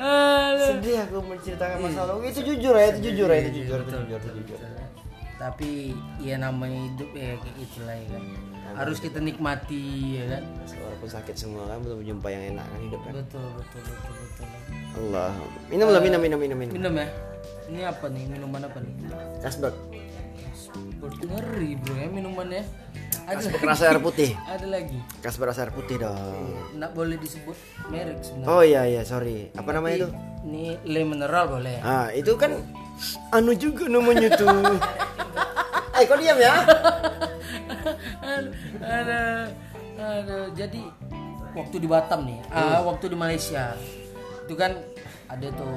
aduh. 0.00 0.66
sedih 0.74 0.96
aku 1.06 1.22
menceritakan 1.22 1.76
masa 1.86 2.02
lalu 2.08 2.32
itu 2.32 2.40
jujur 2.42 2.74
ya 2.74 2.86
itu 2.90 3.00
jujur 3.04 3.28
ya 3.28 3.38
itu 3.44 3.50
jujur 3.62 3.78
itu 3.80 3.94
jujur 3.94 4.20
itu 4.20 4.30
jujur 4.42 4.58
Tapi 5.40 5.96
ya 6.20 6.36
namanya 6.36 6.84
hidup 6.84 7.10
ya 7.16 7.32
kayak 7.40 7.56
itulah 7.56 7.96
ya 7.96 8.06
kan. 8.12 8.22
Harus 8.70 8.98
kita 9.00 9.18
nikmati 9.18 9.82
ya 10.20 10.24
kan. 10.36 10.42
walaupun 10.68 11.08
sakit 11.08 11.32
semua 11.34 11.64
kan 11.64 11.80
belum 11.80 12.00
jumpa 12.04 12.28
yang 12.28 12.54
enak 12.54 12.66
kan 12.66 12.80
hidup 12.84 13.00
kan 13.08 13.12
Betul 13.16 13.46
betul 13.56 13.80
betul 13.88 14.14
betul. 14.20 14.46
Allah 15.00 15.32
minum 15.72 15.88
lah 15.88 16.00
minum 16.02 16.20
minum 16.20 16.38
minum 16.38 16.58
minum 16.60 16.74
Minum 16.76 16.94
ya. 16.98 17.08
Ini 17.70 17.80
apa 17.86 18.06
nih? 18.10 18.24
Minuman 18.26 18.60
apa 18.66 18.78
nih? 18.82 18.92
Kasbek 19.40 19.74
Sport 20.52 21.16
ngeri 21.24 21.70
bro 21.80 21.94
ya 21.96 22.08
minumannya. 22.10 22.62
Ada 23.30 23.46
lagi. 23.46 23.62
rasa 23.62 23.84
air 23.86 24.00
putih 24.00 24.30
Ada 24.36 24.66
lagi. 24.66 24.98
Kasbek 25.22 25.46
rasa 25.46 25.60
air 25.62 25.70
putih 25.70 25.96
dong 25.96 26.44
Nggak 26.74 26.90
boleh 26.92 27.16
disebut 27.16 27.56
merek 27.86 28.18
sebenarnya. 28.20 28.50
oh 28.50 28.62
iya 28.62 28.82
iya 28.84 29.02
sorry 29.02 29.54
apa 29.54 29.70
namanya 29.70 29.94
itu 29.96 30.08
Ini 30.42 30.64
le 30.84 31.00
mineral 31.04 31.46
boleh. 31.48 31.78
ah 31.80 32.10
itu 32.10 32.32
kan 32.34 32.58
anu 33.30 33.54
juga 33.54 33.86
namanya 33.86 34.28
tuh 34.34 34.50
eh 35.96 36.04
kok 36.04 36.16
diam 36.16 36.36
ya 36.36 36.54
aduh, 38.20 39.44
aduh. 39.96 40.44
Jadi 40.52 40.80
waktu 41.52 41.76
di 41.76 41.88
Batam 41.88 42.24
nih, 42.24 42.38
ah, 42.48 42.80
waktu 42.82 43.08
di 43.08 43.16
Malaysia 43.16 43.74
itu 44.44 44.54
kan 44.54 44.74
ada 45.26 45.46
tuh 45.50 45.70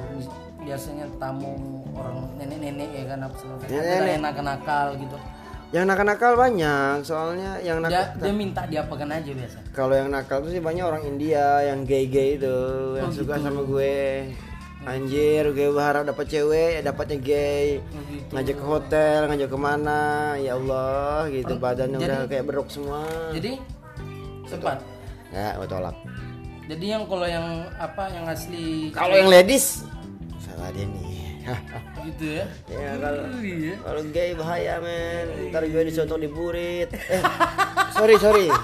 biasanya 0.60 1.06
tamu 1.16 1.54
orang 1.92 2.34
nenek-nenek 2.34 2.90
ya 2.90 3.04
kan 3.06 3.18
apa 3.20 3.34
segala 3.36 3.56
macam. 3.56 3.76
Ada 3.76 4.16
nakal-nakal 4.18 4.86
gitu. 4.98 5.16
Yang 5.74 5.84
nakal-nakal 5.84 6.38
banyak 6.38 7.02
soalnya 7.02 7.58
yang 7.58 7.82
nakal 7.82 7.98
Dia, 8.14 8.22
dia 8.22 8.30
minta 8.32 8.62
diapakan 8.62 9.10
aja 9.10 9.26
biasa. 9.26 9.58
kalau 9.74 9.90
yang 9.92 10.06
nakal 10.06 10.38
tuh 10.38 10.54
sih 10.54 10.62
banyak 10.62 10.86
orang 10.86 11.02
India 11.02 11.66
yang 11.66 11.82
gay-gay 11.82 12.38
itu 12.38 12.56
yang 12.94 13.10
suka 13.10 13.42
sama 13.42 13.60
gue. 13.60 14.30
Anjir 14.84 15.48
gue 15.50 15.72
berharap 15.72 16.04
dapat 16.04 16.28
cewek 16.28 16.70
ya 16.76 16.82
dapatnya 16.84 17.16
gay. 17.18 17.80
Oh, 17.80 18.04
gitu. 18.06 18.30
ngajak 18.30 18.54
ke 18.54 18.64
hotel 18.64 19.18
ngajak 19.26 19.48
ke 19.48 19.58
mana 19.58 20.00
ya 20.36 20.54
Allah 20.54 21.26
gitu. 21.28 21.56
Badannya 21.56 21.98
jadi- 21.98 22.06
udah 22.06 22.20
kayak 22.28 22.44
beruk 22.44 22.68
semua. 22.68 23.02
Jadi 23.32 23.58
sempat. 24.46 24.78
ya 25.32 25.56
gue 25.56 25.66
tolak. 25.66 25.96
Jadi 26.64 26.86
yang 26.86 27.02
kalau 27.04 27.26
yang 27.26 27.46
apa 27.74 28.08
yang 28.08 28.24
asli 28.24 28.88
kalau 28.88 29.12
yang 29.12 29.26
ladies 29.26 29.82
salah 30.38 30.70
dia 30.70 30.86
nih 30.86 31.44
gitu 32.04 32.24
ya. 32.40 32.44
Ya 32.68 32.90
kalau 33.00 33.22
ya. 33.40 33.74
kalau 33.80 34.02
gay 34.12 34.30
bahaya 34.36 34.74
men. 34.80 35.26
Ntar 35.48 35.64
gue 35.68 35.82
disotong 35.88 36.20
di 36.20 36.28
burit. 36.28 36.92
Eh, 36.92 37.22
sorry 37.96 38.16
sorry. 38.20 38.48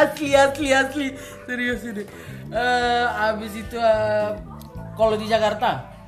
asli 0.00 0.34
asli 0.34 0.68
asli 0.72 1.06
serius 1.44 1.84
ini. 1.84 2.04
Eh 2.50 3.06
abis 3.06 3.52
itu 3.60 3.76
eh, 3.76 4.30
kalau 4.96 5.14
di 5.14 5.28
Jakarta 5.28 6.00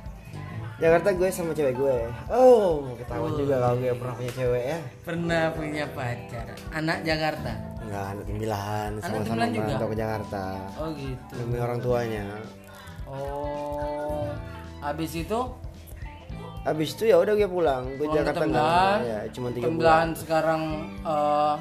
Jakarta 0.83 1.15
gue 1.15 1.29
sama 1.31 1.55
cewek 1.55 1.79
gue. 1.79 1.97
Oh, 2.27 2.91
ketahuan 2.99 3.31
juga 3.39 3.55
kalau 3.61 3.79
gue 3.79 3.93
pernah 3.95 4.15
punya 4.19 4.31
cewek 4.35 4.63
ya. 4.67 4.79
pernah 5.05 5.43
punya 5.55 5.85
pacar 5.95 6.47
anak 6.75 6.97
Jakarta. 7.07 7.51
Enggak, 7.83 8.05
anak 8.09 8.25
timbilan 8.25 8.89
Anak 8.99 9.03
sama-sama 9.05 9.45
merantau 9.47 9.87
ke 9.87 9.95
Jakarta. 9.95 10.43
Oh 10.81 10.89
gitu. 10.97 11.33
Demi 11.39 11.57
orang 11.61 11.79
tuanya. 11.79 12.25
Oh. 13.07 14.27
Abis 14.83 15.15
itu 15.15 15.39
Habis 16.63 16.95
itu 16.95 17.11
ya 17.11 17.19
udah 17.19 17.35
gue 17.35 17.43
pulang. 17.43 17.91
Gue 17.99 18.07
Jakarta 18.07 18.47
enggak 18.47 19.03
ya, 19.03 19.27
cuma 19.35 19.51
tiga 19.51 19.67
bulan 19.67 20.15
sekarang 20.15 20.87
eh, 21.03 21.55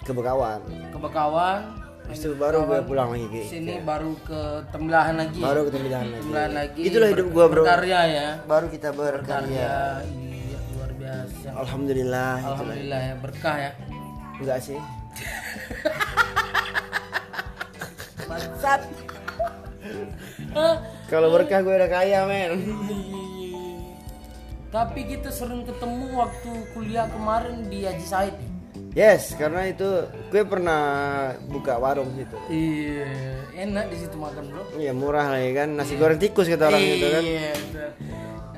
ke 0.00 0.16
Bekawan. 0.16 0.64
ke 0.64 0.96
Bekawan. 0.96 1.60
Habis 2.08 2.24
itu 2.24 2.32
baru 2.40 2.64
gue 2.64 2.80
pulang 2.88 3.12
lagi 3.12 3.28
ke 3.28 3.44
Sini 3.44 3.84
baru 3.84 4.16
ke 4.24 4.64
Temblahan 4.72 5.20
lagi. 5.20 5.44
baru 5.44 5.68
ke 5.68 5.76
Timbilan 5.76 6.08
lagi. 6.08 6.56
Lagi. 6.56 6.80
Itulah 6.88 7.12
hidup 7.12 7.28
gue, 7.28 7.44
Bro. 7.52 7.68
Berkarya 7.68 8.00
ya. 8.08 8.40
Baru 8.48 8.72
kita 8.72 8.96
berkarya. 8.96 9.60
Ya, 9.60 10.00
iya 10.08 10.56
luar 10.72 10.88
biasa. 10.96 11.48
Alhamdulillah. 11.60 12.40
Alhamdulillah 12.40 13.00
ya 13.04 13.14
berkah 13.20 13.56
ya. 13.60 13.76
Enggak 14.40 14.64
sih. 14.64 14.80
Bangsat. 18.24 19.09
Kalau 21.08 21.28
berkah 21.32 21.60
gue 21.64 21.74
udah 21.74 21.90
kaya, 21.90 22.26
men. 22.28 22.50
Tapi 24.70 25.00
kita 25.02 25.34
sering 25.34 25.66
ketemu 25.66 26.14
waktu 26.14 26.52
kuliah 26.70 27.10
kemarin 27.10 27.66
di 27.66 27.82
Haji 27.82 28.06
Said. 28.06 28.36
Yes, 28.94 29.34
karena 29.38 29.70
itu 29.70 29.86
gue 30.30 30.42
pernah 30.46 30.82
buka 31.46 31.78
warung 31.78 32.10
situ. 32.14 32.34
Iya, 32.50 33.06
enak 33.66 33.86
di 33.90 33.96
situ 34.02 34.18
makan 34.18 34.50
bro. 34.50 34.62
Iya 34.78 34.90
murah 34.94 35.30
lah 35.30 35.38
ya 35.42 35.62
kan, 35.62 35.78
nasi 35.78 35.94
goreng 35.94 36.18
tikus 36.18 36.50
kata 36.50 36.70
orang 36.70 36.82
gitu 36.82 37.06
kan. 37.06 37.22
Iya. 37.22 37.54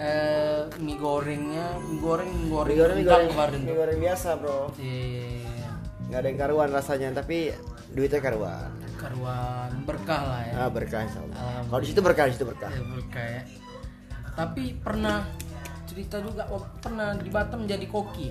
Eh, 0.03 0.61
mie 0.81 0.97
gorengnya, 0.97 1.77
mie 1.85 2.01
goreng, 2.01 2.29
mie 2.33 2.49
goreng, 2.49 2.75
Mie 2.75 2.81
goreng, 2.81 2.97
mie 2.97 3.09
goreng, 3.09 3.29
kemarin 3.29 3.61
mie 3.61 3.77
goreng 3.77 3.99
biasa 4.01 4.29
bro. 4.41 4.73
Iya, 4.81 5.69
Nggak 6.09 6.19
ada 6.19 6.29
yang 6.29 6.39
karuan 6.41 6.71
rasanya, 6.73 7.09
tapi 7.13 7.53
duitnya 7.93 8.21
karuan. 8.25 8.73
Karuan 9.03 9.71
berkah 9.83 10.23
lah 10.23 10.41
ya. 10.47 10.55
Ah 10.63 10.69
berkah 10.71 11.03
insya 11.03 11.21
Allah. 11.27 11.67
Kalau 11.67 11.81
di 11.83 11.89
situ 11.91 12.01
berkah, 12.01 12.25
di 12.31 12.35
situ 12.39 12.47
berkah. 12.47 12.71
Ya, 12.71 12.83
berkah 12.87 13.27
ya. 13.27 13.43
Tapi 14.33 14.65
pernah 14.79 15.27
cerita 15.91 16.17
juga 16.23 16.47
oh, 16.49 16.63
pernah 16.79 17.19
di 17.19 17.29
Batam 17.29 17.67
jadi 17.67 17.85
koki. 17.91 18.31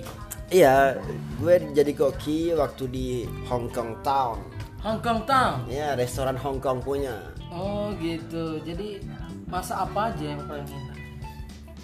Iya, 0.52 0.98
gue 1.40 1.54
jadi 1.72 1.92
koki 1.92 2.56
waktu 2.56 2.84
di 2.88 3.06
Hong 3.46 3.68
Kong 3.70 4.00
Town. 4.00 4.40
Hong 4.82 4.98
Kong 4.98 5.22
Town. 5.28 5.68
Ya, 5.70 5.94
restoran 5.94 6.34
Hong 6.40 6.58
Kong 6.58 6.82
punya. 6.82 7.14
Oh 7.52 7.92
gitu. 8.00 8.58
Jadi 8.64 9.04
masa 9.46 9.84
apa 9.84 10.10
aja 10.10 10.24
yang 10.34 10.42
paling 10.48 10.66
enak? 10.66 10.98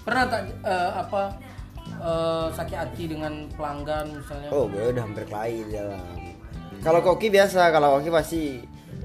Pernah 0.02 0.24
tak 0.26 0.42
eh, 0.64 0.92
apa 0.96 1.22
eh, 2.00 2.46
sakit 2.56 2.76
hati 2.76 3.04
dengan 3.06 3.46
pelanggan 3.54 4.18
misalnya? 4.18 4.48
Oh, 4.50 4.66
gue 4.66 4.82
udah 4.92 5.02
hampir 5.04 5.24
di 5.28 5.72
dalam. 5.72 6.18
Kalau 6.78 7.00
koki 7.02 7.28
biasa, 7.30 7.74
kalau 7.74 7.98
koki 7.98 8.10
pasti 8.10 8.42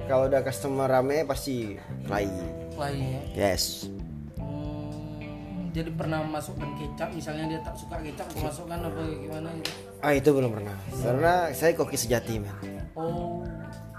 kalau 0.08 0.28
udah 0.28 0.42
customer 0.44 0.88
rame 0.90 1.24
pasti 1.24 1.78
kelahi. 2.06 2.30
Lain 2.76 3.00
ya. 3.00 3.22
Yes. 3.54 3.88
Hmm, 4.36 5.70
jadi 5.72 5.94
pernah 5.94 6.26
masukkan 6.26 6.68
kecap 6.76 7.14
misalnya 7.14 7.46
dia 7.56 7.60
tak 7.62 7.78
suka 7.78 8.02
kecap 8.02 8.28
masukkan 8.42 8.80
apa 8.82 9.02
gimana 9.08 9.50
gitu. 9.62 9.72
Ah 10.04 10.12
itu 10.12 10.30
belum 10.34 10.52
pernah. 10.52 10.76
Karena 10.92 11.34
saya 11.56 11.72
koki 11.78 11.96
sejati, 11.96 12.42
men. 12.42 12.52
Oh. 12.98 13.46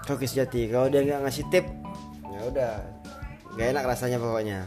Koki 0.05 0.29
sejati. 0.29 0.69
Kalau 0.69 0.91
dia 0.91 1.01
nggak 1.01 1.21
ngasih 1.25 1.45
tip, 1.49 1.65
ya 2.29 2.41
udah, 2.45 2.73
nggak 3.57 3.67
enak 3.73 3.83
rasanya 3.89 4.17
pokoknya. 4.21 4.59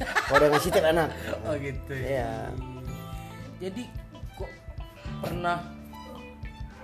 Kalau 0.00 0.38
dia 0.40 0.50
ngasih 0.50 0.70
tip 0.72 0.84
enak. 0.84 1.08
Oh 1.46 1.54
gitu 1.60 1.92
ya. 1.94 2.06
Iya. 2.08 2.32
Jadi 3.60 3.82
kok 4.34 4.50
pernah 5.20 5.60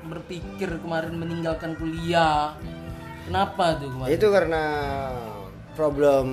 berpikir 0.06 0.70
kemarin 0.78 1.18
meninggalkan 1.18 1.74
kuliah? 1.74 2.54
Kenapa 3.26 3.74
tuh 3.82 3.88
kemarin? 3.90 4.10
Itu 4.14 4.26
karena 4.30 4.64
problem, 5.74 6.26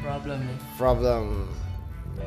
Problem 0.00 0.38
ya. 0.44 0.56
problem, 0.76 1.24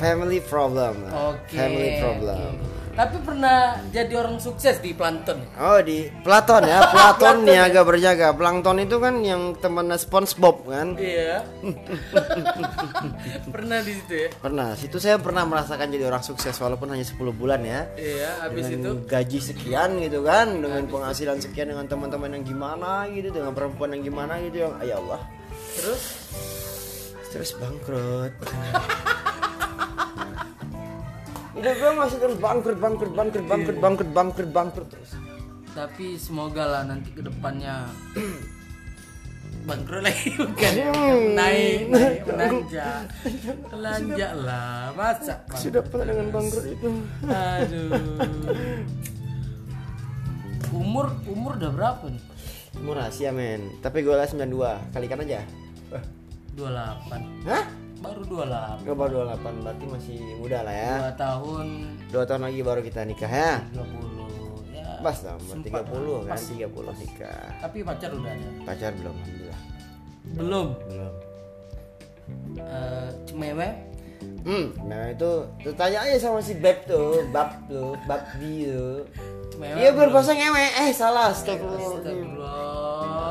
family 0.01 0.39
problem. 0.41 0.95
Oke. 1.10 1.53
Family 1.53 1.89
problem. 2.01 2.58
oke. 2.58 2.83
Tapi 2.93 3.17
pernah 3.25 3.82
jadi 3.89 4.13
orang 4.21 4.38
sukses 4.38 4.77
di 4.77 4.93
Plankton. 4.93 5.41
Oh 5.58 5.82
di 5.82 6.13
Platon 6.21 6.62
ya, 6.62 6.86
Platon 6.93 7.41
niaga 7.41 7.82
berjaga. 7.82 8.38
Plankton 8.38 8.86
itu 8.86 9.01
kan 9.01 9.17
yang 9.25 9.58
temannya 9.58 9.97
SpongeBob 9.97 10.69
kan. 10.69 10.93
Iya. 11.01 11.41
pernah 13.53 13.82
di 13.82 13.97
situ 13.97 14.13
ya. 14.13 14.29
Pernah, 14.38 14.77
situ 14.77 15.01
saya 15.01 15.17
pernah 15.17 15.41
merasakan 15.41 15.89
jadi 15.89 16.06
orang 16.06 16.21
sukses 16.21 16.53
walaupun 16.62 16.93
hanya 16.93 17.01
10 17.01 17.17
bulan 17.34 17.65
ya. 17.65 17.89
Iya, 17.97 18.29
habis 18.45 18.69
itu 18.69 18.86
Dengan 18.86 19.10
gaji 19.10 19.39
sekian 19.41 19.89
gitu 19.97 20.19
kan, 20.21 20.47
dengan 20.62 20.86
penghasilan 20.86 21.41
sekian 21.41 21.73
dengan 21.73 21.89
teman-teman 21.89 22.38
yang 22.38 22.45
gimana 22.45 23.10
gitu, 23.10 23.34
dengan 23.34 23.58
perempuan 23.58 23.97
yang 23.97 24.06
gimana 24.06 24.38
gitu 24.45 24.69
yang 24.69 24.73
ya 24.86 25.01
Allah. 25.01 25.21
terus 25.73 26.01
Terus 27.34 27.58
bangkrut. 27.58 28.34
Hidup 31.63 31.76
gue 31.78 31.91
masih 31.95 32.17
terus 32.19 32.38
bangkrut, 32.38 32.76
bangkrut, 32.76 33.13
bangkrut, 33.13 33.45
bangkrut, 33.45 33.78
bangkrut, 33.80 34.10
bangkrut, 34.12 34.49
bangkrut 34.52 34.89
terus. 34.89 35.12
tapi 35.71 36.19
semoga 36.19 36.62
lah 36.62 36.84
nanti 36.84 37.10
ke 37.10 37.23
depannya 37.23 37.88
bangkrut 39.65 40.04
lagi 40.04 40.36
bukan 40.36 40.71
ya 40.71 40.86
Hmm. 40.91 41.34
naik 41.34 41.80
naik 41.88 42.19
menanjak 42.28 43.02
menanjak 43.65 44.32
lah 44.38 44.91
masa 44.91 45.39
Sudah 45.56 45.82
pernah 45.82 46.12
dengan 46.12 46.28
bangkrut 46.30 46.65
itu. 46.67 46.89
aduh 47.23 47.89
umur 50.69 51.15
umur 51.26 51.56
udah 51.56 51.71
berapa 51.71 52.06
nih 52.06 52.23
Umur 52.76 52.97
rahasia 52.97 53.30
men, 53.30 53.69
tapi 53.80 54.02
gue 54.02 54.10
lah 54.12 54.26
92, 54.26 54.49
kalikan 54.91 55.21
aja. 55.21 55.45
28 56.58 57.45
Hah? 57.45 57.65
Baru 58.04 58.22
28 58.22 58.84
Gue 58.84 58.96
baru 58.96 59.13
28, 59.32 59.63
berarti 59.63 59.86
masih 59.88 60.20
muda 60.38 60.60
lah 60.62 60.76
ya. 60.76 60.94
dua 61.00 61.13
tahun 61.16 61.66
Dua 62.12 62.24
tahun 62.28 62.42
lagi 62.44 62.60
baru 62.62 62.82
kita 62.82 63.02
nikah 63.04 63.32
ya. 63.32 63.52
30 63.72 64.76
ya 64.76 64.88
Pas 65.00 65.16
sempat 65.16 65.84
30 65.88 66.28
kan, 66.28 66.30
pas. 66.30 66.42
30 66.44 66.68
nikah. 67.00 67.44
tapi 67.58 67.78
pacar 67.82 68.10
udah 68.12 68.30
ada 68.30 68.48
Pacar 68.63 68.92
belum, 68.94 69.16
alhamdulillah. 69.16 69.60
belum 70.36 70.68
Belum. 70.86 71.13
Eh, 72.56 73.10
cemewe 73.26 73.70
Hmm, 74.44 74.72
nah 74.84 75.08
itu 75.08 75.32
tuh 75.58 75.72
tanya 75.74 76.00
aja 76.02 76.16
sama 76.18 76.39
si 76.39 76.56
Beb 76.56 76.84
tuh, 76.84 77.24
Bab 77.30 77.63
tuh, 77.66 77.96
Bab 78.04 78.24
di 78.38 78.68
tuh. 78.68 79.04
cemewe 79.50 79.76
Iya 79.78 79.92
berbahasa 79.92 80.32
ngewe, 80.32 80.66
eh 80.80 80.92
salah, 80.92 81.32
astagfirullah. 81.32 82.00
Astagfirullah. 82.00 83.23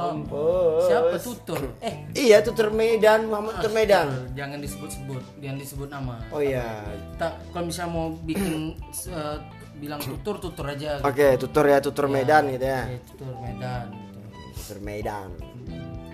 Siapa 0.83 1.17
tutur 1.17 1.61
eh 1.79 1.95
Iya 2.13 2.39
tutur 2.41 2.69
Medan, 2.69 3.27
Muhammad 3.27 3.59
tutur 3.59 3.73
Medan. 3.73 4.09
jangan 4.33 4.59
disebut-sebut 4.59 5.23
jangan 5.39 5.59
disebut 5.59 5.89
nama 5.89 6.17
Oh 6.29 6.39
iya. 6.39 6.85
tak 7.17 7.41
kalau 7.51 7.67
misalnya 7.67 7.91
mau 7.91 8.07
bikin 8.19 8.77
eh, 9.09 9.37
bilang 9.77 9.99
tutur 9.99 10.37
tutur 10.39 10.67
aja 10.67 10.97
gitu. 10.97 11.05
Oke, 11.05 11.27
tutur 11.37 11.65
ya, 11.65 11.79
tutur 11.79 12.07
Medan 12.07 12.47
gitu 12.49 12.63
ya. 12.63 12.87
Ya, 12.87 12.99
tutur 13.05 13.35
Medan 13.37 13.87
gitu. 13.91 14.19
Tutur 14.55 14.79
Medan. 14.81 15.29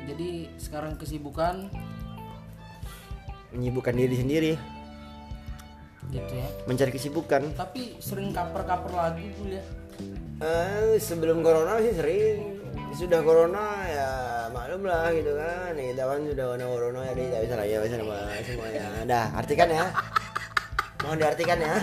jadi 0.04 0.28
sekarang 0.56 0.96
kesibukan 0.96 1.68
Menyibukkan 3.48 3.92
diri 3.92 4.12
sendiri, 4.14 4.52
gitu 6.08 6.32
ya 6.32 6.48
mencari 6.64 6.88
kesibukan. 6.90 7.42
tapi 7.54 7.96
sering 7.98 8.28
kaper-kaper 8.30 8.92
lagi 8.92 9.32
kuliah 9.34 9.64
Eh, 10.38 10.94
sebelum 10.96 11.42
corona 11.42 11.80
sih 11.80 11.90
sering. 11.90 12.57
Sudah 12.90 13.20
corona 13.22 13.66
ya 13.86 14.08
maklum 14.50 14.82
lah 14.82 15.10
gitu 15.12 15.32
kan. 15.32 15.72
Kita 15.72 16.02
kan 16.02 16.18
sudah 16.24 16.46
kena 16.52 16.66
corona 16.66 17.00
jadi 17.08 17.22
tidak 17.24 17.40
bisa 17.44 17.54
lagi 17.56 17.72
bisa 17.78 17.96
nama 17.96 18.16
semuanya. 18.42 18.84
Dah, 19.04 19.26
artikan 19.34 19.68
ya. 19.70 19.84
Mohon 20.98 21.16
diartikan 21.16 21.58
ya. 21.58 21.74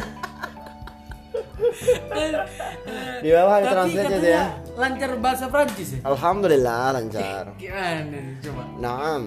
Di 3.19 3.29
bawah 3.31 3.53
ada 3.57 3.67
translate 3.67 4.07
katanya 4.07 4.27
ya. 4.29 4.45
lancar 4.75 5.11
bahasa 5.19 5.45
Prancis 5.47 5.89
ya 5.95 5.99
Alhamdulillah 6.03 6.95
lancar. 6.95 7.43
gimana 7.55 8.03
nih, 8.07 8.39
coba 8.39 8.63
Naam. 8.77 9.21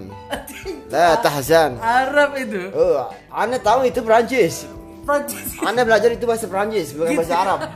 La 0.92 1.16
tahzan. 1.20 1.76
Arab 1.80 2.36
itu 2.36 2.68
Oh, 2.72 3.08
Anda 3.28 3.56
tahu 3.58 3.88
itu 3.88 4.00
Prancis. 4.00 4.64
Prancis 5.04 5.56
Anda 5.60 5.84
belajar 5.84 6.12
itu 6.12 6.24
bahasa 6.24 6.48
Prancis 6.48 6.92
bukan 6.92 7.12
bahasa 7.16 7.34
Arab. 7.36 7.60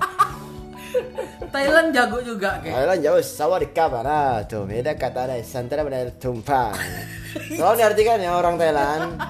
Thailand 1.53 1.89
jago 1.93 2.19
juga 2.25 2.59
kayak 2.65 2.73
Thailand 2.73 3.01
jauh 3.05 3.21
sawah 3.21 3.61
di 3.61 3.69
kamera 3.71 4.41
tuh 4.49 4.65
beda 4.65 4.97
kata 4.97 5.21
ada 5.29 5.37
santara 5.45 5.85
benar 5.85 6.17
tumpang. 6.17 6.73
Tolong 7.33 7.77
diartikan 7.77 8.19
ya 8.19 8.33
orang 8.33 8.57
Thailand. 8.57 9.21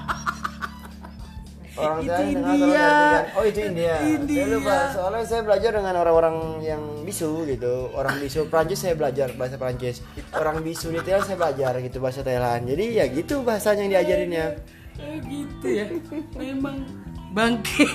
Orang 1.73 2.05
Itu 2.05 2.13
Thailand 2.13 2.53
India. 2.53 2.89
Oh 3.33 3.43
itu 3.43 3.59
India. 3.65 3.95
India. 4.05 4.45
Saya 4.45 4.53
lupa. 4.53 4.77
Soalnya 4.93 5.25
saya 5.25 5.41
belajar 5.41 5.71
dengan 5.73 5.95
orang-orang 5.99 6.35
yang 6.61 6.81
bisu 7.01 7.49
gitu. 7.49 7.89
Orang 7.97 8.21
bisu 8.21 8.45
Prancis 8.45 8.85
saya 8.85 8.93
belajar 8.93 9.33
bahasa 9.33 9.57
Prancis. 9.57 10.05
Orang 10.37 10.61
bisu 10.61 10.93
di 10.93 11.01
Thailand 11.01 11.25
saya 11.25 11.37
belajar 11.37 11.73
gitu 11.81 11.97
bahasa 11.97 12.21
Thailand. 12.21 12.69
Jadi 12.69 12.85
ya 13.01 13.05
gitu 13.09 13.41
bahasanya 13.41 13.89
yang 13.89 13.93
diajarinnya. 13.99 14.45
Eh, 15.01 15.17
gitu 15.25 15.67
ya. 15.67 15.85
Memang 16.37 16.85
bangke. 17.33 17.89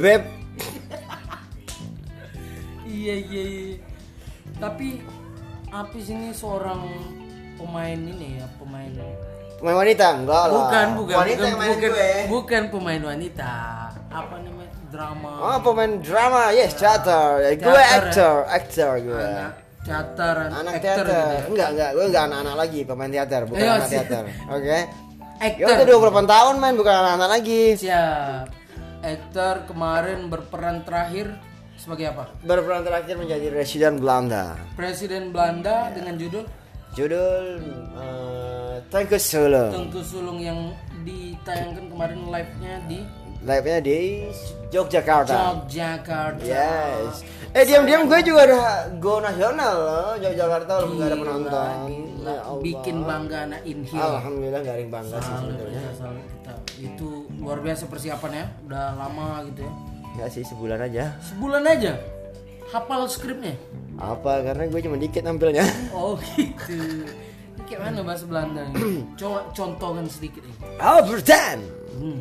Beb. 0.00 0.43
Iya 3.04 3.14
iya. 3.20 3.42
iya. 3.44 3.76
Tapi 4.56 5.00
Apis 5.68 6.06
ini 6.08 6.30
seorang 6.30 6.86
pemain 7.54 7.98
ini 7.98 8.38
ya 8.38 8.46
pemain 8.56 8.90
Pemain 9.54 9.76
wanita 9.76 10.06
enggak 10.14 10.44
lah. 10.44 10.54
bukan 10.54 10.86
bukan 10.96 11.16
Wanita 11.16 11.34
bukan 11.34 11.46
yang 11.46 11.58
main 11.58 11.70
bukan, 11.72 11.90
gue. 11.90 12.12
bukan 12.28 12.62
pemain 12.68 13.02
wanita 13.04 13.52
apa 14.08 14.34
namanya 14.38 14.70
drama 14.88 15.30
Oh 15.36 15.58
pemain 15.60 15.92
drama, 15.98 16.42
yes 16.50 16.72
teater. 16.72 17.42
Gue 17.50 17.58
Teater, 17.58 17.74
ya? 17.74 17.98
actor, 17.98 18.36
actor 18.46 18.90
gue. 18.96 19.18
anak 19.18 19.52
teater 19.82 20.36
Anak 20.48 20.72
actor 20.72 20.80
teater. 20.80 21.04
gitu 21.04 21.12
ya. 21.12 21.40
Enggak 21.44 21.68
enggak, 21.70 21.90
gue 21.92 22.04
enggak 22.06 22.24
anak-anak 22.24 22.56
lagi 22.56 22.80
pemain 22.84 23.10
teater, 23.10 23.40
bukan 23.44 23.60
Ayo, 23.60 23.72
anak 23.74 23.88
teater. 23.90 24.24
Oke. 24.48 24.78
Ya 25.34 25.66
Actor. 25.66 25.66
udah 25.66 25.86
28 26.22 26.30
tahun 26.30 26.54
main 26.56 26.74
bukan 26.74 26.94
anak-anak 26.94 27.28
lagi. 27.32 27.62
siap 27.74 28.46
aktor 29.02 29.54
kemarin 29.66 30.30
berperan 30.30 30.80
terakhir 30.80 31.34
sebagai 31.84 32.16
apa 32.16 32.24
Berperan 32.40 32.80
terakhir 32.80 33.20
menjadi 33.20 33.52
residen 33.52 34.00
Belanda. 34.00 34.56
Presiden 34.72 35.36
Belanda 35.36 35.92
dengan 35.92 36.16
judul 36.16 36.44
Judul 36.96 37.60
uh, 37.98 38.80
Tengku 38.88 39.20
Solo. 39.20 39.68
Tengku 39.68 40.00
Sulung 40.00 40.40
yang 40.40 40.72
ditayangkan 41.04 41.92
kemarin 41.92 42.20
live-nya 42.32 42.74
di 42.88 43.04
Live-nya 43.44 43.78
di 43.84 44.24
Yogyakarta. 44.72 45.36
Yogyakarta. 45.68 46.40
Yes. 46.40 47.20
Eh 47.52 47.62
diam-diam 47.68 48.08
gue 48.08 48.18
juga 48.24 48.48
ada 48.48 48.88
go 48.96 49.20
nasional 49.20 49.74
loh 49.76 50.10
Yogyakarta 50.16 50.70
walaupun 50.80 50.96
nggak 50.96 51.10
ada 51.12 51.18
penonton. 51.20 51.68
gila. 51.92 52.24
Ya 52.24 52.40
Allah. 52.40 52.62
Bikin 52.64 52.96
bangga 53.04 53.38
anak 53.44 53.60
Inhil. 53.68 54.00
Alhamdulillah 54.00 54.60
gak 54.64 54.74
ada 54.74 54.80
yang 54.80 54.92
bangga 54.96 55.16
sih 55.20 55.32
ya, 55.36 55.82
kita. 56.24 56.54
Itu 56.80 57.08
luar 57.36 57.58
biasa 57.60 57.84
persiapannya, 57.92 58.44
udah 58.64 58.84
lama 58.96 59.44
gitu 59.52 59.60
ya. 59.68 59.72
Enggak 60.14 60.28
sih 60.30 60.42
sebulan 60.46 60.78
aja. 60.86 61.14
Sebulan 61.20 61.62
aja 61.66 61.94
hafal 62.74 63.06
skripnya. 63.06 63.54
Apa? 63.94 64.42
Karena 64.42 64.66
gue 64.66 64.80
cuma 64.82 64.96
dikit 64.98 65.22
nampilnya. 65.22 65.62
Oh 65.94 66.18
gitu. 66.34 67.06
Kayak 67.64 67.80
mana 67.80 68.00
bahasa 68.04 68.24
Belanda? 68.26 68.66
Coba 69.20 69.46
contohkan 69.54 70.04
sedikit 70.10 70.42
nih. 70.44 70.56
Albertan. 70.82 71.58
Hmm. 71.96 72.20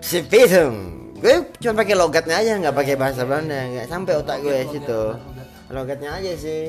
Si 0.00 0.18
Pitung. 0.26 0.76
Gue 1.20 1.44
cuma 1.62 1.80
pakai 1.84 1.94
logatnya 1.96 2.36
aja, 2.42 2.52
nggak 2.60 2.74
pakai 2.76 2.94
bahasa 2.98 3.22
Belanda, 3.24 3.56
nggak 3.70 3.86
sampai 3.88 4.12
otak 4.20 4.36
gue 4.44 4.52
Logat, 4.52 4.72
situ. 4.74 5.02
logat. 5.16 5.48
Logatnya 5.72 6.10
aja 6.18 6.32
sih. 6.36 6.64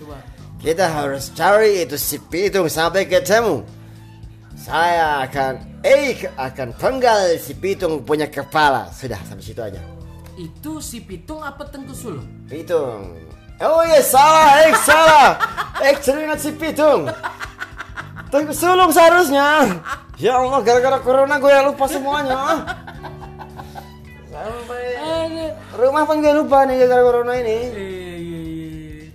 Coba. 0.00 0.16
Kita 0.56 0.88
harus 0.88 1.30
cari 1.36 1.84
itu 1.84 1.94
si 2.00 2.16
Pitung 2.16 2.66
sampai 2.66 3.04
ketemu. 3.06 3.62
Saya 4.66 5.22
akan, 5.22 5.78
eh 5.86 6.26
akan 6.34 6.74
penggal 6.74 7.38
si 7.38 7.54
Pitung 7.54 8.02
punya 8.02 8.26
kepala. 8.26 8.90
Sudah 8.90 9.22
sampai 9.22 9.46
situ 9.46 9.62
aja. 9.62 9.78
Itu 10.34 10.82
si 10.82 11.06
Pitung 11.06 11.38
apa 11.38 11.70
Tengku 11.70 11.94
Sulung? 11.94 12.26
Pitung. 12.50 13.14
Oh 13.62 13.86
iya 13.86 14.02
salah, 14.02 14.66
eh 14.66 14.74
salah. 14.82 15.38
Eh 15.78 15.94
teringat 16.02 16.42
si 16.42 16.50
Pitung. 16.50 17.06
Tunggu 18.26 18.50
sulung 18.50 18.90
seharusnya. 18.90 19.78
Ya 20.18 20.34
Allah, 20.34 20.58
gara-gara 20.66 20.98
corona 20.98 21.38
gue 21.38 21.52
lupa 21.62 21.86
semuanya. 21.86 22.66
Sampai 24.26 25.54
rumah 25.78 26.02
pun 26.10 26.18
gue 26.18 26.34
lupa 26.34 26.66
nih 26.66 26.74
gara-gara 26.82 27.02
corona 27.06 27.38
ini. 27.38 27.58
Iya, 27.70 28.14
iya, 28.18 28.40
iya. 28.42 29.06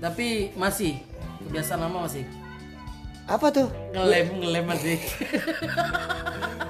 Tapi 0.00 0.56
masih 0.56 0.96
kebiasaan 1.44 1.84
lama 1.84 2.08
masih 2.08 2.24
Apa 3.30 3.46
tuh? 3.54 3.70
ngelem 3.94 4.42
ngelem 4.42 4.64
masih. 4.66 4.98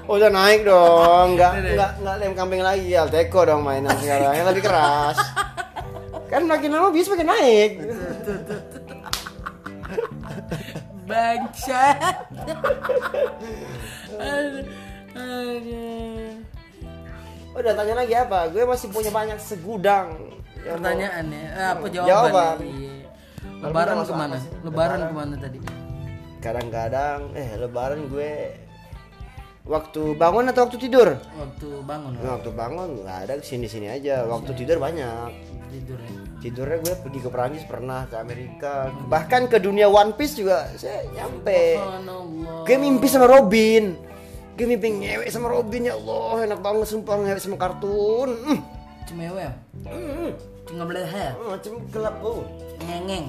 Udah 0.04 0.28
naik 0.28 0.68
dong, 0.68 1.40
nggak 1.40 1.52
nggak 1.72 1.90
nggak 2.04 2.16
lem 2.20 2.32
kambing 2.36 2.60
lagi, 2.60 2.92
Alteco 2.92 3.48
dong 3.48 3.64
mainan 3.64 3.96
sekarang 3.96 4.36
yang 4.36 4.44
lebih 4.52 4.68
keras. 4.68 5.16
Kan 6.28 6.44
makin 6.44 6.68
lama 6.76 6.92
bis 6.92 7.08
makin 7.08 7.32
naik. 7.32 7.80
Bangsat. 11.08 12.28
Udah 17.50 17.72
tanya 17.74 17.94
lagi 18.04 18.14
apa? 18.14 18.46
Gue 18.52 18.62
masih 18.68 18.88
punya 18.94 19.10
banyak 19.10 19.40
segudang. 19.42 20.14
Pertanyaan 20.60 21.24
ya, 21.32 21.74
apa 21.74 21.86
jawaban? 21.88 22.08
Jawaban. 22.08 22.56
Iya. 22.62 22.94
Lebaran 23.60 23.96
ke 24.04 24.14
mana? 24.14 24.38
Lebaran. 24.64 24.98
ke 25.02 25.14
mana 25.16 25.34
tadi? 25.36 25.79
Kadang-kadang, 26.40 27.36
eh 27.36 27.52
lebaran 27.60 28.08
gue 28.08 28.56
waktu 29.68 30.16
bangun 30.16 30.48
atau 30.48 30.64
waktu 30.66 30.78
tidur? 30.80 31.08
Waktu 31.36 31.68
bangun 31.84 32.16
Nah, 32.16 32.40
waktu 32.40 32.50
bangun 32.50 32.88
nggak 33.04 33.18
ada 33.28 33.34
sini 33.44 33.68
sini 33.68 33.92
aja. 33.92 34.24
Waktu 34.24 34.56
tidur 34.56 34.80
banyak. 34.80 35.30
tidur 35.70 36.00
ya. 36.02 36.18
Tidurnya 36.40 36.78
gue 36.82 36.94
pergi 37.04 37.18
ke 37.20 37.28
Perancis 37.28 37.64
pernah 37.68 38.08
ke 38.08 38.16
Amerika, 38.16 38.88
bahkan 39.06 39.44
ke 39.46 39.60
dunia 39.60 39.86
One 39.86 40.16
Piece 40.16 40.40
juga 40.40 40.66
saya 40.74 41.04
nyampe. 41.12 41.76
Gue 42.64 42.76
mimpi 42.80 43.06
sama 43.06 43.28
Robin. 43.28 43.94
Gue 44.56 44.66
mimpi 44.66 44.88
ngewek 44.90 45.28
sama 45.28 45.52
Robin 45.52 45.86
ya 45.86 45.94
Allah, 45.94 46.48
enak 46.48 46.60
banget 46.64 46.88
sumpah 46.88 47.20
ngewek 47.20 47.38
sama 47.44 47.60
kartun. 47.60 48.32
Hmm. 48.32 48.60
Cemewe 49.04 49.40
ya? 49.44 49.52
Hmm. 49.84 50.32
Tinggal 50.64 50.86
beleher. 50.88 51.36
Oh, 51.38 51.52
macam 51.54 51.72
gelap 51.92 52.14
bu. 52.18 52.42
Ngengeng. 52.88 53.26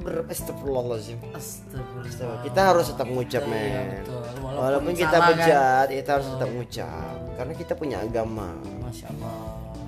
Ber 0.00 0.24
Astagfirullahaladzim. 0.26 1.18
Astagfirullah. 1.32 2.40
Kita 2.42 2.60
harus 2.64 2.86
tetap 2.88 3.06
ngucap 3.06 3.42
Iya, 3.42 3.52
men. 3.52 3.86
betul. 4.00 4.20
Walaupun 4.40 4.56
Walaupun 4.60 4.92
kita 4.92 5.08
salah, 5.10 5.24
kan? 5.24 5.36
bejat, 5.36 5.86
kita 5.92 6.10
harus 6.12 6.28
tetap 6.28 6.48
ngucap 6.50 7.14
karena 7.34 7.52
kita 7.54 7.72
punya 7.74 7.96
agama. 8.00 8.48
Masya 8.80 9.06
Allah. 9.12 9.36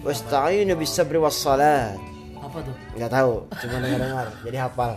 Wasta'inu 0.02 0.74
bis 0.74 0.90
sabri 0.90 1.16
was 1.16 1.34
salat. 1.34 1.96
Apa 2.36 2.58
tuh? 2.62 2.74
Enggak 2.94 3.10
tahu, 3.10 3.32
cuma 3.50 3.76
dengar-dengar 3.80 4.26
jadi 4.42 4.58
hafal. 4.62 4.92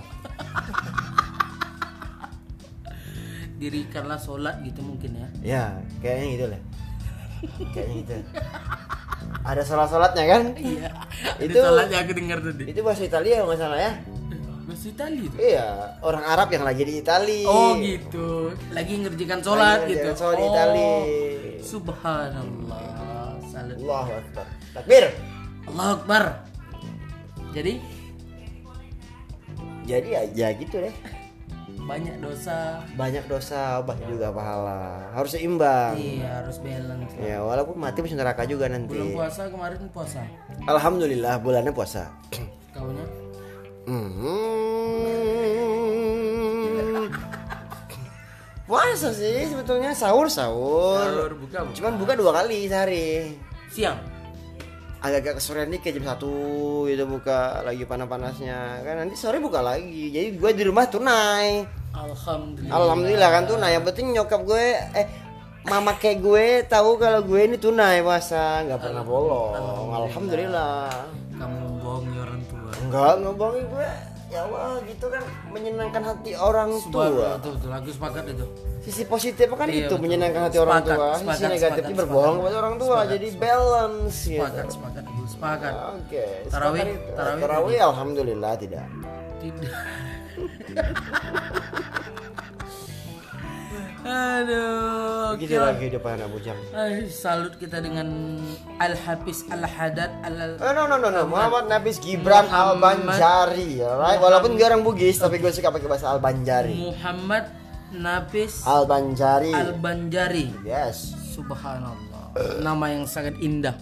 Dirikanlah 3.59 4.15
sholat 4.15 4.55
gitu 4.63 4.79
mungkin 4.79 5.11
ya. 5.15 5.27
Ya, 5.43 5.63
kayaknya 5.99 6.27
gitu 6.31 6.45
lah. 6.47 6.61
Kayaknya 7.75 7.95
gitu. 7.99 8.15
Ada 9.43 9.61
salat-salatnya 9.63 10.23
kan? 10.25 10.43
Iya. 10.55 10.89
Itu- 11.43 11.59
sholatnya 11.59 11.97
aku 11.99 12.11
dengar 12.15 12.39
tadi. 12.39 12.63
Itu 12.71 12.79
bahasa 12.81 13.03
Italia 13.03 13.43
nggak 13.43 13.59
salah 13.59 13.79
ya. 13.79 13.91
Bahasa 14.69 14.85
Itali 14.85 15.25
itu. 15.25 15.35
Iya, 15.41 15.97
orang 16.05 16.23
Arab 16.23 16.47
yang 16.53 16.61
lagi 16.61 16.85
di 16.85 16.93
Itali. 17.01 17.41
Oh 17.41 17.73
gitu. 17.81 18.53
Lagi 18.69 18.93
ngerjakan 19.01 19.39
sholat 19.41 19.79
Lagi 19.81 19.93
gitu. 19.97 20.09
sholat 20.13 20.37
di 20.37 20.45
Oh, 20.45 20.49
Itali. 20.53 20.89
Subhanallah. 21.65 23.33
Salut. 23.49 23.77
Allahu 23.81 24.11
Akbar. 24.13 24.45
Takbir. 24.77 25.03
Allah 25.65 25.87
Akbar. 25.97 26.23
Jadi 27.49 27.73
Jadi 29.83 30.09
ya 30.37 30.47
gitu 30.53 30.77
deh. 30.77 30.93
banyak 31.79 32.21
dosa. 32.21 32.85
Banyak 32.93 33.25
dosa, 33.25 33.81
banyak 33.81 34.05
juga 34.05 34.29
pahala. 34.29 35.09
Harus 35.09 35.33
seimbang. 35.33 35.97
Iya 35.97 36.45
harus 36.45 36.61
balance. 36.61 37.17
Ya, 37.17 37.41
walaupun 37.41 37.73
mati 37.73 38.05
masuk 38.05 38.13
neraka 38.13 38.45
juga 38.45 38.69
nanti. 38.69 38.93
Belum 38.93 39.17
puasa 39.17 39.49
kemarin 39.49 39.81
puasa. 39.89 40.21
Alhamdulillah 40.69 41.41
bulannya 41.41 41.73
puasa. 41.73 42.13
Kaunya 42.69 43.01
Hmm. 43.89 44.69
Puasa 48.69 49.09
sih 49.09 49.49
sebetulnya 49.49 49.97
sahur 49.97 50.29
sahur. 50.29 51.01
Sahur, 51.01 51.33
buka, 51.41 51.65
buka. 51.65 51.73
Cuman 51.73 51.97
buka 51.97 52.13
dua 52.13 52.31
kali 52.37 52.69
sehari. 52.69 53.33
siang. 53.73 53.97
Agak-agak 55.01 55.41
kesorean 55.41 55.73
dikit 55.73 55.95
jam 55.95 56.05
satu 56.05 56.29
itu 56.85 57.01
buka 57.07 57.65
lagi 57.65 57.81
panas-panasnya 57.87 58.85
kan 58.85 59.01
nanti 59.01 59.17
sore 59.17 59.41
buka 59.41 59.65
lagi. 59.65 60.13
Jadi 60.13 60.37
gue 60.37 60.51
di 60.53 60.63
rumah 60.69 60.85
tunai. 60.85 61.65
Alhamdulillah. 61.89 62.77
Alhamdulillah 62.77 63.29
kan 63.33 63.43
tunai. 63.49 63.73
Yang 63.73 63.85
penting 63.89 64.13
nyokap 64.13 64.45
gue 64.45 64.65
eh 64.93 65.07
mama 65.65 65.97
kayak 65.97 66.21
gue 66.21 66.45
tahu 66.69 67.01
kalau 67.01 67.25
gue 67.25 67.41
ini 67.41 67.57
tunai 67.57 68.05
puasa 68.05 68.61
nggak 68.69 68.79
pernah 68.85 69.01
bolong. 69.01 69.89
Alhamdulillah. 70.05 70.93
Tua. 70.93 71.28
Enggak, 72.89 73.13
ngebohongin 73.21 73.65
gue. 73.67 73.89
Ya 74.29 74.45
Allah, 74.45 74.77
gitu 74.83 75.05
kan 75.07 75.21
menyenangkan 75.49 76.01
hati 76.03 76.31
orang 76.33 76.69
tua. 76.85 77.09
Subhanallah, 77.09 77.33
Betul, 77.37 77.51
betul. 77.57 77.69
Aku 77.71 77.89
sepakat 77.89 78.23
itu. 78.27 78.45
Sisi 78.79 79.03
positif 79.03 79.49
kan 79.51 79.65
Iya, 79.65 79.77
itu 79.79 79.85
betul. 79.87 79.97
menyenangkan 79.99 80.41
hati 80.45 80.57
orang 80.57 80.75
Sepakat, 80.79 80.93
tua. 80.95 81.09
sepakat, 81.11 81.33
Sisi 81.33 81.45
negatifnya 81.47 81.81
sepakat, 81.87 81.99
berbohong 81.99 82.29
sepakat. 82.29 82.45
kepada 82.45 82.57
orang 82.59 82.75
tua. 82.75 82.89
Sepakat, 82.89 83.09
Jadi 83.11 83.27
balance 83.35 84.17
gitu. 84.19 84.37
Sepakat, 84.39 84.65
sepakat. 84.69 85.03
Aku 85.03 85.23
sepakat. 85.27 85.73
Oke. 85.95 86.25
Tarawih, 86.45 86.77
sepakat 86.77 86.85
itu. 86.95 87.09
tarawih 87.11 87.41
Tarawih 87.41 87.79
alhamdulillah 87.83 88.53
tidak. 88.55 88.85
Tidak. 89.39 89.71
Aduh. 94.09 95.37
Oke. 95.37 95.45
Beginilah 95.45 95.77
kehidupan 95.77 96.11
anak 96.17 96.29
bujang. 96.33 96.57
Ay, 96.73 97.05
salut 97.05 97.53
kita 97.55 97.77
dengan 97.77 98.09
Al 98.81 98.97
Hafiz 98.97 99.45
Al 99.53 99.61
Haddad 99.61 100.09
Al 100.25 100.57
Oh, 100.57 100.73
no 100.73 100.89
no 100.89 100.97
no 100.97 101.13
no 101.13 101.21
Muhammad 101.29 101.69
Nafis 101.69 102.01
Gibran 102.01 102.49
Al 102.49 102.81
Banjari 102.81 103.77
alright 103.79 104.17
walaupun 104.17 104.57
gue 104.57 104.65
orang 104.65 104.81
Bugis 104.81 105.21
tapi 105.21 105.37
gue 105.37 105.53
suka 105.53 105.69
pakai 105.69 105.85
bahasa 105.85 106.09
Al 106.09 106.17
Banjari 106.17 106.73
Muhammad 106.73 107.45
Nafis 107.93 108.65
Al 108.65 108.89
Banjari 108.89 109.53
Al 109.53 109.77
Banjari. 109.77 110.49
yes 110.65 111.13
Subhanallah. 111.29 112.35
Nama 112.59 112.85
yang 112.99 113.05
sangat 113.07 113.39
indah. 113.39 113.77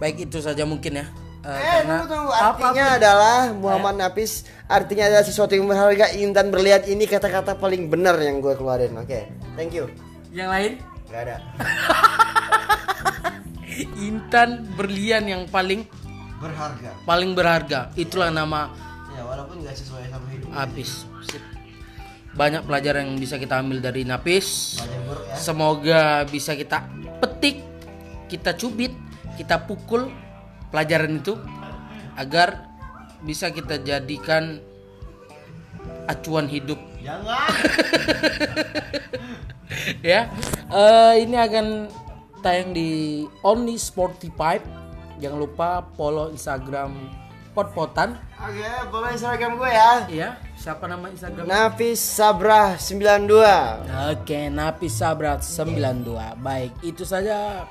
Baik 0.00 0.24
itu 0.24 0.40
saja 0.40 0.64
mungkin 0.64 1.04
ya. 1.04 1.06
Eh, 1.46 1.54
Eh, 1.54 1.62
karena 1.86 2.02
tunggu, 2.02 2.10
tunggu. 2.10 2.32
Artinya 2.34 2.84
adalah 2.98 3.38
Muhammad 3.54 3.94
Nafis 4.02 4.42
Artinya 4.66 5.06
adalah 5.06 5.22
sesuatu 5.22 5.54
yang 5.54 5.70
berharga 5.70 6.10
Intan 6.18 6.50
berlihat 6.50 6.90
ini 6.90 7.06
kata-kata 7.06 7.54
paling 7.54 7.86
benar 7.86 8.18
yang 8.18 8.42
gue 8.42 8.58
keluarin 8.58 8.90
Oke, 8.98 9.30
thank 9.54 9.70
you 9.70 9.86
yang 10.34 10.50
lain 10.50 10.82
Gak 11.06 11.22
ada 11.22 11.38
Intan 14.02 14.66
berlian 14.74 15.22
yang 15.22 15.42
paling 15.46 15.86
Berharga 16.36 16.92
paling 17.06 17.32
berharga. 17.32 17.94
Itulah 17.94 18.28
nama 18.28 18.68
Ya 19.14 19.24
walaupun 19.24 19.64
gak 19.64 19.72
sesuai 19.72 20.12
sama 20.12 20.28
hidup 20.28 20.52
Apis. 20.52 21.08
Sip. 21.24 21.40
Banyak 22.36 22.68
pelajaran 22.68 23.08
yang 23.08 23.16
bisa 23.16 23.40
kita 23.40 23.64
ambil 23.64 23.80
dari 23.80 24.04
Napis. 24.04 24.76
Buruk 25.08 25.24
ya 25.24 25.40
Semoga 25.40 26.04
bisa 26.28 26.52
kita 26.52 26.84
petik, 27.16 27.64
kita 28.28 28.52
cubit, 28.52 28.92
kita 29.40 29.64
pukul 29.64 30.12
pelajaran 30.70 31.20
itu 31.20 31.34
agar 32.16 32.68
bisa 33.22 33.50
kita 33.50 33.80
jadikan 33.80 34.60
acuan 36.06 36.46
hidup 36.46 36.78
Jangan 37.06 37.46
ya. 40.02 40.26
Eh, 40.66 41.14
ini 41.22 41.38
akan 41.38 41.86
tayang 42.42 42.74
di 42.74 43.22
Only 43.46 43.78
Sporty 43.78 44.34
Pipe. 44.34 44.66
Jangan 45.22 45.38
lupa 45.38 45.86
follow 45.94 46.34
Instagram 46.34 46.92
Pot-Potan. 47.54 48.18
Oke, 48.36 48.68
boleh 48.92 49.16
Instagram 49.16 49.56
gue 49.56 49.70
ya 49.72 49.92
Ya, 50.12 50.28
siapa 50.60 50.84
nama 50.84 51.08
Instagram? 51.08 51.48
Nafis 51.48 51.96
Sabrah 52.04 52.76
92 52.76 53.32
Oke, 54.12 54.52
Napi 54.52 54.92
Sabrat 54.92 55.40
92. 55.40 56.36
Baik, 56.44 56.72
itu 56.84 57.06
saja. 57.08 57.64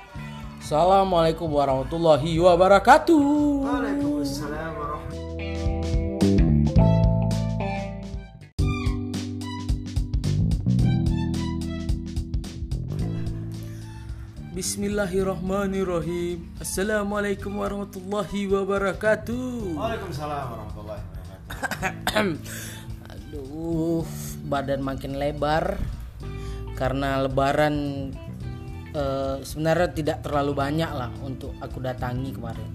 Assalamualaikum 0.66 1.46
warahmatullahi 1.46 2.42
wabarakatuh. 2.42 3.22
Waalaikumsalam 3.70 4.74
warahmatullahi 4.74 5.54
Bismillahirrahmanirrahim. 14.58 16.50
Assalamualaikum 16.58 17.62
warahmatullahi 17.62 18.50
wabarakatuh. 18.50 19.78
Waalaikumsalam 19.78 20.46
warahmatullahi 20.50 21.02
wabarakatuh 21.06 22.42
Aduh, 23.14 24.02
badan 24.50 24.82
makin 24.82 25.14
lebar 25.22 25.78
karena 26.74 27.22
lebaran 27.22 28.10
eh, 28.96 29.38
sebenarnya 29.44 29.92
tidak 29.92 30.18
terlalu 30.24 30.56
banyak 30.56 30.92
lah 30.92 31.12
untuk 31.22 31.52
aku 31.60 31.84
datangi 31.84 32.32
kemarin. 32.32 32.72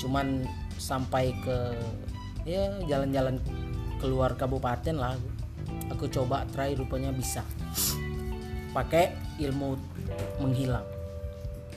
Cuman 0.00 0.48
sampai 0.80 1.36
ke 1.44 1.58
ya 2.48 2.72
jalan-jalan 2.88 3.36
keluar 4.00 4.32
kabupaten 4.34 4.96
lah. 4.96 5.14
Aku 5.92 6.08
coba 6.08 6.48
try 6.50 6.72
rupanya 6.72 7.12
bisa. 7.12 7.44
Pakai 8.72 9.12
ilmu 9.38 9.76
menghilang. 10.40 10.86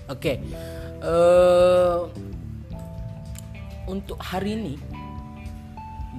Oke. 0.07 0.39
eh 1.03 1.99
untuk 3.83 4.15
hari 4.23 4.55
ini 4.55 4.79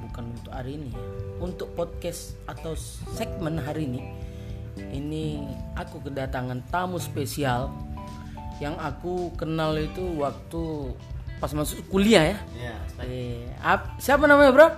bukan 0.04 0.30
untuk 0.36 0.52
hari 0.52 0.76
ini 0.76 0.88
ya. 0.92 1.04
Untuk 1.40 1.68
podcast 1.72 2.36
atau 2.44 2.76
segmen 3.16 3.56
hari 3.58 3.88
ini 3.88 4.23
ini 4.90 5.42
aku 5.74 6.02
kedatangan 6.02 6.62
tamu 6.68 6.98
spesial 6.98 7.70
yang 8.58 8.74
aku 8.76 9.34
kenal 9.34 9.74
itu 9.74 10.18
waktu 10.18 10.94
pas 11.38 11.50
masuk 11.50 11.82
kuliah 11.88 12.34
ya. 12.34 12.38
Iya, 12.54 12.74
Eh, 13.02 13.42
ap- 13.58 13.98
siapa 13.98 14.24
namanya, 14.24 14.54
Bro? 14.54 14.68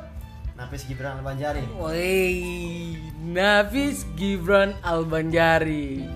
Nafis 0.57 0.88
Gibran 0.88 1.20
Banjari 1.20 1.61
Woi, 1.76 2.97
Nafis 3.28 4.09
Gibran 4.16 4.72
Albanjari. 4.80 6.09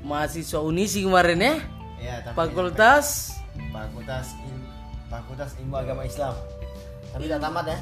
Mahasiswa 0.00 0.64
Unisi 0.64 1.04
kemarin 1.04 1.36
ya. 1.38 1.54
Iya, 2.00 2.14
Fakultas 2.32 3.36
Fakultas 3.68 4.32
Fakultas 5.06 5.50
Ilmu 5.60 5.76
Agama 5.76 6.02
Islam. 6.02 6.32
Tapi 7.12 7.28
tidak 7.28 7.40
tamat 7.44 7.64
ya. 7.68 7.78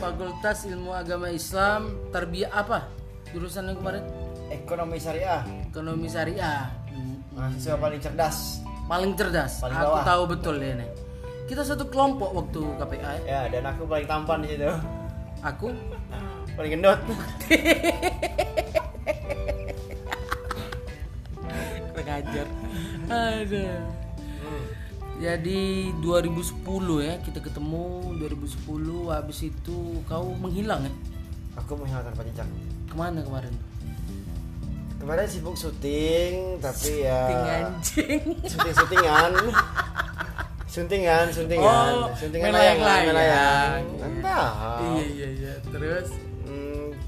Fakultas 0.00 0.64
Ilmu 0.64 0.90
Agama 0.90 1.28
Islam 1.28 1.92
Tarbiyah 2.08 2.50
apa? 2.50 2.88
Jurusan 3.30 3.68
yang 3.68 3.76
kemarin? 3.76 4.00
Ekonomi 4.48 4.96
Syariah. 4.96 5.44
Ekonomi 5.68 6.08
Syariah. 6.08 6.72
Hmm, 6.88 7.20
Mahasiswa 7.36 7.76
paling 7.76 8.00
cerdas. 8.00 8.36
Paling 8.88 9.12
cerdas. 9.14 9.60
Paling 9.60 9.76
aku 9.76 9.86
bawah. 9.92 10.02
tahu 10.02 10.22
betul 10.26 10.56
ya 10.56 10.74
nih. 10.74 10.88
Kita 11.46 11.62
satu 11.62 11.84
kelompok 11.86 12.32
waktu 12.32 12.62
KPA. 12.80 13.10
ya. 13.20 13.44
Ya, 13.46 13.52
dan 13.52 13.68
aku 13.68 13.84
paling 13.84 14.08
tampan 14.08 14.40
di 14.40 14.48
situ. 14.50 14.72
Aku 15.40 15.68
Paling 16.50 16.72
gendut. 16.74 16.98
kurang 21.90 22.10
ajar. 22.18 22.46
Aduh. 23.06 23.78
Jadi 25.20 25.60
2010 26.00 26.64
ya 26.98 27.14
kita 27.20 27.38
ketemu 27.38 27.84
2010 28.16 28.56
habis 29.06 29.38
itu 29.44 29.76
kau 30.04 30.32
menghilang 30.34 30.80
ya 30.80 30.92
Aku 31.56 31.76
menghilang 31.76 32.00
tanpa 32.02 32.24
jejak. 32.24 32.48
ke 32.82 32.94
mana 32.94 33.20
kemarin? 33.20 33.52
Kemarin 34.96 35.24
sibuk 35.24 35.54
syuting, 35.54 36.56
tapi 36.58 37.04
ya 37.04 37.20
Ting 37.26 37.44
anjing. 37.46 38.20
syuting 38.42 38.74
syutingan. 38.74 39.32
Suntingan, 40.66 41.26
suntingan, 41.28 41.66
Oh, 41.98 42.06
suntingan 42.14 42.52
layang-layang. 42.52 43.02
main 43.02 43.10
layang. 43.12 43.82
Entah. 43.98 44.50
Iya 44.94 45.04
iya 45.04 45.28
iya. 45.32 45.54
Terus 45.66 46.14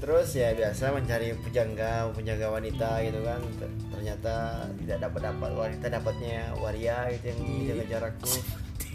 terus 0.03 0.35
ya 0.35 0.51
biasa 0.51 0.91
mencari 0.91 1.31
pujangga, 1.39 2.11
pujangga 2.11 2.51
wanita 2.51 2.99
gitu 3.01 3.23
kan. 3.23 3.39
Ter- 3.55 3.79
Ternyata 3.87 4.33
tidak 4.83 4.97
dapat 4.99 5.21
dapat 5.31 5.51
wanita 5.55 5.85
dapatnya 5.87 6.51
waria 6.59 7.07
gitu 7.15 7.31
yang 7.31 7.39
menjaga 7.39 7.83
jarakku. 7.87 8.33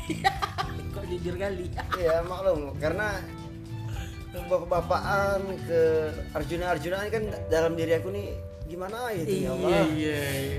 kok 0.93 1.05
jujur 1.09 1.35
kali. 1.41 1.67
Iya 1.97 2.21
maklum 2.29 2.77
karena 2.77 3.25
bapak-bapakan 4.29 5.41
ke 5.65 5.81
Arjuna 6.37 6.77
Arjunaan 6.77 7.09
kan 7.09 7.23
dalam 7.49 7.73
diri 7.73 7.97
aku 7.97 8.13
nih 8.13 8.37
gimana 8.69 9.09
gitu 9.17 9.33
ya 9.33 9.33
Iya 9.33 9.49
Allah. 9.49 9.85
iya. 9.97 10.19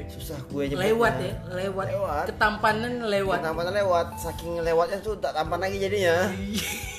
Susah 0.09 0.41
gue 0.49 0.63
nyebutnya. 0.65 0.85
Lewat 0.89 1.13
ya, 1.21 1.33
lewat. 1.53 1.85
Lewat. 1.93 2.25
Ketampanan 2.33 2.93
lewat. 3.05 3.39
Tampanan 3.45 3.73
lewat, 3.77 4.07
saking 4.17 4.51
lewatnya 4.65 4.97
tuh 4.97 5.13
tak 5.21 5.37
tampan 5.37 5.61
lagi 5.61 5.77
jadinya. 5.77 6.25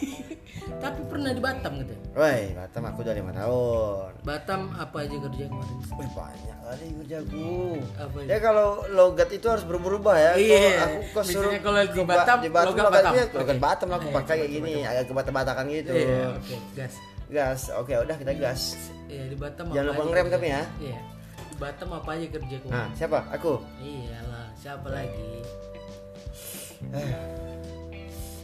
Tapi 0.86 1.00
pernah 1.10 1.34
di 1.34 1.42
Batam 1.42 1.82
gitu. 1.82 1.94
Woi, 2.10 2.58
Batam 2.58 2.82
aku 2.90 3.06
udah 3.06 3.14
lima 3.14 3.30
tahun. 3.30 4.10
Batam 4.26 4.74
apa 4.74 5.06
aja 5.06 5.14
kerja 5.14 5.44
kemarin? 5.46 5.76
Wih 5.94 6.10
banyak 6.10 6.56
kali 6.58 6.86
kerjaku. 6.98 7.50
Apa 7.94 8.16
Ya 8.26 8.38
kalau 8.42 8.82
logat 8.90 9.30
itu 9.30 9.46
harus 9.46 9.62
berubah-ubah 9.62 10.16
ya. 10.18 10.32
Iya. 10.34 10.58
Kalau 10.58 10.82
aku 10.90 10.98
kok 11.14 11.24
suruh 11.24 11.52
kalau 11.62 11.80
di 11.86 12.02
Batam, 12.02 12.36
di 12.42 12.50
Batam 12.50 12.74
logat 12.74 12.90
Batam. 12.90 13.12
logat 13.14 13.30
Oke. 13.30 13.62
Batam 13.62 13.88
aku 13.94 14.06
Iya, 14.10 14.16
pakai 14.18 14.36
kayak 14.36 14.48
gini, 14.50 14.74
agak 14.82 15.04
ke 15.06 15.12
Batam-Batakan 15.14 15.64
gitu. 15.70 15.92
Iya, 15.94 16.22
oke, 16.34 16.56
gas. 16.74 16.94
Gas. 17.30 17.60
Oke, 17.78 17.92
udah 17.94 18.16
kita 18.18 18.32
gas. 18.34 18.62
Iya, 19.06 19.22
di 19.30 19.36
Batam 19.38 19.64
Jangan 19.70 19.86
lupa 19.94 20.02
ngerem 20.10 20.26
kerja? 20.26 20.34
tapi 20.34 20.46
ya. 20.50 20.62
Iya. 20.82 20.98
Di 21.46 21.56
Batam 21.62 21.88
apa 21.94 22.10
aja 22.10 22.26
kerja 22.26 22.56
kemarin? 22.58 22.74
Nah, 22.74 22.88
siapa? 22.98 23.18
Aku. 23.38 23.52
Iyalah, 23.78 24.46
siapa 24.58 24.88
lagi? 24.90 25.30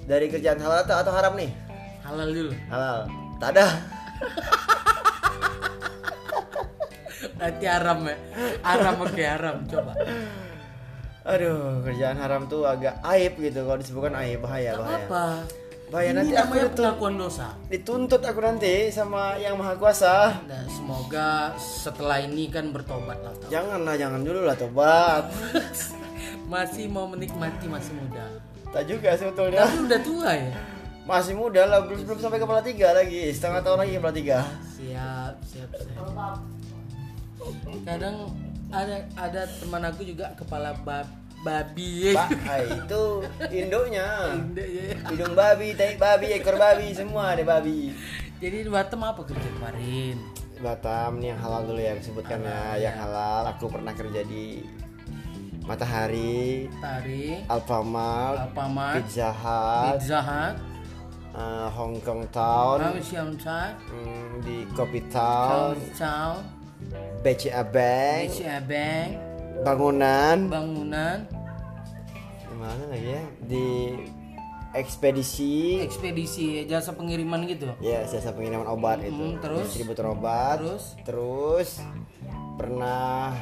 Dari 0.07 0.27
kerjaan 0.31 0.63
halal 0.63 0.87
atau 0.87 1.11
haram 1.11 1.35
nih? 1.35 1.51
Halal 2.07 2.31
dulu. 2.31 2.55
Halal. 2.71 3.26
Tak 3.37 3.51
ada. 3.53 3.67
Nanti 7.37 7.65
haram 7.65 7.99
ya. 8.03 8.17
Haram 8.63 8.97
oke, 8.99 9.23
haram. 9.23 9.57
Coba. 9.67 9.93
Aduh, 11.27 11.83
kerjaan 11.83 12.17
haram 12.17 12.47
tuh 12.47 12.63
agak 12.65 13.03
aib 13.05 13.35
gitu 13.37 13.67
kalau 13.67 13.77
disebutkan 13.77 14.15
aib 14.23 14.41
bahaya 14.41 14.73
Gak 14.73 14.79
bahaya. 14.79 14.97
apa-apa. 15.03 15.27
Bahaya 15.87 16.11
Ini 16.11 16.19
nanti 16.19 16.35
aku 16.35 16.53
pengakuan 16.73 17.15
dosa. 17.15 17.49
dituntut 17.67 18.19
aku 18.21 18.41
nanti 18.41 18.91
sama 18.91 19.35
yang 19.37 19.55
maha 19.55 19.75
kuasa. 19.75 20.39
Nah, 20.43 20.65
semoga 20.67 21.31
setelah 21.55 22.19
ini 22.21 22.47
kan 22.47 22.71
bertobat 22.71 23.19
lah. 23.21 23.35
tau. 23.37 23.51
Janganlah, 23.51 23.95
jangan 23.95 24.21
dulu 24.23 24.41
lah 24.43 24.57
tobat. 24.57 25.31
Masih 26.47 26.87
mau 26.87 27.07
menikmati 27.07 27.67
masih 27.67 27.91
muda. 27.93 28.23
Tak 28.71 28.87
juga 28.87 29.19
sebetulnya. 29.19 29.67
Tapi 29.67 29.79
udah 29.83 30.01
tua 30.01 30.31
ya. 30.31 30.55
Masih 31.07 31.39
muda 31.39 31.63
lah, 31.71 31.87
belum 31.87 32.03
belum 32.03 32.19
sampai 32.19 32.43
kepala 32.43 32.61
tiga 32.67 32.91
lagi. 32.91 33.31
Setengah 33.31 33.63
tahun 33.63 33.79
lagi 33.87 33.93
kepala 33.95 34.15
tiga. 34.15 34.39
siap 34.77 35.35
siap 35.47 35.71
siap 35.73 36.37
kadang 37.87 38.27
ada 38.75 39.07
ada 39.15 39.47
teman 39.63 39.83
aku 39.87 40.03
juga 40.03 40.35
kepala 40.35 40.75
bab 40.83 41.07
babi 41.47 42.11
Pak, 42.11 42.29
ah, 42.51 42.59
itu 42.59 43.03
induknya. 43.55 44.35
Induk, 44.35 44.67
ya. 44.67 44.87
Hidung 45.15 45.35
babi, 45.39 45.79
tai 45.79 45.95
babi, 45.95 46.35
ekor 46.35 46.59
babi, 46.59 46.91
semua 46.91 47.39
ada 47.39 47.47
babi. 47.47 47.95
jadi 48.43 48.67
di 48.67 48.71
Batam 48.73 49.01
apa 49.01 49.25
kerja 49.25 49.49
kemarin 49.49 50.21
Batam 50.61 51.25
nih 51.25 51.33
yang 51.33 51.41
halal 51.41 51.63
dulu 51.65 51.81
ya 51.81 51.93
disebutkan 51.95 52.43
ya, 52.43 52.91
yang 52.91 52.97
halal. 52.99 53.47
Aku 53.55 53.71
pernah 53.71 53.95
kerja 53.95 54.27
di 54.27 54.67
Matahari, 55.67 56.71
tarik 56.79 57.43
Alfamart, 57.51 58.51
Alfamart 58.51 58.95
Pizza 59.03 59.31
Hut, 59.31 59.99
Pizza 59.99 60.19
Hut 60.23 60.76
eh, 61.37 61.69
Hong 61.71 62.01
Kong 62.01 62.25
Town, 62.33 62.81
hmm, 62.81 64.41
di 64.41 64.65
Kopi 64.73 65.01
Town, 65.13 65.77
Chow 65.93 66.41
BCA 67.21 67.63
Bank, 67.65 68.33
Asia 68.33 68.59
Bank 68.65 69.09
bangunan, 69.61 70.37
bangunan. 70.49 71.19
Di 72.41 72.55
mana 72.57 72.85
lagi 72.89 73.09
ya? 73.09 73.23
Di 73.41 73.67
ekspedisi, 74.73 75.81
ekspedisi 75.81 76.69
jasa 76.69 76.93
pengiriman 76.93 77.49
gitu. 77.49 77.73
Ya 77.81 78.05
jasa 78.05 78.37
pengiriman 78.37 78.69
obat 78.69 79.01
itu, 79.01 79.17
Hmm, 79.17 79.41
terus? 79.41 79.73
distributor 79.73 80.13
obat, 80.13 80.61
terus? 80.61 80.85
Terus 81.03 81.69
pernah 82.61 83.33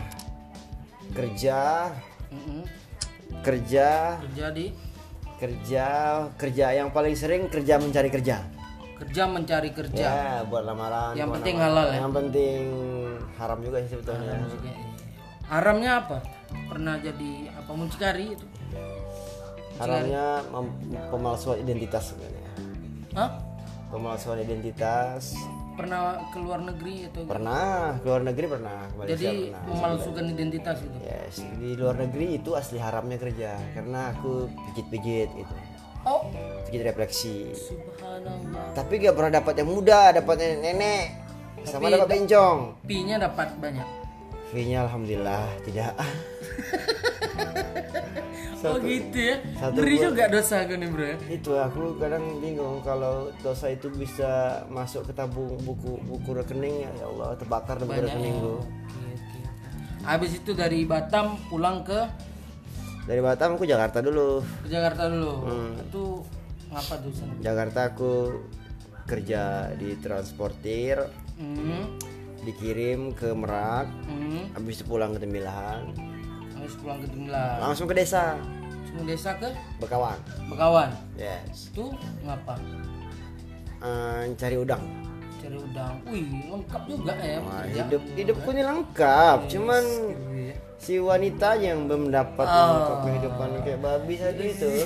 kerja, 1.10 1.90
mm-mm, 2.30 2.62
kerja, 3.42 4.18
kerja 4.22 4.46
di 4.54 4.70
kerja, 5.36 5.86
kerja 6.36 6.66
yang 6.72 6.88
paling 6.90 7.14
sering 7.14 7.46
kerja 7.48 7.76
mencari 7.76 8.08
kerja. 8.08 8.38
kerja 8.94 9.26
mencari 9.26 9.74
kerja 9.74 10.06
Ya, 10.06 10.46
buat 10.46 10.62
lamaran. 10.62 11.18
Yang 11.18 11.28
buat 11.28 11.36
penting 11.42 11.56
lamaran. 11.58 11.74
halal 11.74 11.86
ya? 11.90 11.98
Yang 11.98 12.12
penting 12.14 12.60
haram 13.34 13.58
juga 13.60 13.76
sih 13.82 13.90
sebetulnya. 13.90 14.34
Juga, 14.46 14.70
iya. 14.70 14.88
haramnya 15.44 15.90
apa 15.98 16.16
pernah 16.70 16.94
jadi 16.96 17.30
apa 17.52 17.70
muncikari 17.74 18.26
itu 18.32 18.46
Haramnya 19.74 20.46
pemalsuan 21.10 21.58
identitas 21.58 22.14
sebenarnya. 22.14 22.50
Hah? 23.18 23.30
Pemalsuan 23.90 24.38
identitas. 24.38 25.34
Pernah 25.74 26.00
ke 26.30 26.38
luar 26.38 26.60
negeri 26.62 26.94
itu 27.06 27.20
Pernah, 27.26 27.98
ke 27.98 28.06
luar 28.06 28.22
negeri 28.22 28.46
pernah, 28.46 28.78
ke 28.86 28.94
Malaysia 28.94 29.14
jadi 29.18 29.30
pernah. 29.50 29.62
memalsukan 29.68 30.24
identitas 30.30 30.76
itu 30.80 30.96
Yes, 31.02 31.34
di 31.58 31.70
luar 31.74 31.96
negeri 31.98 32.26
itu 32.38 32.50
asli 32.54 32.78
haramnya 32.78 33.18
kerja 33.18 33.58
karena 33.74 34.14
aku 34.14 34.46
pijit-pijit 34.70 35.28
gitu. 35.34 35.54
oh 36.06 36.22
Pijit 36.66 36.82
refleksi. 36.84 37.50
subhanallah 37.52 38.70
Tapi 38.72 38.92
gak 39.02 39.14
pernah 39.14 39.32
dapat 39.34 39.54
yang 39.58 39.68
muda, 39.68 40.00
dapat 40.12 40.36
yang 40.38 40.62
nenek. 40.62 41.06
Sama 41.64 41.88
dapat 41.88 42.08
bencong. 42.12 42.58
pi-nya 42.84 43.16
dapat 43.16 43.56
banyak 43.56 44.03
Fee-nya 44.54 44.86
alhamdulillah. 44.86 45.50
Tidak. 45.66 45.92
oh 48.64 48.80
gitu 48.80 49.18
ya? 49.18 49.36
satu 49.60 49.76
ngeri 49.76 49.92
buat- 49.92 50.04
juga 50.08 50.24
dosa 50.32 50.54
aku 50.64 50.74
nih 50.78 50.88
bro 50.88 51.04
ya? 51.04 51.16
Itu 51.28 51.52
aku 51.52 51.82
kadang 52.00 52.24
bingung 52.40 52.80
kalau 52.80 53.28
dosa 53.44 53.68
itu 53.68 53.92
bisa 53.92 54.64
masuk 54.72 55.04
ke 55.04 55.12
tabung 55.12 55.58
buku 55.60 56.00
buku 56.06 56.30
rekening. 56.32 56.88
Ya 56.88 57.04
Allah 57.04 57.36
terbakar 57.36 57.76
di 57.76 57.84
buku 57.84 57.90
banyak 57.92 58.08
ya. 58.08 58.08
rekeningku 58.08 58.54
oke 58.64 59.04
oke 59.12 59.38
habis 60.04 60.30
itu 60.36 60.50
dari 60.52 60.84
Batam 60.84 61.36
pulang 61.48 61.84
ke? 61.84 62.00
Dari 63.04 63.20
Batam 63.20 63.60
aku 63.60 63.68
Jakarta 63.68 64.00
dulu. 64.00 64.40
Ke 64.64 64.68
Jakarta 64.72 65.12
dulu? 65.12 65.32
Hmm. 65.44 65.72
itu 65.76 66.04
ngapa 66.72 66.94
tuh 67.04 67.12
sana 67.12 67.32
Jakarta 67.44 67.80
aku 67.92 68.12
kerja 69.04 69.68
di 69.76 69.92
transportir. 70.00 71.04
Hmm. 71.36 72.00
Dikirim 72.44 73.16
ke 73.16 73.32
Merak 73.32 73.88
hmm. 74.06 74.54
habis 74.54 74.80
itu 74.80 74.84
pulang 74.86 75.16
ke 75.16 75.18
Tembilahan. 75.24 75.90
Habis 76.54 76.74
pulang 76.78 76.98
ke 77.00 77.06
Tembilang 77.08 77.56
langsung 77.60 77.88
ke 77.88 77.94
desa. 77.96 78.36
Semua 78.86 79.04
desa 79.08 79.30
ke? 79.40 79.50
Bekawan. 79.82 80.18
Bekawan? 80.46 80.90
Yes. 81.18 81.72
Itu 81.72 81.90
ngapa? 82.22 82.54
Eh, 83.84 84.22
cari 84.38 84.56
udang. 84.56 84.84
Cari 85.42 85.56
udang. 85.58 85.94
Wih 86.08 86.24
lengkap 86.48 86.82
juga 86.88 87.12
ya 87.20 87.38
Wah, 87.42 87.64
hidup 87.66 88.02
hidupku 88.14 88.48
ini 88.54 88.62
lengkap. 88.62 89.38
Cuman 89.50 89.84
Iya. 90.32 90.54
si 90.78 90.94
wanita 91.00 91.58
yang 91.58 91.84
belum 91.90 92.08
dapat 92.12 92.46
Oh. 92.48 93.02
kehidupan 93.02 93.60
kayak 93.66 93.80
babi 93.82 94.14
tadi 94.16 94.44
itu. 94.52 94.70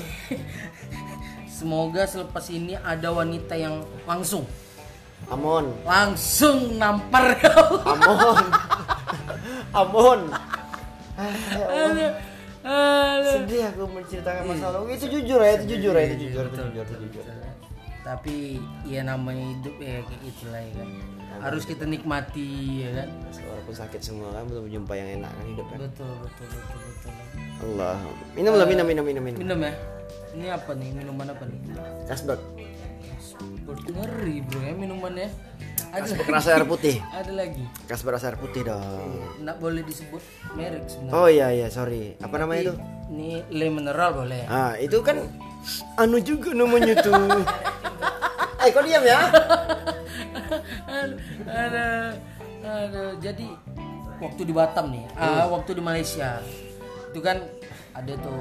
Semoga 1.59 2.07
selepas 2.07 2.47
ini 2.55 2.79
ada 2.79 3.11
wanita 3.11 3.59
yang 3.59 3.83
langsung 4.07 4.47
Amon 5.27 5.75
langsung 5.83 6.79
nampar 6.79 7.35
kau. 7.43 7.83
Amon 7.83 8.39
Amon 9.75 10.21
Aduh, 11.19 12.11
aduh. 12.63 13.33
sedih 13.43 13.75
aku 13.75 13.91
menceritakan 13.91 14.43
masalah. 14.55 14.79
Itu 14.87 15.11
jujur 15.11 15.41
ya 15.43 15.51
itu 15.59 15.65
jujur 15.75 15.95
ya 15.99 16.05
itu 16.07 16.17
jujur 16.31 16.45
itu 16.47 16.59
jujur 16.63 16.85
itu 16.87 16.97
jujur. 17.11 17.25
tapi 18.07 18.57
ya 18.89 19.05
namanya 19.05 19.53
hidup 19.53 19.77
ya 19.85 20.01
kayak 20.01 20.23
itulah 20.25 20.63
ya 20.63 20.73
kan. 20.81 20.89
Harus 21.45 21.63
kita 21.69 21.85
nikmati 21.85 22.87
ya 22.87 22.91
kan. 23.03 23.09
Walaupun 23.37 23.75
sakit 23.75 24.01
semua 24.01 24.33
kan 24.33 24.47
belum 24.49 24.65
jumpa 24.71 24.93
yang 24.97 25.09
enak 25.21 25.33
kan 25.35 25.45
hidup 25.51 25.67
kan 25.69 25.79
betul 25.83 26.13
betul 26.25 26.47
betul 26.49 26.79
betul. 26.79 27.13
Allah 27.59 27.97
minum 28.33 28.55
lah 28.55 28.67
minum 28.71 28.87
minum 28.87 29.05
minum 29.05 29.23
minum. 29.27 29.39
minum 29.43 29.59
ya. 29.61 29.73
Ini 30.39 30.47
apa 30.55 30.71
nih? 30.77 30.89
Minuman 30.95 31.27
apa 31.35 31.45
nih? 31.51 31.59
Kasbek 32.07 32.41
Perut 33.69 33.85
ngeri 33.85 34.41
bro 34.49 34.65
ya 34.65 34.73
minumannya 34.73 35.29
ada 35.93 36.05
lagi. 36.05 36.33
rasa 36.33 36.49
air 36.57 36.65
putih. 36.65 36.97
Ada 37.13 37.33
lagi. 37.33 37.65
Kasbek 37.85 38.13
rasa 38.17 38.33
air 38.33 38.37
putih 38.41 38.65
dong. 38.65 39.13
Nggak 39.45 39.57
boleh 39.61 39.83
disebut 39.85 40.23
merek 40.57 40.85
sebenarnya. 40.89 41.13
Oh 41.17 41.29
iya 41.29 41.49
iya 41.53 41.69
sorry. 41.69 42.17
Apa 42.21 42.41
namanya 42.41 42.73
itu? 42.73 42.75
ini 43.09 43.45
le 43.53 43.67
mineral 43.73 44.25
boleh. 44.25 44.45
Ah 44.49 44.77
itu 44.81 45.01
kan 45.05 45.21
anu 46.01 46.17
juga 46.21 46.57
namanya 46.57 46.97
tuh. 47.01 47.13
Eh 48.59 48.75
kok 48.75 48.83
diam 48.83 49.07
ya? 49.07 49.31
Aduh, 50.91 52.11
aduh. 52.67 53.13
jadi 53.23 53.47
waktu 54.19 54.43
di 54.43 54.51
Batam 54.51 54.91
nih. 54.91 55.07
Ah, 55.15 55.47
waktu 55.47 55.79
di 55.79 55.83
Malaysia. 55.85 56.43
Itu 57.15 57.23
kan 57.23 57.39
ada 57.95 58.13
tuh 58.19 58.35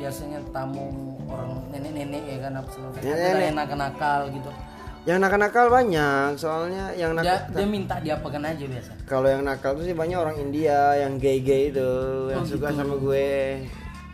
biasanya 0.00 0.40
tamu 0.48 1.12
orang 1.28 1.60
nenek-nenek 1.68 2.22
ya 2.24 2.38
kan 2.48 2.52
apa 2.56 2.68
segala 2.72 2.92
ada 2.96 3.42
yang 3.44 3.56
nakal-nakal 3.60 4.20
gitu. 4.32 4.50
Yang 5.08 5.18
nakal-nakal 5.24 5.66
banyak 5.72 6.30
soalnya 6.36 6.84
yang 6.96 7.12
nakal 7.16 7.28
dia, 7.28 7.48
dia 7.52 7.68
minta 7.68 7.96
diapakan 8.00 8.42
aja 8.48 8.64
biasa. 8.64 8.90
Kalau 9.04 9.28
yang 9.28 9.42
nakal 9.44 9.76
tuh 9.76 9.84
sih 9.84 9.96
banyak 9.96 10.16
orang 10.16 10.36
India 10.40 10.96
yang 10.96 11.20
gay-gay 11.20 11.72
itu 11.72 11.92
yang 12.32 12.44
suka 12.48 12.72
sama 12.72 12.96
gue. 12.96 13.64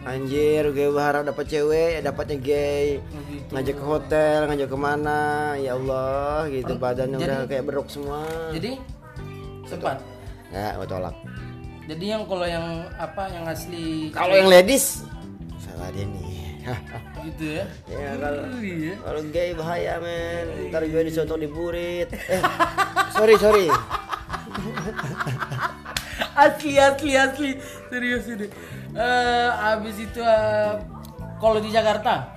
Anjir 0.07 0.71
gue 0.71 0.87
berharap 0.95 1.27
dapat 1.27 1.51
cewek 1.51 1.99
ya 1.99 2.01
dapatnya 2.03 2.39
gay. 2.39 3.03
Oh, 3.03 3.23
gitu. 3.27 3.51
ngajak 3.51 3.75
ke 3.75 3.85
hotel 3.87 4.39
ngajak 4.47 4.69
ke 4.71 4.79
mana 4.79 5.23
ya 5.59 5.75
Allah 5.75 6.47
gitu. 6.51 6.73
Badannya 6.79 7.19
udah 7.19 7.39
kayak 7.47 7.65
beruk 7.67 7.87
semua. 7.91 8.27
jadi 8.55 8.79
sempat 9.67 9.99
ya 10.55 10.79
gue 10.79 10.87
tolak. 10.87 11.15
Jadi 11.87 12.05
yang 12.11 12.23
kalau 12.27 12.47
yang 12.47 12.87
apa 12.99 13.31
yang 13.31 13.45
asli 13.47 14.15
kalau 14.15 14.35
yang 14.39 14.51
ladies 14.51 15.03
salah 15.77 15.93
dia 15.93 16.09
nih. 16.09 16.57
Gitu 17.29 17.45
ya? 17.61 17.65
Ya 17.85 18.17
kalau 18.17 18.43
ya. 18.65 18.95
kalau 19.05 19.21
gay 19.29 19.53
bahaya 19.53 20.01
men. 20.01 20.73
Ntar 20.73 20.83
gue 20.89 21.03
disotong 21.05 21.39
di 21.45 21.49
burit. 21.53 22.09
Eh, 22.09 22.43
sorry 23.13 23.37
sorry. 23.37 23.69
Asli 26.37 26.77
asli 26.81 27.13
asli. 27.17 27.51
Serius 27.93 28.25
ini. 28.29 28.49
Eh, 28.97 29.49
habis 29.53 29.97
itu 30.01 30.21
eh, 30.25 30.73
kalau 31.37 31.61
di 31.61 31.69
Jakarta? 31.69 32.33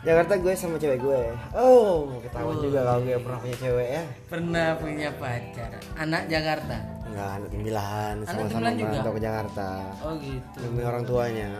Jakarta 0.00 0.32
gue 0.40 0.52
sama 0.56 0.80
cewek 0.80 0.98
gue. 1.02 1.22
Oh 1.54 2.08
ketahuan 2.24 2.56
juga 2.58 2.88
kalau 2.88 3.04
gue 3.04 3.20
pernah 3.20 3.38
punya 3.38 3.56
cewek 3.60 3.88
ya. 3.88 4.04
Pernah 4.26 4.66
punya 4.80 5.08
pacar. 5.14 5.70
Anak 5.98 6.22
Jakarta? 6.26 6.76
Enggak, 7.10 7.30
anak 7.36 7.48
tembilan 7.52 8.14
sama-sama 8.24 8.70
merantau 8.72 9.12
ke 9.12 9.22
Jakarta. 9.22 9.68
Oh 10.00 10.14
gitu. 10.18 10.56
Demi 10.56 10.82
orang 10.86 11.04
tuanya 11.04 11.50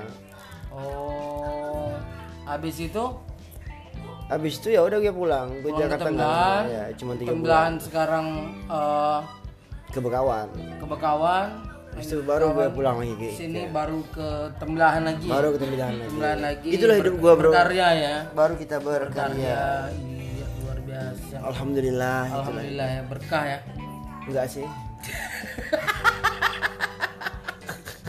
oh. 0.82 1.92
Habis 2.48 2.76
itu? 2.80 3.04
Habis 4.30 4.62
itu 4.62 4.68
ya 4.74 4.86
udah 4.86 4.98
gue 5.02 5.14
pulang. 5.14 5.48
Gue 5.60 5.70
pulang 5.70 5.78
ke 5.78 5.82
Jakarta 5.84 6.06
Tembelahan 6.08 6.64
ya 6.70 6.84
cuma 6.96 7.12
tiga 7.18 7.28
bulan. 7.30 7.36
Tembelahan 7.36 7.74
sekarang 7.82 8.26
eh, 8.70 9.20
ke 9.90 9.98
Bekawan 9.98 10.46
ke 10.54 10.86
Bekawan 10.86 11.66
habis 11.90 12.06
itu 12.06 12.22
baru 12.22 12.54
gue 12.54 12.70
pulang 12.70 13.02
lagi 13.02 13.18
ke 13.18 13.34
sini 13.34 13.66
baru 13.74 13.98
ke 14.14 14.54
Tembelahan 14.62 15.02
lagi. 15.02 15.26
Baru 15.26 15.50
ke 15.50 15.58
tembilan 15.58 15.90
lagi. 15.98 16.06
Tembelahan 16.06 16.38
lagi. 16.38 16.68
Itulah 16.70 16.96
hidup 17.02 17.14
gue 17.18 17.32
bro. 17.34 17.50
berkarya 17.50 17.86
ya. 17.98 18.30
Baru 18.30 18.54
kita 18.54 18.78
berkarya. 18.78 19.90
Ya 19.90 19.90
iya 19.98 20.46
luar 20.62 20.78
biasa. 20.86 21.34
Alhamdulillah 21.42 22.30
alhamdulillah 22.30 22.88
ya 22.94 23.02
berkah 23.10 23.42
ya. 23.42 23.58
Enggak 24.30 24.46
sih. 24.46 24.62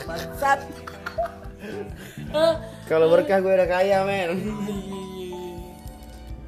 Bangsat 0.06 0.62
kalau 2.90 3.08
berkah 3.12 3.40
gue 3.40 3.54
udah 3.54 3.70
kaya 3.70 4.04
men 4.04 4.32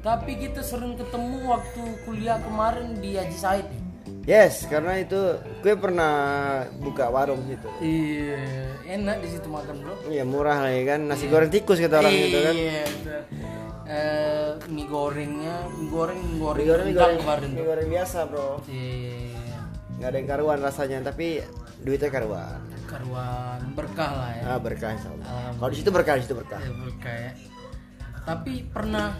Tapi 0.04 0.36
kita 0.36 0.60
sering 0.60 1.00
ketemu 1.00 1.48
waktu 1.48 1.82
kuliah 2.04 2.36
kemarin 2.44 3.00
di 3.00 3.16
Haji 3.16 3.38
Said. 3.40 3.68
Yes, 4.24 4.68
karena 4.68 5.00
itu 5.00 5.16
gue 5.64 5.74
pernah 5.76 6.12
buka 6.80 7.08
warung 7.08 7.44
situ. 7.44 7.68
Iya, 7.80 8.40
enak 9.00 9.20
di 9.24 9.28
situ 9.32 9.48
makan 9.48 9.84
bro. 9.84 9.96
Iya 10.08 10.24
murah 10.28 10.64
lagi 10.64 10.84
kan, 10.84 11.08
nasi 11.08 11.28
goreng 11.28 11.48
tikus 11.52 11.80
kata 11.80 12.04
orang 12.04 12.12
gitu 12.12 12.38
kan. 12.40 12.54
Iya. 12.56 12.84
Eh, 13.84 14.48
mie 14.72 14.88
gorengnya, 14.88 15.68
mie 15.76 15.88
goreng, 15.92 16.20
mie 16.20 16.40
goreng, 16.40 16.64
Mie 16.64 16.68
goreng, 16.72 16.86
mie 16.88 16.96
goreng, 16.96 17.18
kemarin 17.20 17.48
mie 17.52 17.64
goreng 17.68 17.88
biasa 17.88 18.18
bro. 18.28 18.60
Iya, 18.64 19.52
Nggak 20.00 20.08
ada 20.08 20.16
yang 20.16 20.28
karuan 20.28 20.60
rasanya, 20.64 20.98
tapi 21.04 21.44
duitnya 21.84 22.08
karuan. 22.08 22.60
Karuan 22.94 23.58
berkah 23.74 24.10
lah 24.14 24.30
ya. 24.38 24.42
Ah 24.54 24.58
berkah 24.62 24.94
insya 24.94 25.10
Allah. 25.10 25.50
Kalau 25.58 25.70
di 25.74 25.78
situ 25.82 25.90
berkah, 25.90 26.14
di 26.14 26.22
situ 26.22 26.34
berkah. 26.38 26.60
Ya, 26.62 26.70
berkah 26.70 27.16
ya. 27.18 27.32
Tapi 28.22 28.52
pernah 28.70 29.18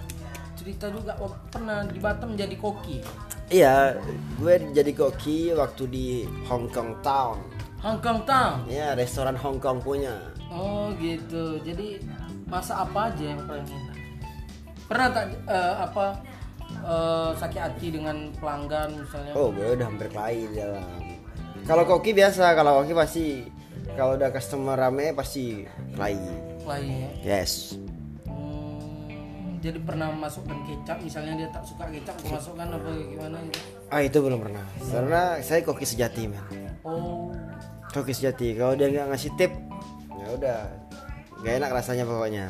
cerita 0.54 0.86
juga 0.94 1.18
pernah 1.50 1.82
di 1.82 1.98
Batam 1.98 2.38
jadi 2.38 2.54
koki. 2.54 3.02
Iya, 3.50 3.98
gue 4.38 4.54
jadi 4.72 4.92
koki 4.94 5.52
waktu 5.52 5.84
di 5.90 6.06
Hong 6.46 6.70
Kong 6.70 7.02
Town. 7.02 7.42
Hong 7.82 7.98
Kong 8.00 8.22
Town. 8.24 8.64
Ya, 8.70 8.94
restoran 8.94 9.34
Hong 9.34 9.58
Kong 9.58 9.82
punya. 9.82 10.14
Oh 10.48 10.94
gitu. 11.02 11.58
Jadi 11.60 12.00
masa 12.46 12.86
apa 12.86 13.10
aja 13.10 13.34
yang 13.34 13.42
pernah 13.42 13.66
pernah 14.84 15.08
tak 15.10 15.26
eh, 15.50 15.74
apa 15.82 16.06
eh, 16.86 17.30
sakit 17.36 17.60
hati 17.60 17.86
dengan 17.90 18.30
pelanggan 18.38 19.02
misalnya? 19.02 19.32
Oh, 19.34 19.50
gue 19.50 19.66
udah 19.74 19.86
hampir 19.90 20.08
kelahi 20.14 20.46
dalam. 20.54 21.02
Kalau 21.64 21.84
koki 21.88 22.12
biasa, 22.12 22.52
kalau 22.52 22.84
koki 22.84 22.92
pasti 22.92 23.26
kalau 23.94 24.18
udah 24.18 24.30
customer 24.34 24.74
rame 24.74 25.14
pasti 25.14 25.62
kelahi. 25.94 26.18
Lainnya. 26.66 27.10
Yes. 27.22 27.78
Hmm, 28.26 29.62
jadi 29.62 29.78
pernah 29.78 30.10
masukkan 30.10 30.58
kecap 30.66 30.98
misalnya 30.98 31.38
dia 31.38 31.48
tak 31.54 31.62
suka 31.62 31.86
kecap 31.88 32.14
aku 32.18 32.34
masukkan 32.34 32.66
apa 32.74 32.88
gimana 32.90 33.38
gitu. 33.48 33.60
Ah 33.88 34.00
itu 34.02 34.18
belum 34.18 34.40
pernah. 34.42 34.64
Karena 34.82 35.38
saya 35.40 35.62
koki 35.62 35.86
sejati, 35.86 36.26
men. 36.26 36.42
Oh. 36.82 37.30
Koki 37.94 38.10
sejati. 38.10 38.58
Kalau 38.58 38.74
dia 38.74 38.90
nggak 38.90 39.14
ngasih 39.14 39.30
tip, 39.38 39.52
ya 40.18 40.26
udah, 40.34 40.58
nggak 41.44 41.54
enak 41.62 41.70
rasanya 41.70 42.04
pokoknya. 42.08 42.46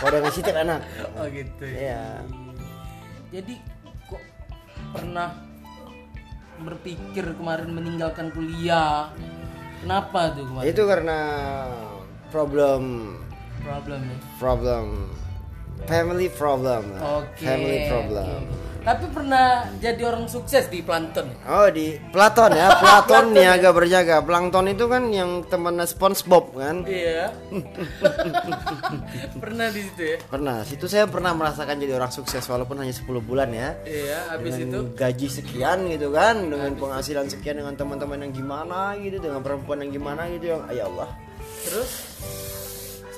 Kalau 0.00 0.10
dia 0.12 0.20
ngasih 0.24 0.42
tip 0.42 0.56
enak. 0.56 0.80
Oh 1.20 1.26
gitu 1.28 1.64
ya. 1.68 1.76
Iya. 1.76 2.04
Jadi 3.34 3.54
kok 4.08 4.22
pernah 4.94 5.34
berpikir 6.62 7.34
kemarin 7.34 7.70
meninggalkan 7.74 8.30
kuliah? 8.30 9.10
Kenapa 9.84 10.32
tuh 10.32 10.48
kemarin? 10.48 10.64
Itu 10.72 10.82
karena 10.88 11.18
problem, 12.32 12.82
Problem 13.60 14.00
ya. 14.08 14.16
problem, 14.40 14.84
family 15.84 16.28
problem. 16.32 16.88
Oke. 16.96 17.44
Family 17.44 17.78
problem. 17.92 18.48
Tapi 18.84 19.08
pernah 19.08 19.64
jadi 19.80 20.04
orang 20.04 20.28
sukses 20.28 20.68
di 20.68 20.84
Plankton. 20.84 21.32
Oh 21.48 21.72
di 21.72 21.96
Platon 22.12 22.52
ya, 22.52 22.68
Platon 22.76 23.32
niaga 23.32 23.72
berjaga. 23.72 24.20
Plankton 24.20 24.68
itu 24.68 24.84
kan 24.84 25.08
yang 25.08 25.40
temannya 25.48 25.88
SpongeBob 25.88 26.52
kan? 26.52 26.84
Iya. 26.84 27.32
pernah 29.42 29.72
di 29.72 29.80
situ 29.88 30.02
ya. 30.04 30.16
Pernah, 30.28 30.68
situ 30.68 30.84
saya 30.84 31.08
pernah 31.08 31.32
merasakan 31.32 31.80
jadi 31.80 31.96
orang 31.96 32.12
sukses 32.12 32.44
walaupun 32.44 32.84
hanya 32.84 32.92
10 32.92 33.08
bulan 33.24 33.48
ya. 33.56 33.72
Iya, 33.88 34.36
habis 34.36 34.60
itu 34.60 34.68
Dengan 34.68 34.92
gaji 34.92 35.28
sekian 35.32 35.78
gitu 35.88 36.12
kan, 36.12 36.36
dengan 36.44 36.76
penghasilan 36.76 37.32
sekian 37.32 37.64
dengan 37.64 37.72
teman-teman 37.80 38.20
yang 38.28 38.32
gimana 38.36 39.00
gitu, 39.00 39.16
dengan 39.16 39.40
perempuan 39.40 39.80
yang 39.80 39.96
gimana 39.96 40.28
gitu 40.28 40.52
yang 40.52 40.62
ya 40.68 40.84
Allah. 40.84 41.08
terus 41.64 41.92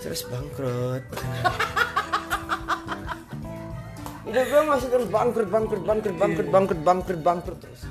Terus 0.07 0.23
bangkrut. 0.31 1.03
Udah 4.27 4.43
gue 4.43 4.61
masih 4.67 4.89
terus 4.91 5.09
bangkrut, 5.09 5.49
bangkrut, 5.49 5.85
bangkrut, 5.87 6.17
bangkrut, 6.19 6.49
bangkrut, 6.51 6.81
bangkrut, 6.83 7.21
bangkrut 7.23 7.59
terus. 7.63 7.83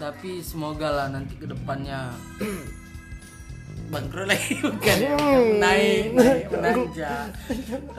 tapi 0.00 0.40
semoga 0.40 0.88
lah 0.88 1.06
nanti 1.12 1.36
ke 1.36 1.44
depannya 1.44 2.08
bangkrut 3.92 4.32
lagi 4.32 4.56
bukan 4.64 4.96
ya? 4.96 5.12
naik 5.60 6.04
naik 6.16 6.44
menanjak 6.48 7.28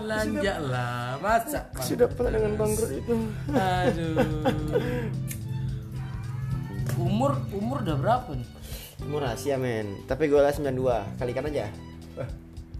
menanjak 0.01 0.57
lah 0.65 1.21
masa? 1.21 1.69
Sudah 1.77 2.09
pernah 2.09 2.41
dengan 2.41 2.57
bangkrut 2.57 2.89
itu. 2.89 3.13
aduh 3.53 4.17
umur 6.97 7.37
umur 7.53 7.81
udah 7.81 7.97
berapa 7.97 8.29
nih 8.33 8.49
Umur 9.01 9.25
rahasia 9.25 9.57
men, 9.57 9.97
tapi 10.05 10.29
gue 10.29 10.37
lah 10.37 10.53
92, 10.53 10.77
kalikan 11.17 11.49
aja. 11.49 11.65
Eh, 12.21 12.29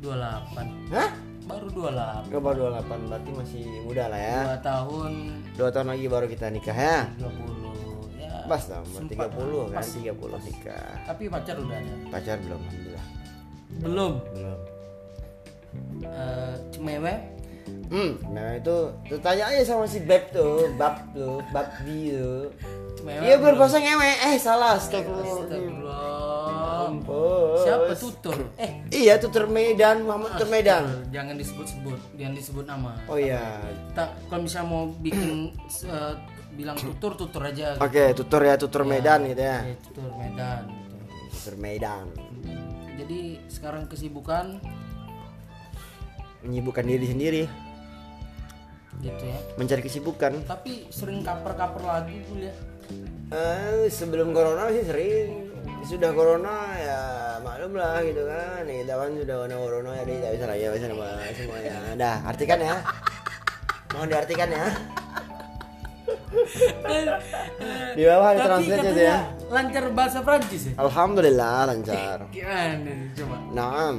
28 0.06 0.93
Hah? 0.93 1.10
Baru 1.43 1.67
28 1.69 2.29
Gak 2.29 2.41
baru 2.41 2.59
28, 2.77 3.09
berarti 3.09 3.31
masih 3.33 3.63
muda 3.83 4.03
lah 4.07 4.19
ya. 4.19 4.39
dua 4.45 4.59
tahun 4.61 5.11
Dua 5.53 5.69
tahun 5.69 5.87
lagi 5.91 6.05
baru 6.07 6.25
kita 6.25 6.45
nikah 6.49 6.77
ya. 6.77 6.97
30 7.17 8.17
ya 8.17 8.33
Pas 8.45 8.63
dong, 8.65 8.83
umur 8.85 8.99
sempat 8.99 9.27
30 9.31 9.71
kan, 9.71 9.77
pas. 9.77 9.87
30 9.87 10.47
nikah. 10.47 10.91
tapi 11.05 11.23
pacar 11.27 11.55
udah 11.57 11.77
ada 11.77 11.93
Pacar 12.09 12.35
belum, 12.39 12.59
alhamdulillah. 12.61 13.05
belum 13.79 14.13
Belum. 14.33 14.59
Eh, 16.03 16.53
cemewe 16.69 17.15
Hmm, 17.87 18.15
nah 18.31 18.55
itu 18.55 18.77
tuh 19.05 19.19
tanya 19.19 19.51
aja 19.51 19.75
sama 19.75 19.83
si 19.83 19.99
Beb 19.99 20.31
tuh, 20.31 20.71
Bab 20.75 21.11
tuh, 21.11 21.43
Bab 21.51 21.67
tuh. 21.79 22.47
Iya 23.04 23.36
berbahasa 23.36 23.78
ngewe, 23.78 24.12
eh 24.24 24.36
salah, 24.38 24.76
astagfirullah. 24.76 25.26
Astagfirullah. 25.26 25.99
Ampun. 26.82 27.56
siapa 27.58 27.93
tutur 27.93 28.36
eh 28.58 28.84
Iya 28.91 29.16
tutur 29.16 29.45
Medan, 29.47 30.04
Muhammad 30.04 30.36
tutur 30.36 30.49
Medan. 30.49 30.84
jangan 31.08 31.38
disebut-sebut 31.38 31.99
jangan 32.14 32.34
disebut 32.34 32.66
nama 32.66 32.91
Oh 33.06 33.16
iya. 33.16 33.62
tak 33.91 34.18
kalau 34.28 34.43
misalnya 34.43 34.68
mau 34.68 34.84
bikin 34.91 35.54
eh, 35.84 36.14
bilang 36.52 36.76
tutur 36.76 37.16
tutur 37.16 37.41
aja 37.43 37.78
Oke, 37.78 38.12
tutur 38.12 38.41
ya, 38.41 38.58
tutur 38.58 38.84
Medan 38.84 39.24
gitu 39.26 39.39
ya. 39.39 39.62
Tutur 39.80 40.10
Medan 40.16 40.68
gitu. 40.68 41.32
Tutur 41.32 41.56
Medan. 41.56 42.06
jadi 42.97 43.20
sekarang 43.47 43.88
kesibukan 43.88 44.60
Menyibukkan 46.41 46.82
diri 46.84 47.06
sendiri, 47.06 47.43
gitu 48.99 49.24
ya 49.24 49.38
mencari 49.56 49.82
kesibukan. 49.82 50.34
tapi 50.43 50.89
sering 50.89 51.22
kaper-kaper 51.22 51.82
lagi 51.82 52.18
kuliah 52.26 52.58
Eh, 53.31 53.87
sebelum 53.87 54.35
corona 54.35 54.67
sih 54.69 54.83
sering. 54.83 55.29
Sudah 55.81 56.13
corona 56.13 56.55
ya 56.77 57.01
maklum 57.41 57.73
lah 57.73 57.99
gitu 58.03 58.21
kan. 58.27 58.63
Kita 58.63 58.93
kan 58.95 59.09
sudah 59.17 59.35
kena 59.47 59.55
corona 59.57 59.89
jadi 60.03 60.13
tidak 60.19 60.31
bisa 60.37 60.45
lagi 60.45 60.63
bisa 60.69 60.85
nama 60.87 61.07
semuanya. 61.33 61.73
Dah, 61.97 62.17
artikan 62.27 62.59
ya. 62.59 62.75
Mohon 63.91 64.07
diartikan 64.07 64.49
ya. 64.51 64.65
Di 67.91 68.03
bawah 68.07 68.27
ada 68.31 68.39
translate 68.47 68.87
itu 68.87 69.03
ya. 69.03 69.17
lancar 69.51 69.83
bahasa 69.91 70.23
Prancis 70.23 70.71
ya 70.71 70.73
Alhamdulillah 70.79 71.67
lancar. 71.67 72.23
gimana 72.35 72.79
nih, 72.87 73.11
coba 73.19 73.35
Naam. 73.51 73.95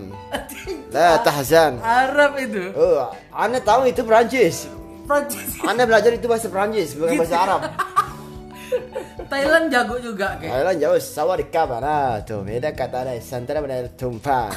La 0.97 1.21
tahzan. 1.21 1.77
Arab 1.85 2.41
itu 2.41 2.73
Oh, 2.73 3.13
Anda 3.33 3.61
tahu 3.61 3.85
itu 3.89 4.01
Prancis. 4.01 4.65
Prancis 5.05 5.61
Anda 5.61 5.85
belajar 5.85 6.17
itu 6.17 6.25
bahasa 6.25 6.49
Prancis 6.49 6.97
bukan 6.97 7.21
bahasa 7.21 7.37
Arab. 7.37 7.61
Thailand 9.33 9.67
jago 9.73 9.97
juga 9.97 10.37
kayak 10.37 10.53
Thailand 10.53 10.79
jauh 10.79 10.99
sawah 11.01 11.37
di 11.41 11.47
kamera 11.49 12.21
tuh 12.21 12.45
beda 12.45 12.77
kata 12.77 12.97
ada 13.09 13.13
santara 13.19 13.65
benar 13.65 13.89
tumpang. 13.97 14.53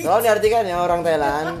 Tolong 0.00 0.22
diartikan 0.24 0.64
ya 0.64 0.80
orang 0.80 1.04
Thailand. 1.04 1.60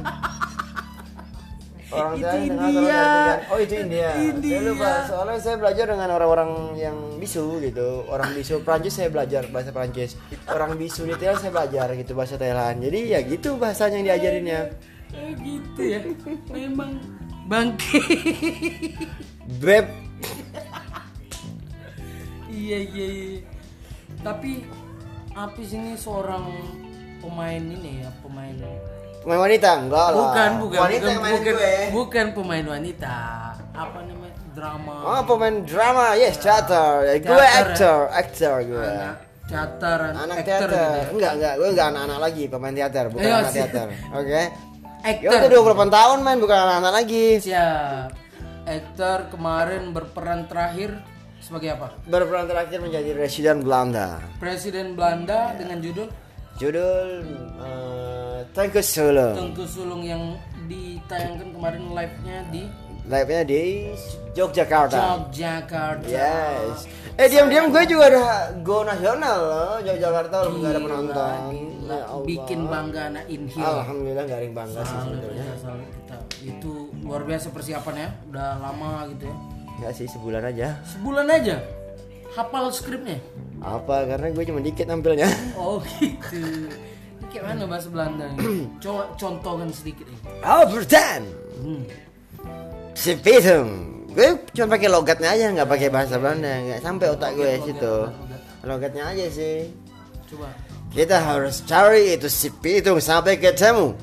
Orang 1.90 2.14
Itu 2.14 2.22
Thailand 2.22 2.46
India. 2.46 2.62
tolong 2.70 2.86
diartikan. 2.86 3.38
Oh 3.50 3.58
itu 3.58 3.74
India. 3.74 4.08
India. 4.14 4.54
Saya 4.54 4.62
lupa 4.70 4.90
soalnya 5.10 5.38
saya 5.42 5.56
belajar 5.58 5.84
dengan 5.90 6.08
orang-orang 6.14 6.50
yang 6.78 6.96
bisu 7.18 7.58
gitu. 7.58 8.06
Orang 8.06 8.30
bisu 8.30 8.62
Prancis 8.62 8.94
saya 8.94 9.10
belajar 9.10 9.42
bahasa 9.50 9.74
Prancis. 9.74 10.14
Orang 10.46 10.78
bisu 10.78 11.02
di 11.10 11.18
Thailand 11.18 11.42
saya 11.42 11.50
belajar 11.50 11.90
gitu 11.98 12.14
bahasa 12.14 12.38
Thailand. 12.38 12.78
Jadi 12.78 12.98
ya 13.10 13.18
gitu 13.26 13.58
bahasanya 13.58 13.98
yang 13.98 14.06
diajarinnya. 14.06 14.60
Eh, 15.10 15.34
gitu 15.42 15.82
ya 15.82 15.98
memang 16.54 16.94
bangke 17.50 17.98
Beb. 19.58 19.90
iya 22.60 22.78
iya 22.84 23.06
iya 23.08 23.40
tapi 24.20 24.68
Apis 25.30 25.70
ini 25.70 25.94
seorang 25.94 26.42
pemain 27.18 27.62
ini 27.62 28.02
ya 28.02 28.10
pemain 28.20 28.52
Pemain 29.20 29.40
wanita 29.42 29.68
enggak 29.78 30.06
lah. 30.06 30.16
bukan 30.18 30.50
bukan 30.58 30.78
Wanita 30.80 31.06
bukan 31.06 31.20
bukan, 31.20 31.54
gue. 31.54 31.74
bukan 31.92 32.26
pemain 32.32 32.66
wanita 32.66 33.16
apa 33.70 33.98
namanya 34.02 34.34
drama 34.50 34.94
Oh 35.00 35.20
pemain 35.24 35.56
drama, 35.62 36.06
yes 36.14 36.36
teater. 36.36 37.04
Gue 37.04 37.20
Teater, 37.22 37.38
ya? 37.38 37.60
actor, 37.62 37.98
actor 38.10 38.54
gue. 38.60 38.80
anak 38.80 39.16
teater 39.46 39.98
Anak 40.10 40.36
actor 40.36 40.42
teater. 40.42 40.68
gitu 40.68 40.74
ya. 40.74 41.04
Enggak 41.10 41.32
enggak, 41.36 41.52
gue 41.54 41.68
enggak 41.70 41.86
anak-anak 41.86 42.18
lagi 42.18 42.42
pemain 42.46 42.74
teater, 42.74 43.04
bukan 43.06 43.22
Ayo, 43.22 43.34
anak 43.36 43.52
teater. 43.52 43.86
Oke. 44.10 44.42
Actor. 45.00 45.22
Ya 45.22 45.28
udah 45.30 45.48
28 45.78 45.96
tahun 45.96 46.18
main 46.20 46.38
bukan 46.38 46.58
anak-anak 46.58 46.92
lagi. 46.94 47.26
siap 47.40 48.08
aktor 48.62 49.18
kemarin 49.28 49.82
berperan 49.90 50.46
terakhir 50.46 50.96
sebagai 51.50 51.74
apa 51.74 51.90
Berperan 52.06 52.46
terakhir 52.46 52.78
menjadi 52.78 53.10
residen 53.18 53.66
Belanda. 53.66 54.22
Presiden 54.38 54.94
Belanda 54.94 55.50
dengan 55.58 55.82
judul 55.82 56.06
Judul 56.62 57.24
uh, 57.58 58.46
Tengku 58.54 58.78
Solo. 58.78 59.34
Tengku 59.34 59.66
Sulung 59.66 60.06
yang 60.06 60.38
ditayangkan 60.70 61.50
kemarin 61.56 61.82
live-nya 61.90 62.38
di 62.54 62.62
live-nya 63.10 63.42
di 63.42 63.90
Yogyakarta. 64.38 65.26
Yogyakarta. 65.26 66.06
Yes. 66.06 66.86
Eh 67.18 67.26
diam-diam 67.26 67.74
gue 67.74 67.82
juga 67.90 68.06
ada 68.06 68.22
go 68.62 68.86
nasional 68.86 69.38
loh 69.40 69.74
Yogyakarta 69.82 70.34
walaupun 70.46 70.58
nggak 70.62 70.72
ada 70.72 70.82
penonton. 70.84 71.34
gila. 71.50 71.90
Ya 71.90 72.04
Allah. 72.06 72.26
Bikin 72.28 72.60
bangga 72.70 73.00
anak 73.10 73.24
Inhil. 73.26 73.66
Alhamdulillah 73.66 74.24
gak 74.30 74.40
yang 74.46 74.54
bangga 74.54 74.80
sih 74.86 74.98
sebetulnya. 75.02 75.44
kita. 75.90 76.16
Itu 76.46 76.72
luar 77.02 77.22
biasa 77.26 77.46
persiapannya, 77.50 78.08
udah 78.30 78.48
lama 78.62 79.10
gitu 79.10 79.26
ya. 79.26 79.36
Nggak 79.80 79.92
sih 79.96 80.06
sebulan 80.06 80.44
aja. 80.44 80.76
Sebulan 80.84 81.26
aja 81.32 81.56
hafal 82.36 82.70
skripnya. 82.70 83.18
Apa? 83.60 84.06
Karena 84.06 84.30
gue 84.30 84.44
cuma 84.46 84.60
dikit 84.62 84.86
nampilnya. 84.86 85.28
Oh 85.58 85.82
gitu. 85.98 86.70
Kayak 87.30 87.44
mana 87.54 87.62
bahasa 87.66 87.88
Belanda? 87.90 88.26
Coba 88.82 89.02
contohkan 89.14 89.68
sedikit 89.70 90.06
ini. 90.06 90.18
Albertan. 90.42 91.22
Hmm. 91.60 91.82
Gue 94.10 94.28
cuma 94.50 94.74
pakai 94.74 94.90
logatnya 94.90 95.30
aja 95.30 95.44
nggak 95.54 95.68
pakai 95.70 95.88
bahasa 95.88 96.18
Belanda 96.18 96.50
nggak 96.50 96.80
sampai 96.82 97.06
otak 97.14 97.30
gue 97.38 97.46
Logat, 97.46 97.62
situ. 97.62 97.94
logat, 98.10 98.40
Logatnya 98.66 99.04
aja 99.14 99.26
sih. 99.30 99.70
Coba. 100.26 100.50
Kita 100.90 101.16
harus 101.22 101.62
cari 101.62 102.18
itu 102.18 102.26
si 102.26 102.50
Pitung 102.50 102.98
sampai 102.98 103.38
ketemu. 103.38 103.94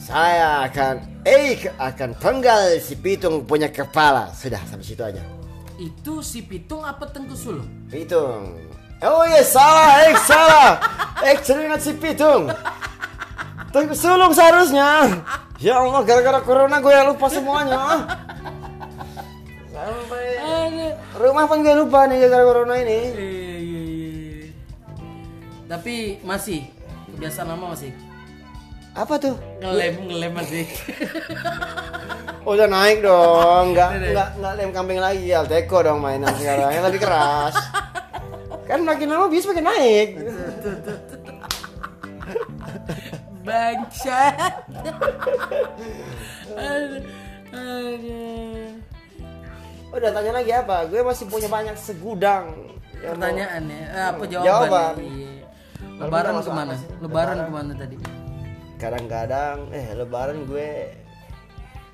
Saya 0.00 0.64
akan 0.64 1.20
eh 1.28 1.68
akan 1.76 2.16
penggal 2.16 2.80
si 2.80 2.96
Pitung 2.96 3.44
punya 3.44 3.68
kepala. 3.68 4.32
Sudah 4.32 4.64
sampai 4.64 4.86
situ 4.88 5.04
aja. 5.04 5.20
Itu 5.76 6.24
si 6.24 6.40
Pitung 6.40 6.80
apa 6.88 7.04
Tengku 7.12 7.36
Sulu? 7.36 7.60
Pitung. 7.92 8.56
Oh 9.04 9.24
iya 9.28 9.44
salah, 9.44 10.08
eh 10.08 10.16
salah. 10.24 10.80
Eh 11.20 11.36
teringat 11.36 11.84
si 11.84 11.92
Pitung. 11.92 12.48
Tunggu 13.70 13.94
sulung 13.94 14.34
seharusnya. 14.34 15.06
Ya 15.62 15.78
Allah 15.78 16.02
gara-gara 16.02 16.42
corona 16.42 16.82
gue 16.82 16.90
lupa 17.06 17.30
semuanya. 17.30 18.02
Sampai 19.70 20.26
rumah 21.14 21.44
pun 21.46 21.62
gue 21.62 21.74
lupa 21.78 22.10
nih 22.10 22.18
gara-gara 22.26 22.44
corona 22.50 22.74
ini. 22.82 23.00
Iya, 23.14 23.56
iya, 23.62 23.82
iya. 23.86 24.48
Tapi 25.70 26.18
masih 26.26 26.66
kebiasaan 27.14 27.46
lama 27.54 27.78
masih 27.78 27.94
Apa 28.94 29.14
tuh? 29.16 29.34
ngelem 29.62 29.94
ngelem 30.08 30.32
masih. 30.34 30.66
Oh, 32.40 32.56
udah 32.56 32.66
naik 32.66 33.04
dong, 33.04 33.76
nggak 33.76 33.90
nggak 34.16 34.28
nggak 34.40 34.52
lem 34.56 34.70
kambing 34.72 34.96
lagi, 34.96 35.28
Alteco 35.28 35.84
dong 35.84 36.00
mainan 36.00 36.32
sekarang 36.40 36.72
yang 36.72 36.84
lebih 36.88 37.04
keras. 37.04 37.52
Kan 38.64 38.80
makin 38.88 39.12
lama 39.12 39.28
bis 39.28 39.44
makin 39.44 39.66
naik. 39.68 40.08
Bangsat. 43.44 44.64
Udah 49.90 50.10
tanya 50.14 50.32
lagi 50.38 50.52
apa? 50.54 50.86
Gue 50.86 51.02
masih 51.02 51.26
punya 51.26 51.48
banyak 51.50 51.76
segudang. 51.76 52.56
Pertanyaan 53.00 53.64
ya, 53.68 54.12
apa 54.12 54.22
Jawaban. 54.28 54.44
jawaban? 54.44 54.94
Iya. 55.00 55.32
Lebaran 56.00 56.32
ke 56.40 56.50
mana? 56.52 56.74
Lebaran. 57.00 57.36
ke 57.36 57.52
mana 57.52 57.72
tadi? 57.76 57.96
Kadang-kadang, 58.80 59.68
eh 59.76 59.92
lebaran 59.92 60.48
gue 60.48 60.96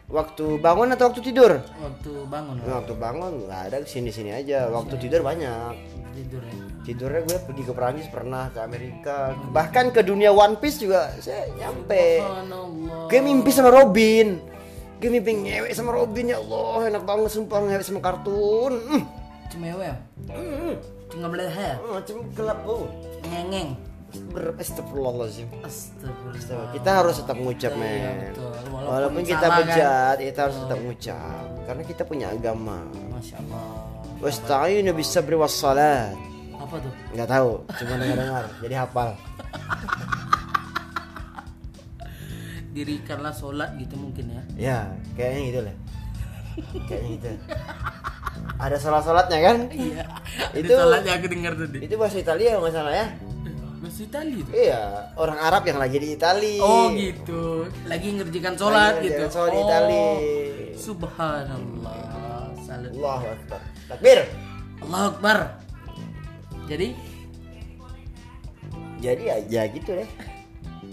waktu 0.06 0.62
bangun 0.62 0.94
atau 0.94 1.10
waktu 1.10 1.18
tidur? 1.18 1.58
Waktu 1.58 2.10
bangun 2.30 2.62
Waktu 2.62 2.94
bangun 2.94 3.32
nggak 3.50 3.60
ada 3.66 3.76
sini 3.82 4.14
sini 4.14 4.30
aja. 4.30 4.70
Waktu 4.70 4.94
tidur 5.02 5.26
banyak. 5.26 5.74
tidur 6.16 6.40
ya. 6.40 6.64
Tidurnya 6.86 7.20
gue 7.26 7.38
pergi 7.42 7.62
ke 7.66 7.72
Perancis 7.74 8.08
pernah 8.08 8.48
ke 8.54 8.62
Amerika, 8.62 9.34
bahkan 9.50 9.90
ke 9.90 10.00
dunia 10.06 10.30
One 10.30 10.56
Piece 10.62 10.80
juga 10.80 11.10
saya 11.18 11.50
nyampe. 11.58 12.22
Gue 13.10 13.20
mimpi 13.20 13.50
sama 13.50 13.74
Robin. 13.74 14.38
Gue 14.96 15.10
mimpi 15.12 15.34
ngewek 15.34 15.76
sama 15.76 15.92
Robin 15.92 16.32
ya 16.32 16.38
Allah, 16.40 16.88
enak 16.88 17.02
banget 17.04 17.34
sumpah 17.34 17.58
ngewek 17.66 17.84
sama 17.84 18.00
kartun. 18.00 18.78
Hmm. 18.78 19.02
Cemewe 19.50 19.82
ya? 19.84 19.96
Hmm. 20.30 20.78
Cuma 21.10 21.26
beleher. 21.28 21.76
Macam 21.84 22.16
gelap 22.32 22.58
oh. 22.64 22.88
Ngengeng. 23.26 23.74
Ber 24.28 24.54
Astagfirullahaladzim. 24.56 25.48
Astagfirullah. 25.60 26.72
Kita 26.72 26.90
harus 26.92 27.14
tetap 27.18 27.36
ngucap 27.36 27.72
Iya, 27.72 27.80
men. 27.80 28.16
betul. 28.30 28.50
Walaupun 28.66 28.86
Walaupun 28.86 29.22
kita 29.22 29.36
salah, 29.40 29.56
kan? 29.56 29.66
bejat, 29.66 30.16
kita 30.22 30.40
harus 30.42 30.56
tetap 30.60 30.78
ngucap 30.80 31.44
karena 31.64 31.82
kita 31.82 32.02
punya 32.04 32.26
agama. 32.30 32.78
Masya 33.10 33.36
Allah. 33.40 33.66
Wasta'inu 34.16 34.90
bis 34.92 35.08
sabri 35.08 35.34
was 35.34 35.52
salat. 35.52 36.16
Apa 36.56 36.80
tuh? 36.80 36.92
Nggak 37.12 37.28
tahu, 37.28 37.50
cuma 37.68 37.94
dengar-dengar, 37.96 38.44
jadi 38.60 38.74
hafal. 38.80 39.10
Dirikanlah 42.72 43.32
sholat 43.32 43.72
gitu 43.80 43.96
mungkin 43.96 44.24
ya. 44.28 44.42
Ya, 44.56 44.78
kayaknya 45.16 45.40
gitu 45.42 45.60
lah. 45.64 45.74
Kayaknya 46.84 47.08
gitu. 47.16 47.28
Ada 48.56 48.76
salat-salatnya 48.76 49.38
kan? 49.40 49.56
Iya. 49.72 50.04
Itu- 50.52 50.76
sholatnya 50.76 51.12
aku 51.16 51.26
dengar 51.28 51.52
tadi. 51.56 51.78
Itu 51.80 51.94
bahasa 51.96 52.16
Italia 52.16 52.56
nggak 52.56 52.72
salah 52.72 52.92
ya. 52.92 53.06
Bahasa 53.86 54.02
Itali 54.02 54.42
tuh. 54.42 54.50
Iya, 54.50 54.82
orang 55.14 55.38
Arab 55.38 55.62
yang 55.62 55.78
lagi 55.78 55.96
di 55.96 56.08
Itali. 56.12 56.58
Oh 56.58 56.90
gitu. 56.90 57.70
Lagi 57.86 58.08
ngerjakan 58.18 58.54
sholat 58.58 58.98
Lagi 58.98 59.06
gitu. 59.06 59.14
ngerjakan 59.14 59.30
sholat 59.30 59.50
di 59.50 59.56
Oh, 59.56 59.62
Itali. 59.62 60.04
Subhanallah. 60.74 62.50
Salut. 62.66 62.90
Allahu 62.92 63.26
Akbar. 63.30 63.60
Takbir. 63.86 64.18
Allah 64.82 65.02
Akbar. 65.06 65.38
Jadi 66.66 66.88
Jadi 68.98 69.22
ya 69.46 69.62
gitu 69.70 69.90
deh. 69.94 70.08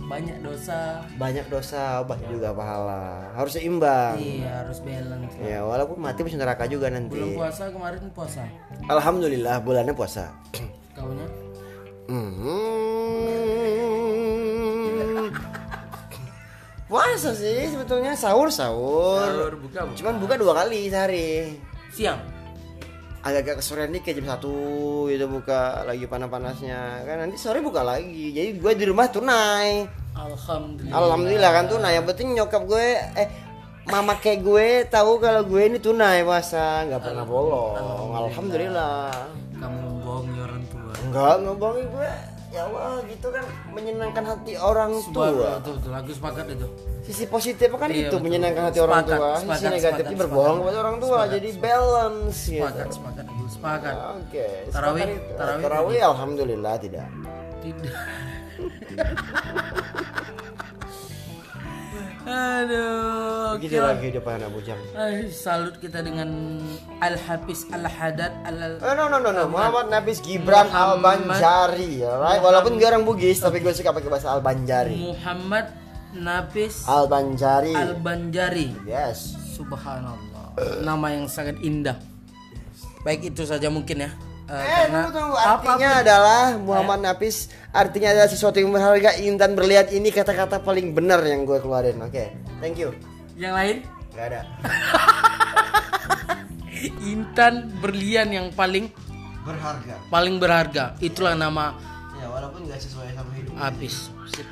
banyak 0.03 0.43
dosa. 0.43 0.99
Banyak 1.15 1.47
dosa, 1.47 2.03
banyak 2.03 2.27
juga 2.29 2.51
pahala. 2.51 3.33
Harus 3.33 3.55
seimbang. 3.55 4.19
Iya 4.19 4.61
harus 4.61 4.83
balance. 4.83 5.33
Ya, 5.39 5.63
walaupun 5.63 5.97
mati 5.97 6.21
masuk 6.21 6.37
neraka 6.37 6.67
juga 6.67 6.91
nanti. 6.91 7.15
Belum 7.15 7.39
puasa 7.39 7.71
kemarin 7.71 8.03
puasa. 8.13 8.43
Alhamdulillah 8.85 9.63
bulannya 9.63 9.95
puasa. 9.95 10.29
Kaunya? 10.93 11.25
Hmm. 12.07 13.63
Puasa 16.93 17.33
sih 17.33 17.73
sebetulnya 17.73 18.13
sahur 18.13 18.53
sahur. 18.53 19.25
Sahur, 19.25 19.53
buka, 19.57 19.79
buka. 19.89 19.97
Cuman 19.97 20.13
buka 20.21 20.33
dua 20.37 20.53
kali 20.61 20.93
sehari. 20.93 21.57
Siang. 21.89 22.21
Agak-agak 23.23 23.63
kesorean 23.63 23.95
dikit 23.95 24.19
jam 24.19 24.27
satu 24.27 24.53
itu 25.07 25.23
buka 25.25 25.87
lagi 25.87 26.03
panas-panasnya 26.05 27.07
kan 27.07 27.23
nanti 27.23 27.39
sore 27.39 27.63
buka 27.63 27.79
lagi. 27.79 28.35
Jadi 28.35 28.59
gue 28.59 28.71
di 28.75 28.85
rumah 28.85 29.07
tunai. 29.07 29.87
Alhamdulillah. 30.13 30.93
Alhamdulillah 30.93 31.51
kan 31.55 31.65
tunai. 31.71 31.95
Yang 31.97 32.05
penting 32.13 32.35
nyokap 32.35 32.61
gue 32.67 32.87
eh 32.99 33.29
mama 33.87 34.19
kayak 34.19 34.39
gue 34.43 34.67
tahu 34.91 35.23
kalau 35.23 35.47
gue 35.47 35.61
ini 35.65 35.79
tunai 35.79 36.21
puasa 36.27 36.83
nggak 36.83 36.99
pernah 36.99 37.23
bolong. 37.23 38.11
Alhamdulillah. 38.27 39.07
Kamu 39.55 39.71
orang 39.71 39.87
tua. 39.87 39.92
Enggak, 41.13 41.35
ngomongin 41.45 41.87
gue. 41.87 42.11
Ya 42.49 42.65
Allah, 42.65 43.01
gitu 43.05 43.29
kan 43.29 43.45
menyenangkan 43.69 44.25
hati 44.27 44.53
orang 44.55 44.91
tua. 45.09 45.29
Subhanallah, 45.29 45.57
Betul, 45.57 45.73
betul. 45.77 45.95
Aku 45.95 46.11
sepakat 46.11 46.49
itu. 46.49 46.67
Sisi 47.03 47.25
positif 47.25 47.69
kan 47.71 47.87
Iya, 47.87 47.95
itu 47.99 48.07
betul. 48.09 48.21
menyenangkan 48.21 48.63
hati 48.65 48.79
orang 48.79 48.99
Sepakat, 48.99 49.17
tua. 49.17 49.31
Sisi 49.31 49.43
sepakat, 49.43 49.71
negatifnya 49.71 50.05
sepakat, 50.05 50.21
berbohong 50.21 50.49
sepakat. 50.49 50.63
kepada 50.63 50.77
orang 50.79 50.95
tua. 50.95 51.09
Sepakat, 51.11 51.31
Jadi 51.31 51.51
balance 51.57 52.39
gitu. 52.39 52.57
Sepakat, 52.57 52.87
sepakat, 52.89 53.25
aku 53.25 53.43
sepakat. 53.47 53.95
Oke. 54.15 54.45
Tarawih, 54.67 55.01
sepakat 55.01 55.19
itu. 55.19 55.33
tarawih 55.35 55.63
Tarawih 55.63 55.99
alhamdulillah 56.03 56.77
tidak. 56.77 57.07
Tidak. 57.59 57.93
Aduh, 62.23 63.51
oke. 63.51 63.59
Begitu 63.59 63.77
lagi 63.77 63.99
kehidupan 64.01 64.39
anak 64.39 64.49
bujang. 64.49 64.79
Ay, 64.93 65.27
salut 65.27 65.75
kita 65.77 65.99
dengan 65.99 66.29
Al 66.97 67.19
Hafiz 67.19 67.67
Al 67.69 67.83
Hadad 67.83 68.31
Al 68.41 68.79
Oh, 68.79 68.93
no 68.93 69.07
no 69.07 69.19
no 69.19 69.29
no 69.29 69.43
Muhammad 69.45 69.91
Nabis 69.91 70.19
Gibran 70.19 70.67
Al 70.67 70.95
Muhammad- 70.97 71.35
Banjari 71.35 71.99
alright 71.99 72.39
walaupun 72.39 72.75
gue 72.75 72.85
orang 72.85 73.03
Bugis 73.03 73.37
tapi 73.37 73.59
gue 73.59 73.69
suka 73.69 73.91
pakai 73.91 74.07
bahasa 74.07 74.31
Al 74.31 74.39
Banjari 74.39 74.95
Muhammad 74.95 75.67
Nafis 76.13 76.85
Al 76.85 77.05
Banjari 77.05 77.73
Al 77.73 77.97
Banjari. 77.97 78.71
yes 78.83 79.35
Subhanallah. 79.53 80.55
Nama 80.81 81.07
yang 81.13 81.25
sangat 81.27 81.59
indah. 81.59 81.97
Baik 83.01 83.29
itu 83.29 83.43
saja 83.43 83.67
mungkin 83.67 84.01
ya. 84.01 84.09
Eh, 84.53 84.55
Eh, 84.55 84.69
karena 84.85 85.01
tunggu, 85.01 85.09
tunggu. 85.11 85.35
apa- 85.35 85.49
Artinya 85.65 85.89
adalah 85.99 86.41
Muhammad 86.55 86.99
Nafis 87.01 87.47
Artinya 87.71 88.07
adalah 88.11 88.27
sesuatu 88.27 88.55
yang 88.55 88.69
berharga 88.69 89.09
Intan 89.17 89.51
berlihat 89.51 89.89
ini 89.89 90.09
kata-kata 90.09 90.59
paling 90.59 90.91
benar 90.91 91.19
yang 91.21 91.43
gue 91.43 91.57
keluarin 91.57 91.95
Oke, 91.99 92.31
thank 92.59 92.75
you 92.75 92.91
yang 93.33 93.51
lain 93.51 93.81
Gak 94.11 94.29
ada 94.29 94.39
Intan 97.03 97.69
berlian 97.79 98.27
yang 98.29 98.47
paling 98.51 98.89
Berharga 99.41 99.93
paling 100.07 100.35
berharga. 100.37 100.93
Itulah 100.99 101.33
nama 101.33 101.73
Ya 102.15 102.29
walaupun 102.29 102.63
gak 102.63 102.79
sesuai 102.79 103.11
sama 103.11 103.29
hidup 103.33 103.51
Apis. 103.53 104.07
Sip. 104.29 104.45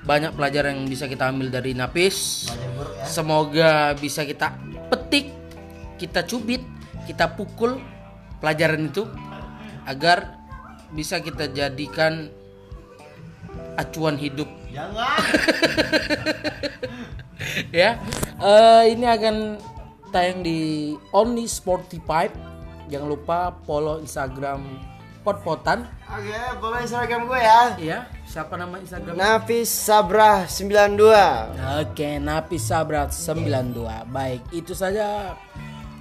Banyak 0.00 0.32
pelajaran 0.32 0.74
yang 0.74 0.86
bisa 0.86 1.04
kita 1.04 1.26
ambil 1.26 1.50
dari 1.50 1.72
Napis. 1.72 2.48
Buruk 2.72 2.92
ya 2.94 3.02
Semoga 3.04 3.72
bisa 3.92 4.22
kita 4.22 4.54
petik, 4.88 5.28
kita 5.98 6.22
cubit, 6.22 6.62
kita 7.04 7.28
pukul 7.28 7.76
pelajaran 8.38 8.90
itu 8.90 9.06
agar 9.84 10.38
bisa 10.92 11.20
kita 11.20 11.52
jadikan 11.52 12.32
acuan 13.76 14.18
hidup 14.18 14.48
Jangan 14.68 15.18
ya. 17.80 17.98
Eh, 18.38 18.82
ini 18.94 19.06
akan 19.08 19.58
tayang 20.12 20.44
di 20.44 20.92
Only 21.10 21.48
Sporty 21.48 21.98
Pipe. 21.98 22.36
Jangan 22.88 23.08
lupa 23.08 23.52
follow 23.64 24.00
Instagram 24.00 24.64
Pot-Potan. 25.26 25.84
Oke, 26.08 26.38
follow 26.62 26.78
Instagram 26.80 27.28
gue 27.28 27.40
ya. 27.40 27.62
Iya, 27.76 27.98
siapa 28.24 28.56
nama 28.56 28.80
Instagram? 28.80 29.12
Nafis 29.16 29.68
Sabrah 29.68 30.48
92. 30.48 31.84
Oke, 31.84 32.16
Napis 32.16 32.64
Sabrat 32.64 33.12
92. 33.12 34.08
Baik, 34.08 34.40
itu 34.56 34.72
saja. 34.72 35.36